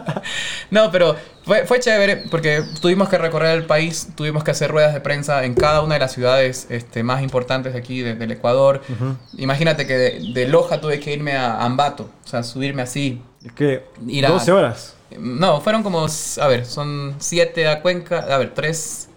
no, 0.70 0.90
pero 0.92 1.16
fue, 1.44 1.66
fue 1.66 1.80
chévere 1.80 2.16
porque 2.30 2.62
tuvimos 2.80 3.08
que 3.08 3.18
recorrer 3.18 3.58
el 3.58 3.66
país, 3.66 4.10
tuvimos 4.14 4.44
que 4.44 4.52
hacer 4.52 4.70
ruedas 4.70 4.94
de 4.94 5.00
prensa 5.00 5.44
en 5.44 5.54
cada 5.54 5.80
una 5.80 5.94
de 5.94 6.00
las 6.00 6.12
ciudades 6.12 6.66
este, 6.70 7.02
más 7.02 7.22
importantes 7.22 7.72
de 7.72 7.78
aquí 7.78 8.02
del 8.02 8.30
Ecuador. 8.30 8.82
Imagínate 9.36 9.86
que 9.86 9.94
de, 9.94 10.32
de 10.32 10.46
Loja 10.46 10.80
tuve 10.80 11.00
que 11.00 11.12
irme 11.12 11.32
a 11.32 11.64
Ambato, 11.64 12.10
o 12.24 12.28
sea, 12.28 12.44
subirme 12.44 12.82
así, 12.82 13.20
¿Qué? 13.54 13.84
12 13.98 14.52
horas. 14.52 14.94
No, 15.18 15.60
fueron 15.60 15.82
como, 15.82 16.06
a 16.06 16.46
ver, 16.46 16.66
son 16.66 17.16
7 17.18 17.68
a 17.68 17.82
Cuenca, 17.82 18.20
a 18.20 18.38
ver, 18.38 18.54
3, 18.54 19.08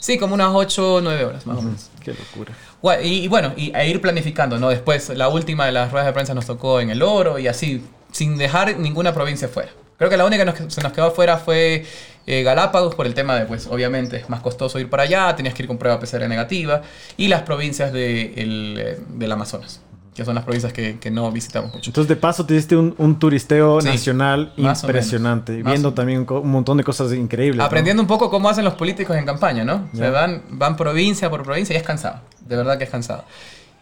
sí, 0.00 0.18
como 0.18 0.34
unas 0.34 0.50
8 0.52 0.94
o 0.94 1.00
9 1.00 1.24
horas 1.24 1.46
más 1.46 1.58
o 1.58 1.62
menos. 1.62 1.90
Qué 2.02 2.12
locura. 2.12 2.54
Y, 3.02 3.28
bueno, 3.28 3.52
y 3.56 3.74
a 3.74 3.84
ir 3.84 4.00
planificando, 4.00 4.58
¿no? 4.58 4.68
Después, 4.68 5.08
la 5.10 5.28
última 5.28 5.66
de 5.66 5.72
las 5.72 5.90
ruedas 5.90 6.06
de 6.06 6.12
prensa 6.12 6.34
nos 6.34 6.46
tocó 6.46 6.80
en 6.80 6.90
el 6.90 7.02
Oro 7.02 7.38
y 7.38 7.48
así, 7.48 7.84
sin 8.12 8.36
dejar 8.36 8.78
ninguna 8.78 9.12
provincia 9.12 9.48
fuera. 9.48 9.70
Creo 9.98 10.10
que 10.10 10.16
la 10.16 10.24
única 10.24 10.52
que 10.52 10.70
se 10.70 10.82
nos 10.82 10.92
quedó 10.92 11.06
afuera 11.06 11.38
fue 11.38 11.84
eh, 12.26 12.42
Galápagos 12.42 12.94
por 12.94 13.06
el 13.06 13.14
tema 13.14 13.36
de, 13.36 13.46
pues, 13.46 13.66
obviamente 13.66 14.18
es 14.18 14.28
más 14.28 14.40
costoso 14.40 14.78
ir 14.78 14.90
para 14.90 15.04
allá, 15.04 15.34
tenías 15.36 15.54
que 15.54 15.62
ir 15.62 15.68
con 15.68 15.78
prueba 15.78 15.98
PCR 15.98 16.28
negativa, 16.28 16.82
y 17.16 17.28
las 17.28 17.42
provincias 17.42 17.92
de 17.92 18.34
el, 18.36 18.98
del 19.08 19.32
Amazonas 19.32 19.80
que 20.16 20.24
son 20.24 20.34
las 20.34 20.44
provincias 20.44 20.72
que, 20.72 20.98
que, 20.98 21.10
no 21.10 21.30
visitamos 21.30 21.74
mucho. 21.74 21.90
Entonces, 21.90 22.08
de 22.08 22.16
paso, 22.16 22.46
te 22.46 22.54
diste 22.54 22.74
un, 22.74 22.94
un 22.96 23.18
turisteo 23.18 23.80
nacional 23.82 24.52
impresionante, 24.56 25.62
viendo 25.62 25.92
también 25.92 26.26
un 26.28 26.50
montón 26.50 26.78
de 26.78 26.84
cosas 26.84 27.12
increíbles. 27.12 27.64
Aprendiendo 27.64 28.02
un 28.02 28.08
poco 28.08 28.30
cómo 28.30 28.48
hacen 28.48 28.64
los 28.64 28.74
políticos 28.74 29.14
en 29.16 29.26
campaña, 29.26 29.62
¿no? 29.64 29.88
Se 29.92 30.08
van, 30.08 30.42
van 30.48 30.76
provincia 30.76 31.28
por 31.28 31.42
provincia 31.42 31.74
y 31.74 31.76
es 31.76 31.82
cansado, 31.82 32.20
de 32.40 32.56
verdad 32.56 32.78
que 32.78 32.84
es 32.84 32.90
cansado. 32.90 33.24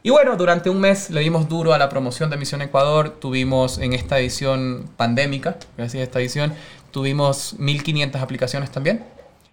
Y 0.03 0.11
bueno, 0.11 0.37
durante 0.37 0.69
un 0.69 0.81
mes 0.81 1.09
le 1.09 1.21
dimos 1.21 1.49
duro 1.49 1.73
a 1.73 1.79
la 1.79 1.89
promoción 1.89 2.29
de 2.29 2.37
Misión 2.37 2.61
Ecuador. 2.61 3.09
Tuvimos 3.21 3.79
en 3.79 3.95
esta 3.95 4.19
edición 4.19 4.91
pandémica, 4.99 5.57
gracias 5.79 6.01
a 6.01 6.05
esta 6.05 6.21
edición, 6.21 6.53
tuvimos 6.91 7.57
1.500 7.59 8.21
aplicaciones 8.21 8.71
también 8.71 9.05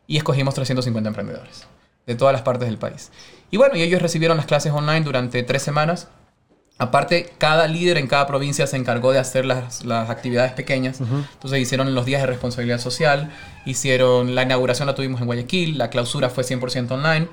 y 0.07 0.17
escogimos 0.17 0.53
350 0.55 1.07
emprendedores 1.07 1.67
de 2.05 2.15
todas 2.15 2.33
las 2.33 2.41
partes 2.41 2.67
del 2.67 2.77
país. 2.77 3.11
Y 3.49 3.57
bueno, 3.57 3.75
y 3.77 3.81
ellos 3.81 4.01
recibieron 4.01 4.35
las 4.35 4.45
clases 4.45 4.73
online 4.73 5.01
durante 5.01 5.43
tres 5.43 5.61
semanas. 5.61 6.09
Aparte, 6.81 7.31
cada 7.37 7.67
líder 7.67 7.99
en 7.99 8.07
cada 8.07 8.25
provincia 8.25 8.65
se 8.65 8.75
encargó 8.75 9.11
de 9.11 9.19
hacer 9.19 9.45
las, 9.45 9.85
las 9.85 10.09
actividades 10.09 10.53
pequeñas. 10.53 10.99
Entonces 10.99 11.59
hicieron 11.59 11.93
los 11.93 12.07
días 12.07 12.21
de 12.21 12.25
responsabilidad 12.25 12.79
social, 12.79 13.29
hicieron 13.67 14.33
la 14.33 14.41
inauguración 14.41 14.87
la 14.87 14.95
tuvimos 14.95 15.21
en 15.21 15.27
Guayaquil, 15.27 15.77
la 15.77 15.91
clausura 15.91 16.31
fue 16.31 16.43
100% 16.43 16.89
online. 16.89 17.27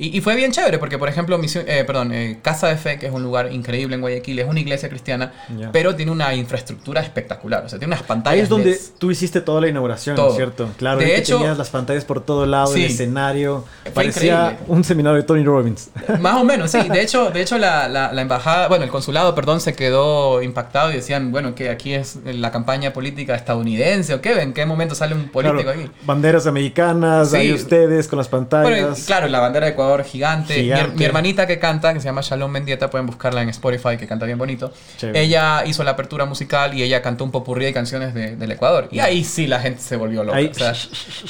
Y, 0.00 0.20
fue 0.20 0.36
bien 0.36 0.52
chévere 0.52 0.78
porque, 0.78 0.96
por 0.96 1.08
ejemplo, 1.08 1.36
misión, 1.38 1.64
eh, 1.66 1.82
perdón, 1.84 2.12
eh, 2.12 2.38
Casa 2.40 2.68
de 2.68 2.76
Fe, 2.76 3.00
que 3.00 3.06
es 3.06 3.12
un 3.12 3.24
lugar 3.24 3.52
increíble 3.52 3.96
en 3.96 4.00
Guayaquil, 4.00 4.38
es 4.38 4.46
una 4.46 4.60
iglesia 4.60 4.88
cristiana, 4.88 5.32
pero 5.72 5.96
tiene 5.96 6.12
una 6.12 6.34
infraestructura 6.34 7.00
espectacular. 7.00 7.64
O 7.64 7.68
sea, 7.68 7.80
tiene 7.80 7.94
unas 7.94 8.04
pantallas. 8.04 8.36
Ahí 8.36 8.42
es 8.42 8.48
donde 8.48 8.78
tú 8.98 9.10
hiciste 9.10 9.40
toda 9.40 9.60
la 9.60 9.68
inauguración, 9.68 10.16
¿cierto? 10.36 10.68
Claro, 10.76 11.00
de 11.00 11.16
hecho, 11.16 11.38
tenías 11.38 11.58
las 11.58 11.70
pantallas 11.70 12.04
por 12.04 12.24
todo 12.24 12.46
lado, 12.46 12.74
el 12.76 12.84
escenario. 12.84 13.64
parecía 13.92 14.58
un 14.68 14.84
seminario 14.84 15.16
de 15.16 15.24
Tony 15.24 15.42
Robbins. 15.42 15.90
Más 16.20 16.36
o 16.40 16.44
menos, 16.44 16.70
sí. 16.70 16.78
De 16.88 17.02
hecho, 17.02 17.30
de 17.30 17.42
hecho 17.42 17.58
la, 17.58 17.88
la, 17.88 18.22
embajada, 18.22 18.68
bueno, 18.68 18.84
el 18.84 18.90
consulado, 18.90 19.34
perdón, 19.34 19.60
se 19.60 19.74
quedó 19.74 20.42
impactado 20.42 20.92
y 20.92 20.94
decían, 20.94 21.32
bueno, 21.32 21.56
que 21.56 21.70
aquí 21.70 21.94
es 21.94 22.18
la 22.24 22.52
campaña 22.52 22.92
política 22.92 23.34
estadounidense 23.34 24.14
o 24.14 24.20
qué, 24.20 24.40
¿en 24.40 24.52
qué 24.52 24.64
momento 24.64 24.94
sale 24.94 25.16
un 25.16 25.28
político 25.28 25.70
aquí? 25.70 25.90
Banderas 26.04 26.46
americanas, 26.46 27.34
ahí 27.34 27.52
ustedes 27.52 28.06
con 28.06 28.18
las 28.18 28.28
pantallas. 28.28 29.04
claro, 29.04 29.26
la 29.26 29.40
bandera 29.40 29.66
de 29.66 29.72
Ecuador 29.72 29.87
gigante. 30.04 30.62
Mi, 30.94 31.04
hermanita 31.04 31.46
que 31.46 31.58
canta, 31.58 31.92
que 31.92 32.00
se 32.00 32.06
llama 32.06 32.20
Shalom 32.22 32.50
Mendieta, 32.50 32.90
pueden 32.90 33.06
buscarla 33.06 33.42
en 33.42 33.48
Spotify, 33.48 33.96
que 33.98 34.06
canta 34.06 34.26
bien 34.26 34.38
bonito. 34.38 34.72
Ella 35.02 35.64
hizo 35.66 35.84
la 35.84 35.92
apertura 35.92 36.24
musical 36.24 36.74
y 36.74 36.82
ella 36.82 37.02
cantó 37.02 37.24
un 37.24 37.30
popurrí 37.30 37.64
de 37.64 37.72
canciones 37.72 38.14
del 38.14 38.50
Ecuador. 38.50 38.88
Y 38.90 39.00
ahí 39.00 39.24
sí 39.24 39.46
la 39.46 39.60
gente 39.60 39.80
se 39.80 39.96
volvió 39.96 40.24
loca. 40.24 40.38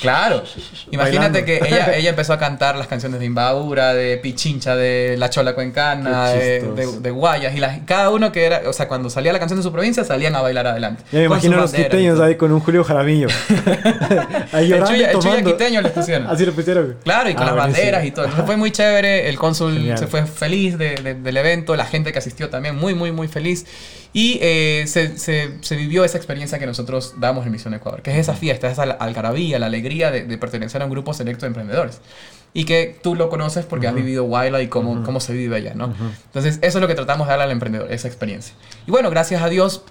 claro. 0.01 0.43
Imagínate 0.91 1.45
que 1.45 1.57
ella, 1.57 1.93
ella 1.97 2.11
empezó 2.11 2.33
a 2.33 2.39
cantar 2.39 2.77
las 2.77 2.87
canciones 2.87 3.21
de 3.21 3.27
Imbabura, 3.27 3.95
de 3.95 4.17
Pichincha, 4.19 4.77
de 4.77 5.17
La 5.19 5.31
Chola 5.31 5.55
Cuencana, 5.55 6.29
de, 6.31 7.11
Guayas. 7.11 7.55
Y 7.57 7.81
cada 7.85 8.11
uno 8.11 8.33
que 8.33 8.45
era, 8.45 8.63
o 8.67 8.73
sea, 8.73 8.89
cuando 8.89 9.11
salía 9.11 9.33
la 9.33 9.39
canción 9.39 9.59
de 9.59 9.63
su 9.63 9.73
provincia, 9.73 10.05
salían 10.05 10.35
a 10.37 10.41
bailar 10.41 10.67
adelante. 10.67 11.05
Ya 11.13 11.21
me 11.21 11.25
imagino 11.27 11.57
los 11.57 11.73
quiteños 11.73 12.21
ahí 12.21 12.37
con 12.37 12.53
un 12.53 12.61
Julio 12.61 12.85
Jaramillo. 12.85 13.29
ahí 14.53 14.69
llorando, 14.69 14.93
el 14.93 15.19
chuya, 15.19 15.43
quiteño 15.43 15.83
les 15.83 15.93
pusieron. 15.93 16.27
Así 16.31 16.45
lo 16.45 16.53
pusieron. 16.53 16.97
Claro, 17.05 17.31
y 17.31 17.35
con 17.35 17.45
ah, 17.45 17.47
las 17.47 17.57
banderas 17.57 18.05
y 18.05 18.11
todo 18.11 18.27
fue 18.49 18.57
muy 18.57 18.71
chévere, 18.71 19.29
el 19.29 19.39
cónsul 19.39 19.93
se 19.99 20.07
fue 20.07 20.25
feliz 20.25 20.79
del 20.79 21.37
evento, 21.37 21.77
la 21.77 21.85
gente 21.85 22.13
que 22.13 22.19
asistió 22.19 22.49
también 22.49 22.77
muy, 22.77 22.95
muy, 22.95 23.13
muy 23.13 23.29
feliz. 23.29 23.67
Y 24.15 24.39
eh, 24.41 24.85
se, 24.87 25.19
se, 25.19 25.77
vivió 25.77 26.03
esa 26.03 26.17
experiencia 26.17 26.59
que 26.59 26.65
nosotros 26.65 27.17
damos 27.19 27.45
en 27.45 27.53
Misión 27.53 27.75
Ecuador, 27.75 28.01
que 28.01 28.11
es 28.11 28.17
esa 28.17 28.33
fiesta, 28.33 28.71
esa 28.71 28.85
algarabía, 28.85 29.59
la 29.59 29.67
alegría 29.67 30.11
de, 30.11 30.39
pertenecer 30.39 30.81
a 30.81 30.87
un 30.87 30.91
grupo 30.91 31.13
selecto 31.13 31.43
de 31.43 31.49
emprendedores. 31.49 32.01
Y 32.55 32.65
que 32.65 32.99
tú 33.03 33.15
lo 33.15 33.29
conoces 33.29 33.67
porque 33.67 33.87
has 33.87 33.95
vivido 33.95 34.25
Wildlife 34.25 34.63
y 34.63 34.69
cómo, 34.69 35.03
cómo 35.05 35.21
se 35.21 35.35
vive 35.35 35.57
allá, 35.57 35.75
¿no? 35.75 35.95
Entonces, 36.25 36.59
eso 36.63 36.79
es 36.79 36.81
lo 36.81 36.89
que 36.89 36.95
tratamos 36.95 37.27
de 37.27 37.33
darle 37.33 37.45
al 37.45 37.51
emprendedor, 37.51 37.93
esa 37.93 38.09
experiencia. 38.09 38.55
Y 38.87 38.91
bueno, 38.91 39.11
gracias 39.11 39.43
a 39.43 39.51
Dios, 39.51 39.85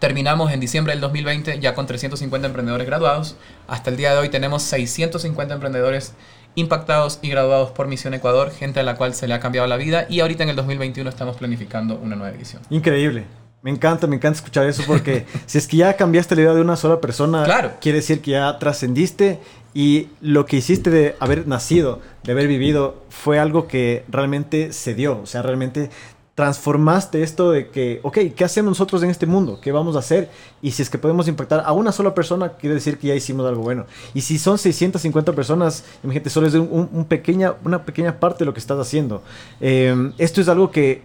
Terminamos 0.00 0.50
en 0.50 0.58
diciembre 0.58 0.92
del 0.92 1.00
2020 1.00 1.60
ya 1.60 1.74
con 1.74 1.86
350 1.86 2.48
emprendedores 2.48 2.84
graduados. 2.86 3.36
Hasta 3.68 3.90
el 3.90 3.96
día 3.96 4.12
de 4.12 4.18
hoy 4.18 4.28
tenemos 4.28 4.64
650 4.64 5.54
emprendedores 5.54 6.14
impactados 6.54 7.18
y 7.22 7.28
graduados 7.28 7.70
por 7.70 7.88
Misión 7.88 8.14
Ecuador, 8.14 8.50
gente 8.50 8.80
a 8.80 8.82
la 8.82 8.96
cual 8.96 9.14
se 9.14 9.28
le 9.28 9.34
ha 9.34 9.40
cambiado 9.40 9.66
la 9.66 9.76
vida 9.76 10.06
y 10.08 10.20
ahorita 10.20 10.42
en 10.42 10.50
el 10.50 10.56
2021 10.56 11.08
estamos 11.08 11.36
planificando 11.36 11.96
una 11.96 12.16
nueva 12.16 12.34
edición. 12.34 12.62
Increíble. 12.70 13.24
Me 13.62 13.70
encanta, 13.70 14.06
me 14.06 14.16
encanta 14.16 14.36
escuchar 14.36 14.66
eso 14.66 14.82
porque 14.86 15.24
si 15.46 15.56
es 15.56 15.66
que 15.66 15.78
ya 15.78 15.96
cambiaste 15.96 16.34
la 16.36 16.42
vida 16.42 16.54
de 16.54 16.60
una 16.60 16.76
sola 16.76 17.00
persona, 17.00 17.44
claro. 17.44 17.72
quiere 17.80 17.98
decir 17.98 18.20
que 18.20 18.32
ya 18.32 18.58
trascendiste 18.58 19.40
y 19.72 20.08
lo 20.20 20.46
que 20.46 20.58
hiciste 20.58 20.90
de 20.90 21.16
haber 21.18 21.48
nacido, 21.48 22.00
de 22.22 22.32
haber 22.32 22.46
vivido, 22.46 23.02
fue 23.08 23.40
algo 23.40 23.66
que 23.66 24.04
realmente 24.08 24.72
se 24.72 24.94
dio. 24.94 25.18
O 25.20 25.26
sea, 25.26 25.42
realmente 25.42 25.90
transformaste 26.34 27.22
esto 27.22 27.52
de 27.52 27.68
que, 27.68 28.00
ok, 28.02 28.18
¿qué 28.34 28.44
hacemos 28.44 28.70
nosotros 28.70 29.02
en 29.04 29.10
este 29.10 29.24
mundo? 29.24 29.60
¿Qué 29.60 29.70
vamos 29.70 29.94
a 29.94 30.00
hacer? 30.00 30.30
Y 30.60 30.72
si 30.72 30.82
es 30.82 30.90
que 30.90 30.98
podemos 30.98 31.28
impactar 31.28 31.62
a 31.64 31.72
una 31.72 31.92
sola 31.92 32.12
persona, 32.12 32.54
quiere 32.54 32.74
decir 32.74 32.98
que 32.98 33.08
ya 33.08 33.14
hicimos 33.14 33.46
algo 33.46 33.62
bueno. 33.62 33.86
Y 34.14 34.22
si 34.22 34.38
son 34.38 34.58
650 34.58 35.32
personas, 35.32 35.84
imagínate, 36.02 36.30
solo 36.30 36.48
es 36.48 36.54
un, 36.54 37.06
pequeña, 37.08 37.54
una 37.64 37.84
pequeña 37.84 38.18
parte 38.18 38.40
de 38.40 38.46
lo 38.46 38.54
que 38.54 38.60
estás 38.60 38.78
haciendo. 38.78 39.22
Eh, 39.60 40.12
esto 40.18 40.40
es 40.40 40.48
algo 40.48 40.72
que 40.72 41.02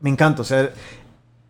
me 0.00 0.10
encanta, 0.10 0.42
o 0.42 0.44
sea, 0.44 0.70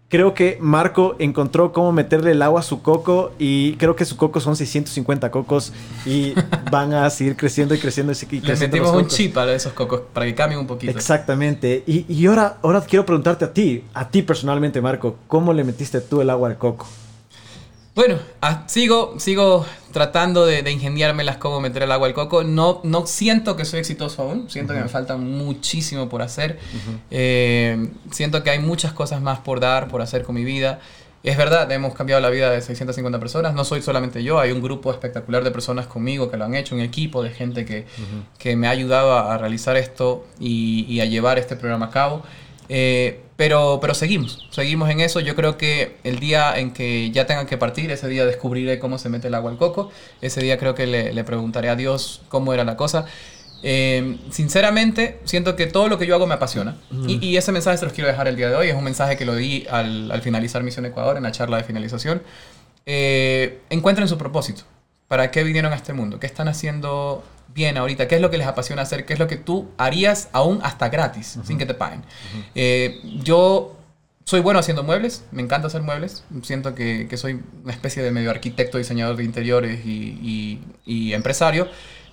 Creo 0.09 0.35
que 0.35 0.57
Marco 0.61 1.17
encontró 1.19 1.73
cómo 1.73 1.91
meterle 1.91 2.31
el 2.31 2.41
agua 2.41 2.61
a 2.61 2.63
su 2.63 2.81
coco 2.81 3.33
y 3.41 3.75
creo 3.75 3.97
que 3.97 4.05
su 4.05 4.17
coco 4.17 4.39
son 4.39 4.55
650 4.55 5.33
cocos 5.33 5.73
y 6.05 6.33
van 6.71 6.93
a 6.93 7.11
seguir 7.11 7.37
creciendo 7.37 7.75
y 7.75 7.79
creciendo. 7.79 8.13
Y 8.31 8.41
Le 8.41 8.57
metimos 8.57 8.93
un 8.93 9.09
chip 9.09 9.37
a 9.37 9.53
esos 9.53 9.73
cocos 9.73 10.03
para 10.13 10.27
que 10.27 10.35
cambien 10.37 10.61
un 10.61 10.67
poquito. 10.69 10.93
Exactamente. 10.93 11.83
Y, 11.89 12.07
y, 12.09 12.27
ahora, 12.27 12.59
ahora 12.63 12.83
quiero 12.83 13.05
preguntarte 13.05 13.45
a 13.45 13.53
ti, 13.53 13.83
a 13.95 14.09
ti 14.09 14.23
personalmente, 14.23 14.81
Marco, 14.81 15.17
¿cómo 15.27 15.53
le 15.53 15.65
metiste 15.65 16.01
tú 16.01 16.21
el 16.21 16.31
agua 16.31 16.51
al 16.51 16.57
coco? 16.57 16.87
Bueno, 17.97 18.19
ah, 18.43 18.65
sigo, 18.67 19.19
sigo 19.19 19.65
tratando 19.91 20.45
de, 20.45 20.63
de, 20.63 20.71
ingeniármelas 20.71 21.39
cómo 21.39 21.63
meter 21.63 21.83
el 21.83 21.91
agua 21.91 22.07
al 22.09 22.13
coco. 22.13 22.45
No, 22.45 22.83
no 22.85 23.07
siento 23.07 23.57
que 23.57 23.65
soy 23.65 23.81
exitoso 23.81 24.21
aún, 24.21 24.51
siento 24.51 24.75
que 24.75 24.81
me 24.81 24.89
falta 24.89 25.17
muchísimo 25.17 26.07
por 26.07 26.21
hacer. 26.21 26.59
Eh, 27.11 27.89
siento 28.11 28.43
que 28.43 28.51
hay 28.51 28.59
muchas 28.59 28.93
cosas 28.93 29.23
más 29.23 29.39
por 29.39 29.61
dar, 29.61 29.89
por 29.89 30.03
hacer 30.03 30.25
con 30.25 30.35
mi 30.35 30.45
vida. 30.45 30.79
Es 31.23 31.39
verdad, 31.39 31.73
hemos 31.73 31.95
cambiado 31.95 32.21
la 32.21 32.29
vida 32.29 32.51
de 32.51 32.61
650 32.61 33.19
personas, 33.19 33.55
no 33.55 33.65
soy 33.65 33.81
solamente 33.81 34.23
yo, 34.23 34.39
hay 34.39 34.53
un 34.53 34.61
grupo 34.61 34.93
espectacular 34.93 35.43
de 35.43 35.51
personas 35.51 35.87
conmigo 35.87 36.31
que 36.31 36.37
lo 36.37 36.45
han 36.45 36.55
hecho, 36.55 36.75
un 36.75 36.83
equipo 36.83 37.23
de 37.23 37.31
gente 37.31 37.65
que, 37.65 37.87
que 38.39 38.57
me 38.57 38.69
ha 38.69 38.71
ayudado 38.71 39.17
a, 39.17 39.39
realizar 39.39 39.77
esto 39.79 40.27
y, 40.39 40.85
y, 40.87 41.01
a 41.01 41.07
llevar 41.07 41.39
este 41.39 41.57
programa 41.57 41.87
a 41.87 41.91
cabo. 41.91 42.23
Eh, 42.69 43.23
pero, 43.37 43.79
pero 43.81 43.95
seguimos, 43.95 44.47
seguimos 44.51 44.89
en 44.91 45.01
eso. 45.01 45.21
Yo 45.21 45.35
creo 45.35 45.59
que 45.59 45.97
el 46.05 46.19
día 46.19 46.59
en 46.59 46.73
que 46.73 47.11
ya 47.11 47.27
tengan 47.27 47.47
que 47.47 47.59
partir, 47.59 47.91
ese 47.91 48.09
día 48.09 48.25
descubriré 48.25 48.79
cómo 48.79 48.99
se 48.99 49.09
mete 49.09 49.29
el 49.29 49.35
agua 49.35 49.51
al 49.51 49.59
coco. 49.59 49.91
Ese 50.21 50.41
día 50.41 50.59
creo 50.59 50.75
que 50.75 50.87
le, 50.87 51.13
le 51.13 51.25
preguntaré 51.25 51.69
a 51.69 51.77
Dios 51.77 52.23
cómo 52.29 52.55
era 52.55 52.65
la 52.65 52.77
cosa. 52.77 53.07
Eh, 53.63 54.19
sinceramente, 54.31 55.19
siento 55.25 55.57
que 55.57 55.67
todo 55.67 55.89
lo 55.89 55.99
que 55.99 56.07
yo 56.07 56.15
hago 56.15 56.27
me 56.27 56.35
apasiona. 56.35 56.77
y, 57.07 57.25
y, 57.25 57.37
ese 57.37 57.53
mensaje 57.53 57.79
se 57.79 57.85
los 57.85 57.93
quiero 57.93 58.09
dejar 58.09 58.29
el 58.29 58.37
día 58.37 58.49
de 58.49 58.57
hoy. 58.57 58.69
Es 58.69 58.75
un 58.75 58.85
mensaje 58.85 59.17
que 59.17 59.25
lo 59.25 59.35
di 59.35 59.67
al, 59.71 60.11
al 60.11 60.23
finalizar 60.23 60.63
Misión 60.63 60.87
Ecuador, 60.87 61.17
en 61.17 61.23
la 61.23 61.33
charla 61.33 61.59
de 61.59 61.65
finalización. 61.65 62.23
Eh, 62.87 63.61
encuentren 63.71 64.09
su 64.09 64.17
propósito. 64.17 64.63
¿Para 65.09 65.31
qué 65.31 65.45
vinieron 65.45 65.73
a 65.73 65.77
este 65.77 65.93
mundo? 65.93 66.19
¿Qué 66.19 66.27
están 66.27 66.49
haciendo 66.49 67.23
bien 67.55 67.77
ahorita? 67.77 68.09
¿Qué 68.09 68.17
es 68.17 68.21
lo 68.21 68.31
que 68.31 68.39
les 68.39 68.47
apasiona 68.47 68.83
hacer? 68.83 69.07
¿Qué 69.07 69.13
es 69.13 69.19
lo 69.19 69.27
que 69.27 69.37
tú 69.37 69.71
harías 69.79 70.29
aún 70.33 70.61
hasta 70.63 70.89
gratis, 70.89 71.39
sin 71.45 71.59
que 71.59 71.67
te 71.67 71.75
paguen? 71.75 72.03
Eh, 72.55 73.01
yo 73.23 73.77
soy 74.25 74.41
bueno 74.41 74.59
haciendo 74.59 74.83
muebles, 74.83 75.25
me 75.31 75.43
encanta 75.43 75.69
hacer 75.69 75.83
muebles. 75.83 76.25
Siento 76.43 76.75
que, 76.75 77.07
que 77.09 77.17
soy 77.17 77.41
una 77.63 77.73
especie 77.73 78.03
de 78.03 78.11
medio 78.11 78.31
arquitecto, 78.31 78.77
diseñador 78.77 79.17
de 79.17 79.25
interiores 79.25 79.87
y, 79.87 80.61
y, 80.85 81.13
empresario, 81.13 81.69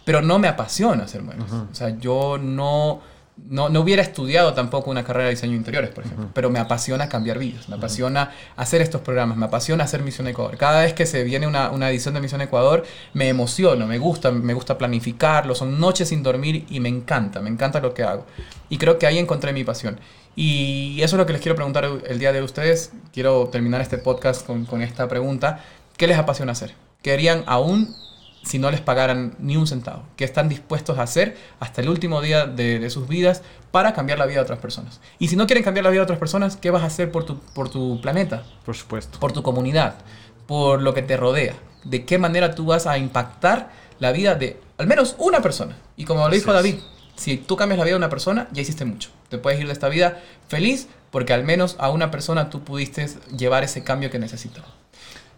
pero 0.06 0.22
no 0.22 0.38
me 0.40 0.48
apasiona 0.48 1.04
hacer 1.04 1.24
muebles. 1.24 1.52
O 1.52 1.74
sea, 1.74 1.98
yo 2.00 2.38
no 2.38 3.02
no, 3.36 3.70
no, 3.70 3.82
hubiera 3.82 4.02
estudiado 4.02 4.54
tampoco 4.54 4.92
una 4.92 5.04
carrera 5.04 5.26
de 5.26 5.32
diseño 5.32 5.54
de 5.54 5.58
interiores, 5.58 5.90
por 5.90 6.06
ejemplo, 6.06 6.30
pero 6.34 6.50
me 6.50 6.60
apasiona 6.60 7.10
cambiar 7.10 7.40
vidas, 7.40 7.68
me 7.68 7.76
apasiona 7.76 8.32
hacer 8.56 8.82
estos 8.82 9.02
programas, 9.02 9.38
me 9.38 9.46
apasiona 9.46 9.84
hacer 9.84 10.04
Misión 10.04 10.28
Ecuador. 10.28 10.58
Cada 10.58 10.82
vez 10.82 10.94
que 10.94 11.06
se 11.06 11.24
viene 11.24 11.48
una, 11.48 11.72
una, 11.72 11.90
edición 11.90 12.14
de 12.14 12.22
Misión 12.22 12.42
Ecuador, 12.42 12.84
me 13.14 13.30
emociono, 13.30 13.88
me 13.88 13.98
gusta, 13.98 14.32
me 14.32 14.54
gusta 14.54 14.78
planificarlo, 14.78 15.56
son 15.56 15.80
noches 15.80 16.10
sin 16.10 16.22
dormir 16.22 16.66
y 16.70 16.80
me 16.80 16.90
encanta, 16.90 17.42
me 17.42 17.50
encanta 17.50 17.80
lo 17.80 17.94
que 17.94 18.04
hago. 18.04 18.26
Y 18.70 18.78
creo 18.78 19.00
que 19.00 19.08
ahí 19.08 19.18
encontré 19.18 19.52
mi 19.52 19.64
pasión. 19.64 20.00
Y 20.36 21.02
eso 21.02 21.16
es 21.16 21.20
lo 21.20 21.26
que 21.26 21.34
les 21.34 21.42
quiero 21.42 21.56
preguntar 21.56 21.86
el 22.06 22.20
día 22.20 22.32
de 22.32 22.42
ustedes. 22.42 22.92
Quiero 23.14 23.50
terminar 23.50 23.82
este 23.82 23.98
podcast 23.98 24.46
con, 24.46 24.66
con 24.66 24.82
esta 24.82 25.08
pregunta. 25.08 25.64
¿Qué 25.98 26.08
les 26.08 26.18
apasiona 26.18 26.54
hacer? 26.54 26.74
¿Querían 27.02 27.44
aún 27.46 27.96
si 28.44 28.60
no 28.60 28.70
les 28.72 28.82
pagaran 28.82 29.36
ni 29.40 29.58
un 29.58 29.68
centavo, 29.68 30.04
que 30.16 30.26
están 30.26 30.50
dispuestos 30.50 30.98
a 31.00 31.04
hacer 31.04 31.38
hasta 31.60 31.82
el 31.82 31.90
último 31.90 32.22
día 32.22 32.46
de, 32.46 32.90
sus 32.90 33.08
vidas 33.08 33.42
para 33.72 33.94
cambiar 33.94 34.20
la 34.20 34.26
vida 34.26 34.38
de 34.38 34.44
otras 34.44 34.60
personas. 34.60 35.00
Y 35.18 35.30
si 35.30 35.36
no 35.36 35.48
quieren 35.48 35.64
cambiar 35.64 35.86
la 35.86 35.90
vida 35.90 36.02
de 36.02 36.04
otras 36.04 36.20
personas, 36.20 36.58
¿qué 36.58 36.70
vas 36.70 36.84
a 36.84 36.88
hacer 36.88 37.12
por 37.12 37.26
tu, 37.26 37.40
por 37.40 37.70
tu 37.70 38.02
planeta? 38.02 38.44
Por 38.66 38.76
supuesto. 38.76 39.20
Por 39.20 39.32
tu 39.32 39.44
comunidad. 39.44 39.96
por 40.46 40.82
lo 40.82 40.94
que 40.94 41.02
te 41.02 41.16
rodea. 41.16 41.56
De 41.86 42.04
qué 42.04 42.18
manera 42.18 42.54
tú 42.54 42.66
vas 42.66 42.86
a 42.86 42.98
impactar 42.98 43.72
la 44.00 44.12
vida 44.12 44.36
de 44.36 44.60
al 44.78 44.88
menos 44.88 45.16
una 45.18 45.42
persona. 45.42 45.78
Y 45.96 46.04
como 46.04 46.28
lo 46.28 46.34
dijo 46.34 46.52
David, 46.52 46.76
si 47.16 47.38
tú 47.38 47.56
cambias 47.56 47.78
la 47.78 47.86
vida 47.86 47.94
de 47.94 47.98
una 47.98 48.10
persona, 48.10 48.50
ya 48.52 48.62
hiciste 48.62 48.84
mucho. 48.84 49.10
Te 49.30 49.38
puedes 49.38 49.60
ir 49.60 49.68
de 49.68 49.74
esta 49.74 49.88
vida 49.88 50.22
feliz 50.50 50.88
porque 51.12 51.34
al 51.34 51.44
menos 51.44 51.76
a 51.80 51.90
una 51.90 52.12
persona 52.12 52.50
tú 52.50 52.64
pudiste 52.64 53.08
llevar 53.38 53.64
ese 53.64 53.84
cambio 53.84 54.10
que 54.10 54.20
necesitaba. 54.20 54.68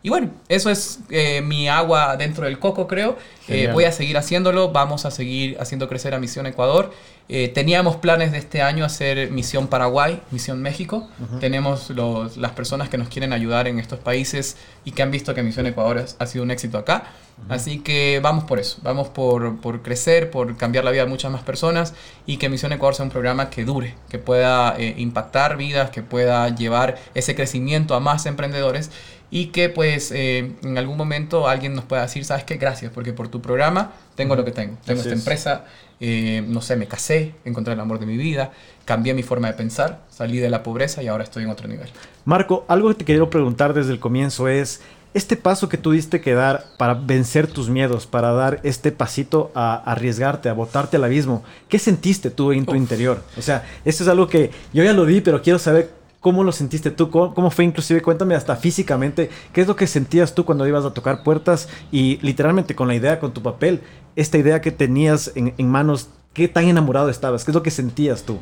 Y 0.06 0.10
bueno, 0.10 0.30
eso 0.50 0.70
es 0.70 1.00
eh, 1.10 1.42
mi 1.42 1.68
agua 1.68 2.16
dentro 2.16 2.46
del 2.46 2.60
coco, 2.60 2.86
creo. 2.86 3.18
Eh, 3.48 3.72
voy 3.74 3.86
a 3.86 3.92
seguir 3.92 4.18
haciéndolo, 4.18 4.72
vamos 4.72 5.04
a 5.04 5.10
seguir 5.10 5.58
haciendo 5.60 5.90
crecer 5.90 6.14
a 6.14 6.20
Misión 6.20 6.46
Ecuador. 6.46 6.92
Eh, 7.28 7.48
teníamos 7.48 7.96
planes 7.96 8.32
de 8.32 8.38
este 8.38 8.62
año 8.62 8.86
hacer 8.86 9.32
Misión 9.32 9.66
Paraguay, 9.66 10.22
Misión 10.30 10.62
México. 10.62 11.10
Tenemos 11.40 11.92
las 12.38 12.52
personas 12.52 12.88
que 12.88 13.00
nos 13.00 13.10
quieren 13.10 13.34
ayudar 13.34 13.68
en 13.68 13.80
estos 13.80 13.98
países 13.98 14.58
y 14.84 14.92
que 14.92 15.02
han 15.02 15.10
visto 15.10 15.34
que 15.34 15.42
Misión 15.42 15.66
Ecuador 15.66 16.06
ha 16.20 16.26
sido 16.28 16.44
un 16.44 16.52
éxito 16.52 16.78
acá. 16.78 17.06
Así 17.50 17.80
que 17.80 18.22
vamos 18.24 18.46
por 18.46 18.60
eso, 18.60 18.78
vamos 18.82 19.10
por, 19.10 19.60
por, 19.60 19.82
crecer, 19.82 20.32
por 20.32 20.56
cambiar 20.56 20.86
la 20.86 20.92
vida 20.92 21.04
de 21.04 21.10
muchas 21.10 21.32
más 21.32 21.42
personas 21.42 21.94
y 22.26 22.38
que 22.38 22.48
Misión 22.48 22.72
Ecuador 22.72 22.96
sea 22.96 23.04
un 23.04 23.12
programa 23.12 23.50
que 23.50 23.66
dure, 23.66 23.96
que 24.08 24.20
pueda 24.20 24.76
impactar 24.80 25.58
vidas, 25.58 25.90
que 25.90 26.02
pueda 26.02 26.48
llevar 26.56 26.96
ese 27.14 27.36
crecimiento 27.36 27.94
a 27.96 28.00
más 28.00 28.26
emprendedores 28.26 28.92
y 29.32 29.48
que 29.48 29.70
pues 29.70 30.12
eh, 30.12 30.54
en 30.64 30.78
algún 30.78 30.98
momento 30.98 31.48
alguien 31.48 31.74
nos 31.74 31.86
pueda 31.86 32.04
decir, 32.04 32.26
sabes 32.26 32.44
qué, 32.44 32.56
gracias, 32.56 32.92
porque 32.94 33.14
por 33.14 33.28
tu 33.28 33.42
programa 33.42 33.94
tengo 34.16 34.36
lo 34.36 34.46
que 34.46 34.52
tengo. 34.52 34.78
Tengo 34.86 35.02
esta 35.02 35.14
empresa, 35.14 35.66
eh, 36.00 36.44
no 36.48 36.62
sé, 36.62 36.76
me 36.76 36.88
casé, 36.88 37.34
encontré 37.44 37.74
el 37.74 37.80
amor 37.80 38.00
de 38.00 38.06
mi 38.06 38.18
vida, 38.18 38.52
cambié 38.86 39.14
mi 39.14 39.24
forma 39.24 39.48
de 39.48 39.54
pensar, 39.54 40.02
salí 40.10 40.38
de 40.38 40.50
la 40.50 40.64
pobreza 40.64 41.04
y 41.04 41.08
ahora 41.08 41.24
estoy 41.24 41.44
en 41.44 41.50
otro 41.50 41.68
nivel. 41.68 41.90
Marco, 42.24 42.66
algo 42.68 42.90
que 42.90 42.96
te 42.96 43.06
quiero 43.06 43.30
preguntar 43.30 43.74
desde 43.74 43.92
el 43.92 44.00
comienzo 44.00 44.48
es, 44.48 44.82
este 45.16 45.38
paso 45.38 45.70
que 45.70 45.78
tuviste 45.78 46.20
que 46.20 46.34
dar 46.34 46.66
para 46.78 46.94
vencer 46.94 47.48
tus 47.48 47.70
miedos, 47.70 48.06
para 48.06 48.34
dar 48.34 48.60
este 48.64 48.92
pasito 48.92 49.50
a 49.56 49.76
arriesgarte, 49.90 50.50
a 50.50 50.54
botarte 50.54 50.98
al 50.98 51.06
abismo, 51.06 51.42
¿qué 51.70 51.80
sentiste 51.80 52.30
tú 52.30 52.52
en 52.52 52.66
tu 52.66 52.76
interior? 52.76 53.24
O 53.38 53.42
sea, 53.42 53.64
esto 53.86 54.04
es 54.04 54.10
algo 54.10 54.28
que 54.28 54.52
yo 54.74 54.84
ya 54.84 54.92
lo 54.92 55.06
di, 55.06 55.22
pero 55.22 55.42
quiero 55.42 55.58
saber 55.58 55.90
¿Cómo 56.26 56.44
lo 56.44 56.52
sentiste 56.52 56.90
tú? 56.90 57.12
¿Cómo, 57.12 57.52
fue 57.52 57.66
inclusive? 57.66 58.02
Cuéntame 58.02 58.34
hasta 58.34 58.56
físicamente, 58.56 59.30
¿qué 59.54 59.62
es 59.62 59.68
lo 59.68 59.76
que 59.76 59.86
sentías 59.86 60.34
tú 60.34 60.44
cuando 60.44 60.68
ibas 60.68 60.84
a 60.84 60.92
tocar 60.92 61.22
puertas 61.22 61.70
y 61.92 62.18
literalmente 62.24 62.74
con 62.74 62.88
la 62.88 62.96
idea, 62.96 63.20
con 63.20 63.32
tu 63.32 63.44
papel, 63.44 63.82
esta 64.16 64.40
idea 64.40 64.60
que 64.60 64.72
tenías 64.72 65.32
en, 65.36 65.70
manos, 65.70 66.10
qué 66.34 66.48
tan 66.48 66.66
enamorado 66.68 67.10
estabas? 67.10 67.46
¿Qué 67.46 67.52
es 67.52 67.56
lo 67.56 67.62
que 67.62 67.70
sentías 67.70 68.24
tú? 68.24 68.40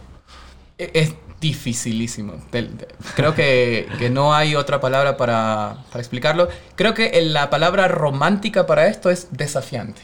E, 0.78 0.92
es 0.94 1.14
dificilísimo. 1.42 2.36
Creo 3.18 3.36
que, 3.36 4.10
no 4.14 4.34
hay 4.34 4.56
otra 4.56 4.80
palabra 4.80 5.18
para, 5.18 5.84
para 5.90 6.00
explicarlo. 6.00 6.48
Creo 6.76 6.94
que 6.94 7.22
la 7.22 7.50
palabra 7.50 7.90
romántica 7.90 8.66
para 8.66 8.88
esto 8.88 9.10
es 9.10 9.28
desafiante. 9.32 10.04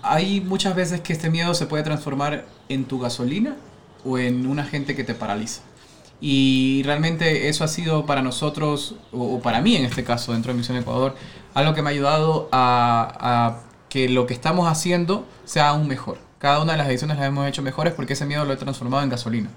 Hay 0.00 0.40
muchas 0.40 0.74
veces 0.74 1.02
que 1.02 1.12
este 1.12 1.28
miedo 1.28 1.52
se 1.52 1.66
puede 1.66 1.82
transformar 1.82 2.46
en 2.70 2.86
tu 2.86 2.98
gasolina 2.98 3.54
o 4.02 4.16
en 4.16 4.46
un 4.46 4.60
agente 4.60 4.96
que 4.96 5.04
te 5.04 5.12
paraliza. 5.12 5.67
Y 6.20 6.82
realmente 6.84 7.48
eso 7.48 7.64
ha 7.64 7.68
sido 7.68 8.06
para 8.06 8.22
nosotros, 8.22 8.96
o, 9.12 9.40
para 9.40 9.60
mí 9.60 9.76
en 9.76 9.84
este 9.84 10.04
caso, 10.04 10.32
dentro 10.32 10.52
de 10.52 10.58
Misión 10.58 10.76
Ecuador, 10.76 11.14
algo 11.54 11.74
que 11.74 11.82
me 11.82 11.90
ha 11.90 11.92
ayudado 11.92 12.48
a, 12.50 13.60
que 13.88 14.08
lo 14.08 14.26
que 14.26 14.34
estamos 14.34 14.68
haciendo 14.68 15.24
sea 15.44 15.70
aún 15.70 15.86
mejor. 15.86 16.18
Cada 16.38 16.60
una 16.60 16.72
de 16.72 16.78
las 16.78 16.88
ediciones 16.88 17.16
las 17.16 17.26
hemos 17.26 17.48
hecho 17.48 17.62
mejores 17.62 17.94
porque 17.94 18.12
ese 18.12 18.26
miedo 18.26 18.44
lo 18.44 18.52
he 18.52 18.56
transformado 18.56 19.02
en 19.02 19.08
gasolina. 19.08 19.48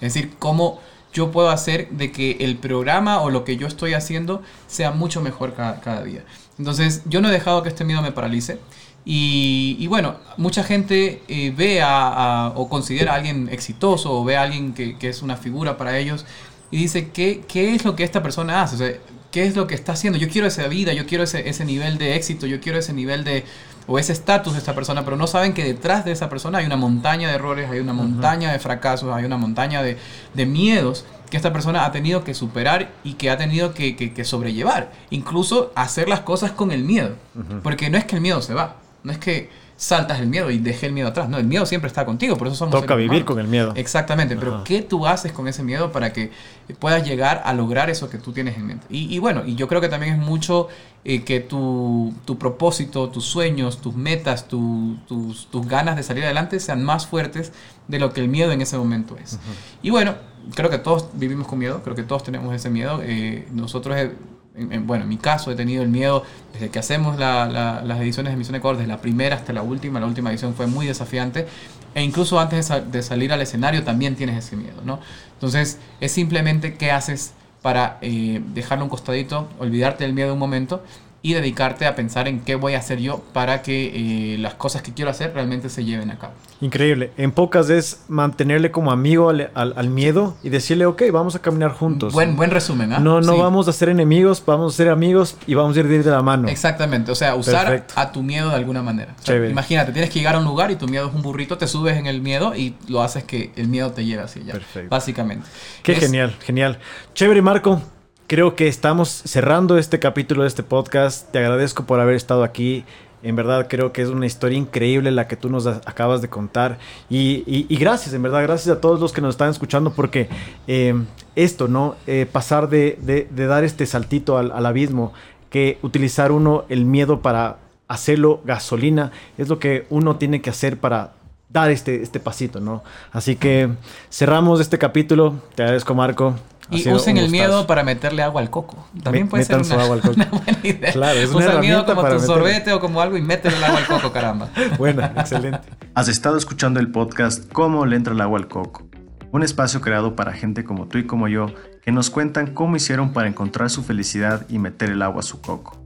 Es 0.00 0.14
decir, 0.14 0.34
cómo 0.38 0.80
yo 1.12 1.30
puedo 1.30 1.50
hacer 1.50 1.88
de 1.90 2.12
que 2.12 2.38
el 2.40 2.56
programa 2.56 3.20
o 3.22 3.30
lo 3.30 3.44
que 3.44 3.56
yo 3.56 3.66
estoy 3.66 3.94
haciendo 3.94 4.42
sea 4.66 4.90
mucho 4.90 5.22
mejor 5.22 5.54
cada, 5.54 5.80
cada 5.80 6.02
día. 6.02 6.24
Entonces, 6.58 7.02
yo 7.06 7.20
no 7.20 7.28
he 7.28 7.32
dejado 7.32 7.62
que 7.62 7.68
este 7.68 7.84
miedo 7.84 8.02
me 8.02 8.12
paralice. 8.12 8.58
Y, 9.08 9.86
bueno, 9.86 10.16
mucha 10.36 10.64
gente 10.64 11.22
eh, 11.28 11.54
ve 11.56 11.80
a, 11.80 12.52
o 12.56 12.68
considera 12.68 13.12
a 13.12 13.14
alguien 13.14 13.48
exitoso 13.52 14.12
o 14.12 14.24
ve 14.24 14.36
a 14.36 14.42
alguien 14.42 14.74
que, 14.74 14.96
es 15.00 15.22
una 15.22 15.36
figura 15.36 15.76
para 15.76 15.96
ellos 15.96 16.26
y 16.72 16.78
dice, 16.78 17.10
¿qué, 17.10 17.44
¿qué, 17.46 17.76
es 17.76 17.84
lo 17.84 17.94
que 17.94 18.02
esta 18.02 18.20
persona 18.20 18.62
hace? 18.62 18.74
O 18.74 18.78
sea, 18.78 18.92
¿qué 19.30 19.46
es 19.46 19.54
lo 19.54 19.68
que 19.68 19.76
está 19.76 19.92
haciendo? 19.92 20.18
Yo 20.18 20.28
quiero 20.28 20.48
esa 20.48 20.66
vida, 20.66 20.92
yo 20.92 21.06
quiero 21.06 21.22
ese, 21.22 21.48
ese 21.48 21.64
nivel 21.64 21.98
de 21.98 22.16
éxito, 22.16 22.46
yo 22.48 22.60
quiero 22.60 22.80
ese 22.80 22.92
nivel 22.92 23.22
de, 23.22 23.44
o 23.86 24.00
ese 24.00 24.12
estatus 24.12 24.54
de 24.54 24.58
esta 24.58 24.74
persona, 24.74 25.04
pero 25.04 25.16
no 25.16 25.28
saben 25.28 25.54
que 25.54 25.62
detrás 25.62 26.04
de 26.04 26.10
esa 26.10 26.28
persona 26.28 26.58
hay 26.58 26.66
una 26.66 26.76
montaña 26.76 27.28
de 27.28 27.36
errores, 27.36 27.70
hay 27.70 27.78
una 27.78 27.92
montaña 27.92 28.50
de 28.50 28.58
fracasos, 28.58 29.14
hay 29.14 29.24
una 29.24 29.36
montaña 29.36 29.84
de, 29.84 29.98
de, 30.34 30.46
miedos 30.46 31.04
que 31.30 31.36
esta 31.36 31.52
persona 31.52 31.84
ha 31.84 31.92
tenido 31.92 32.24
que 32.24 32.34
superar 32.34 32.90
y 33.04 33.14
que 33.14 33.30
ha 33.30 33.36
tenido 33.36 33.72
que, 33.72 33.94
que, 33.94 34.24
sobrellevar. 34.24 34.90
Incluso 35.10 35.70
hacer 35.76 36.08
las 36.08 36.20
cosas 36.20 36.50
con 36.50 36.72
el 36.72 36.82
miedo. 36.82 37.14
Porque 37.62 37.88
no 37.88 37.98
es 37.98 38.04
que 38.04 38.16
el 38.16 38.22
miedo 38.22 38.42
se 38.42 38.54
va, 38.54 38.76
no 39.06 39.12
es 39.12 39.18
que 39.18 39.48
saltas 39.76 40.18
el 40.18 40.26
miedo 40.26 40.50
y 40.50 40.58
dejes 40.58 40.84
el 40.84 40.92
miedo 40.92 41.08
atrás. 41.08 41.28
No, 41.28 41.38
el 41.38 41.46
miedo 41.46 41.64
siempre 41.64 41.86
está 41.86 42.04
contigo, 42.04 42.36
por 42.36 42.48
eso 42.48 42.56
somos 42.56 42.80
Toca 42.80 42.96
vivir 42.96 43.24
con 43.24 43.38
el 43.38 43.46
miedo. 43.46 43.72
Exactamente, 43.76 44.36
pero 44.36 44.64
¿qué 44.64 44.82
tú 44.82 45.06
haces 45.06 45.30
con 45.30 45.46
ese 45.46 45.62
miedo 45.62 45.92
para 45.92 46.12
que 46.12 46.32
puedas 46.80 47.06
llegar 47.06 47.40
a 47.44 47.54
lograr 47.54 47.88
eso 47.88 48.10
que 48.10 48.18
tú 48.18 48.32
tienes 48.32 48.56
en 48.56 48.66
mente? 48.66 48.86
Y, 48.90 49.16
bueno, 49.20 49.44
y 49.46 49.54
yo 49.54 49.68
creo 49.68 49.80
que 49.80 49.88
también 49.88 50.14
es 50.14 50.18
mucho 50.18 50.66
eh, 51.04 51.22
que 51.22 51.38
tu, 51.38 52.14
propósito, 52.36 53.10
tus 53.10 53.26
sueños, 53.26 53.80
tus 53.80 53.94
metas, 53.94 54.48
tus, 54.48 54.98
tus, 55.06 55.68
ganas 55.68 55.94
de 55.94 56.02
salir 56.02 56.24
adelante 56.24 56.58
sean 56.58 56.82
más 56.82 57.06
fuertes 57.06 57.52
de 57.86 58.00
lo 58.00 58.12
que 58.12 58.20
el 58.20 58.28
miedo 58.28 58.50
en 58.50 58.62
ese 58.62 58.76
momento 58.76 59.16
es. 59.22 59.38
Y 59.82 59.90
bueno, 59.90 60.16
creo 60.56 60.68
que 60.68 60.78
todos 60.78 61.10
vivimos 61.12 61.46
con 61.46 61.60
miedo, 61.60 61.82
creo 61.84 61.94
que 61.94 62.02
todos 62.02 62.24
tenemos 62.24 62.52
ese 62.52 62.70
miedo. 62.70 63.02
Eh, 63.04 63.46
nosotros 63.52 63.96
eh, 63.96 64.10
bueno, 64.56 65.04
en 65.04 65.08
mi 65.08 65.18
caso 65.18 65.50
he 65.50 65.54
tenido 65.54 65.82
el 65.82 65.88
miedo 65.88 66.24
desde 66.52 66.70
que 66.70 66.78
hacemos 66.78 67.18
las 67.18 68.00
ediciones 68.00 68.32
de 68.32 68.36
Misión 68.36 68.56
Ecuador, 68.56 68.78
desde 68.78 68.88
la 68.88 69.00
primera 69.00 69.36
hasta 69.36 69.52
la 69.52 69.62
última, 69.62 70.00
la 70.00 70.06
última 70.06 70.30
edición 70.30 70.54
fue 70.54 70.66
muy 70.66 70.86
desafiante, 70.86 71.46
e 71.94 72.02
incluso 72.02 72.38
antes 72.38 72.70
de, 72.90 73.02
salir 73.02 73.32
al 73.32 73.40
escenario 73.40 73.84
también 73.84 74.16
tienes 74.16 74.44
ese 74.44 74.56
miedo, 74.56 74.82
¿no? 74.84 75.00
Entonces 75.34 75.78
es 76.00 76.12
simplemente 76.12 76.74
qué 76.74 76.90
haces 76.90 77.32
para 77.62 77.98
eh, 78.00 78.42
dejarlo 78.54 78.84
un 78.84 78.90
costadito, 78.90 79.48
olvidarte 79.58 80.04
del 80.04 80.12
miedo 80.12 80.32
un 80.32 80.38
momento 80.38 80.82
y 81.26 81.34
dedicarte 81.34 81.86
a 81.86 81.96
pensar 81.96 82.28
en 82.28 82.38
qué 82.38 82.54
voy 82.54 82.74
a 82.74 82.78
hacer 82.78 83.00
yo 83.00 83.20
para 83.32 83.60
que 83.60 84.34
eh, 84.34 84.38
las 84.38 84.54
cosas 84.54 84.82
que 84.82 84.94
quiero 84.94 85.10
hacer 85.10 85.34
realmente 85.34 85.68
se 85.70 85.84
lleven 85.84 86.12
a 86.12 86.20
cabo. 86.20 86.34
Increíble. 86.60 87.10
En 87.16 87.32
pocas 87.32 87.68
es 87.68 88.04
mantenerle 88.06 88.70
como 88.70 88.92
amigo 88.92 89.28
al, 89.28 89.90
miedo 89.90 90.36
y 90.44 90.50
decirle, 90.50 90.86
ok, 90.86 91.02
vamos 91.12 91.34
a 91.34 91.40
caminar 91.40 91.72
juntos. 91.72 92.12
Buen, 92.12 92.36
buen 92.36 92.52
resumen, 92.52 92.92
¿ah? 92.92 93.00
No, 93.00 93.20
no 93.20 93.38
vamos 93.38 93.66
a 93.66 93.72
ser 93.72 93.88
enemigos, 93.88 94.40
vamos 94.46 94.74
a 94.74 94.76
ser 94.76 94.88
amigos 94.88 95.36
y 95.48 95.54
vamos 95.54 95.76
a 95.76 95.80
ir 95.80 96.04
de 96.04 96.08
la 96.08 96.22
mano. 96.22 96.46
Exactamente. 96.46 97.10
O 97.10 97.16
sea, 97.16 97.34
usar 97.34 97.86
a 97.96 98.12
tu 98.12 98.22
miedo 98.22 98.50
de 98.50 98.54
alguna 98.54 98.82
manera. 98.82 99.16
imagínate, 99.50 99.90
tienes 99.90 100.10
que 100.10 100.20
llegar 100.20 100.36
a 100.36 100.38
un 100.38 100.44
lugar 100.44 100.70
y 100.70 100.76
tu 100.76 100.86
miedo 100.86 101.08
es 101.08 101.14
un 101.14 101.22
burrito, 101.22 101.58
te 101.58 101.66
subes 101.66 101.96
en 101.96 102.06
el 102.06 102.22
miedo 102.22 102.54
y 102.54 102.76
lo 102.86 103.02
haces 103.02 103.24
que 103.24 103.50
el 103.56 103.66
miedo 103.66 103.90
te 103.90 104.04
lleve 104.04 104.22
así 104.22 104.44
ya. 104.46 104.52
Perfecto. 104.52 104.90
Básicamente. 104.90 105.48
Qué 105.82 105.96
genial, 105.96 106.36
genial. 106.40 106.78
Chévere, 107.14 107.42
Marco 107.42 107.82
creo 108.26 108.56
que 108.56 108.68
estamos 108.68 109.08
cerrando 109.08 109.78
este 109.78 109.98
capítulo 109.98 110.42
de 110.42 110.48
este 110.48 110.62
podcast. 110.62 111.30
Te 111.30 111.38
agradezco 111.38 111.84
por 111.84 112.00
haber 112.00 112.16
estado 112.16 112.42
aquí. 112.42 112.84
En 113.22 113.34
verdad 113.34 113.66
creo 113.68 113.92
que 113.92 114.02
es 114.02 114.08
una 114.08 114.26
historia 114.26 114.58
increíble 114.58 115.10
la 115.10 115.26
que 115.26 115.36
tú 115.36 115.48
nos 115.48 115.66
acabas 115.66 116.22
de 116.22 116.28
contar. 116.28 116.78
Y, 117.08 117.66
gracias, 117.76 118.14
en 118.14 118.22
verdad, 118.22 118.42
gracias 118.42 118.76
a 118.76 118.80
todos 118.80 119.00
los 119.00 119.12
que 119.12 119.20
nos 119.20 119.34
están 119.34 119.50
escuchando 119.50 119.92
porque 119.92 120.28
eh, 120.66 120.94
esto, 121.34 121.68
¿no? 121.68 121.96
Eh, 122.06 122.26
pasar 122.30 122.68
de, 122.68 123.28
dar 123.34 123.64
este 123.64 123.86
saltito 123.86 124.38
al, 124.38 124.52
al, 124.52 124.66
abismo, 124.66 125.12
que 125.50 125.78
utilizar 125.82 126.32
uno 126.32 126.64
el 126.68 126.84
miedo 126.84 127.20
para 127.20 127.58
hacerlo 127.88 128.40
gasolina, 128.44 129.12
es 129.38 129.48
lo 129.48 129.58
que 129.58 129.86
uno 129.90 130.16
tiene 130.16 130.42
que 130.42 130.50
hacer 130.50 130.78
para 130.78 131.12
dar 131.48 131.70
este, 131.70 132.02
este 132.02 132.20
pasito, 132.20 132.60
¿no? 132.60 132.82
Así 133.12 133.36
que 133.36 133.70
cerramos 134.10 134.60
este 134.60 134.78
capítulo. 134.78 135.34
Te 135.54 135.62
agradezco, 135.62 135.94
Marco. 135.94 136.34
Y 136.70 136.88
usen 136.90 137.16
el 137.16 137.30
miedo 137.30 137.66
para 137.66 137.84
meterle 137.84 138.22
agua 138.22 138.40
al 138.40 138.50
coco. 138.50 138.86
También 139.02 139.28
puede 139.28 139.44
ser 139.44 139.60
una, 139.60 139.86
buena 139.86 140.58
idea. 140.62 140.92
Claro, 140.92 141.18
es 141.18 141.30
una 141.30 141.46
Usa 141.46 141.52
el 141.54 141.60
miedo 141.60 141.86
como 141.86 142.08
tu 142.08 142.20
sorbete 142.20 142.72
o 142.72 142.80
como 142.80 143.00
algo 143.00 143.16
y 143.16 143.22
métele 143.22 143.56
el 143.56 143.64
agua 143.64 143.78
al 143.78 143.86
coco, 143.86 144.12
caramba. 144.12 144.48
Bueno, 144.78 145.04
excelente. 145.04 145.60
Has 145.94 146.08
estado 146.08 146.36
escuchando 146.36 146.80
el 146.80 146.90
podcast 146.90 147.50
Cómo 147.52 147.86
le 147.86 147.96
entra 147.96 148.14
el 148.14 148.20
agua 148.20 148.38
al 148.38 148.48
coco. 148.48 148.86
Un 149.32 149.42
espacio 149.42 149.80
creado 149.80 150.16
para 150.16 150.32
gente 150.32 150.64
como 150.64 150.86
tú 150.86 150.98
y 150.98 151.06
como 151.06 151.28
yo 151.28 151.46
que 151.82 151.92
nos 151.92 152.10
cuentan 152.10 152.52
cómo 152.52 152.76
hicieron 152.76 153.12
para 153.12 153.28
encontrar 153.28 153.70
su 153.70 153.84
felicidad 153.84 154.46
y 154.48 154.58
meter 154.58 154.90
el 154.90 155.02
agua 155.02 155.20
a 155.20 155.22
su 155.22 155.40
coco. 155.40 155.78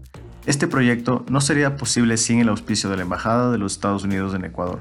Este 0.46 0.66
proyecto 0.66 1.24
no 1.28 1.40
sería 1.40 1.76
posible 1.76 2.16
sin 2.16 2.40
el 2.40 2.48
auspicio 2.48 2.88
de 2.88 2.96
la 2.96 3.02
Embajada 3.02 3.50
de 3.50 3.58
los 3.58 3.72
Estados 3.72 4.04
Unidos 4.04 4.34
en 4.34 4.44
Ecuador. 4.44 4.80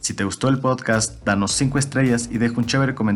Si 0.00 0.14
te 0.14 0.24
gustó 0.24 0.48
el 0.48 0.60
podcast, 0.60 1.24
danos 1.24 1.52
5 1.52 1.78
estrellas 1.78 2.28
y 2.30 2.38
deja 2.38 2.54
un 2.56 2.64
chévere 2.64 2.94
comentario 2.94 3.06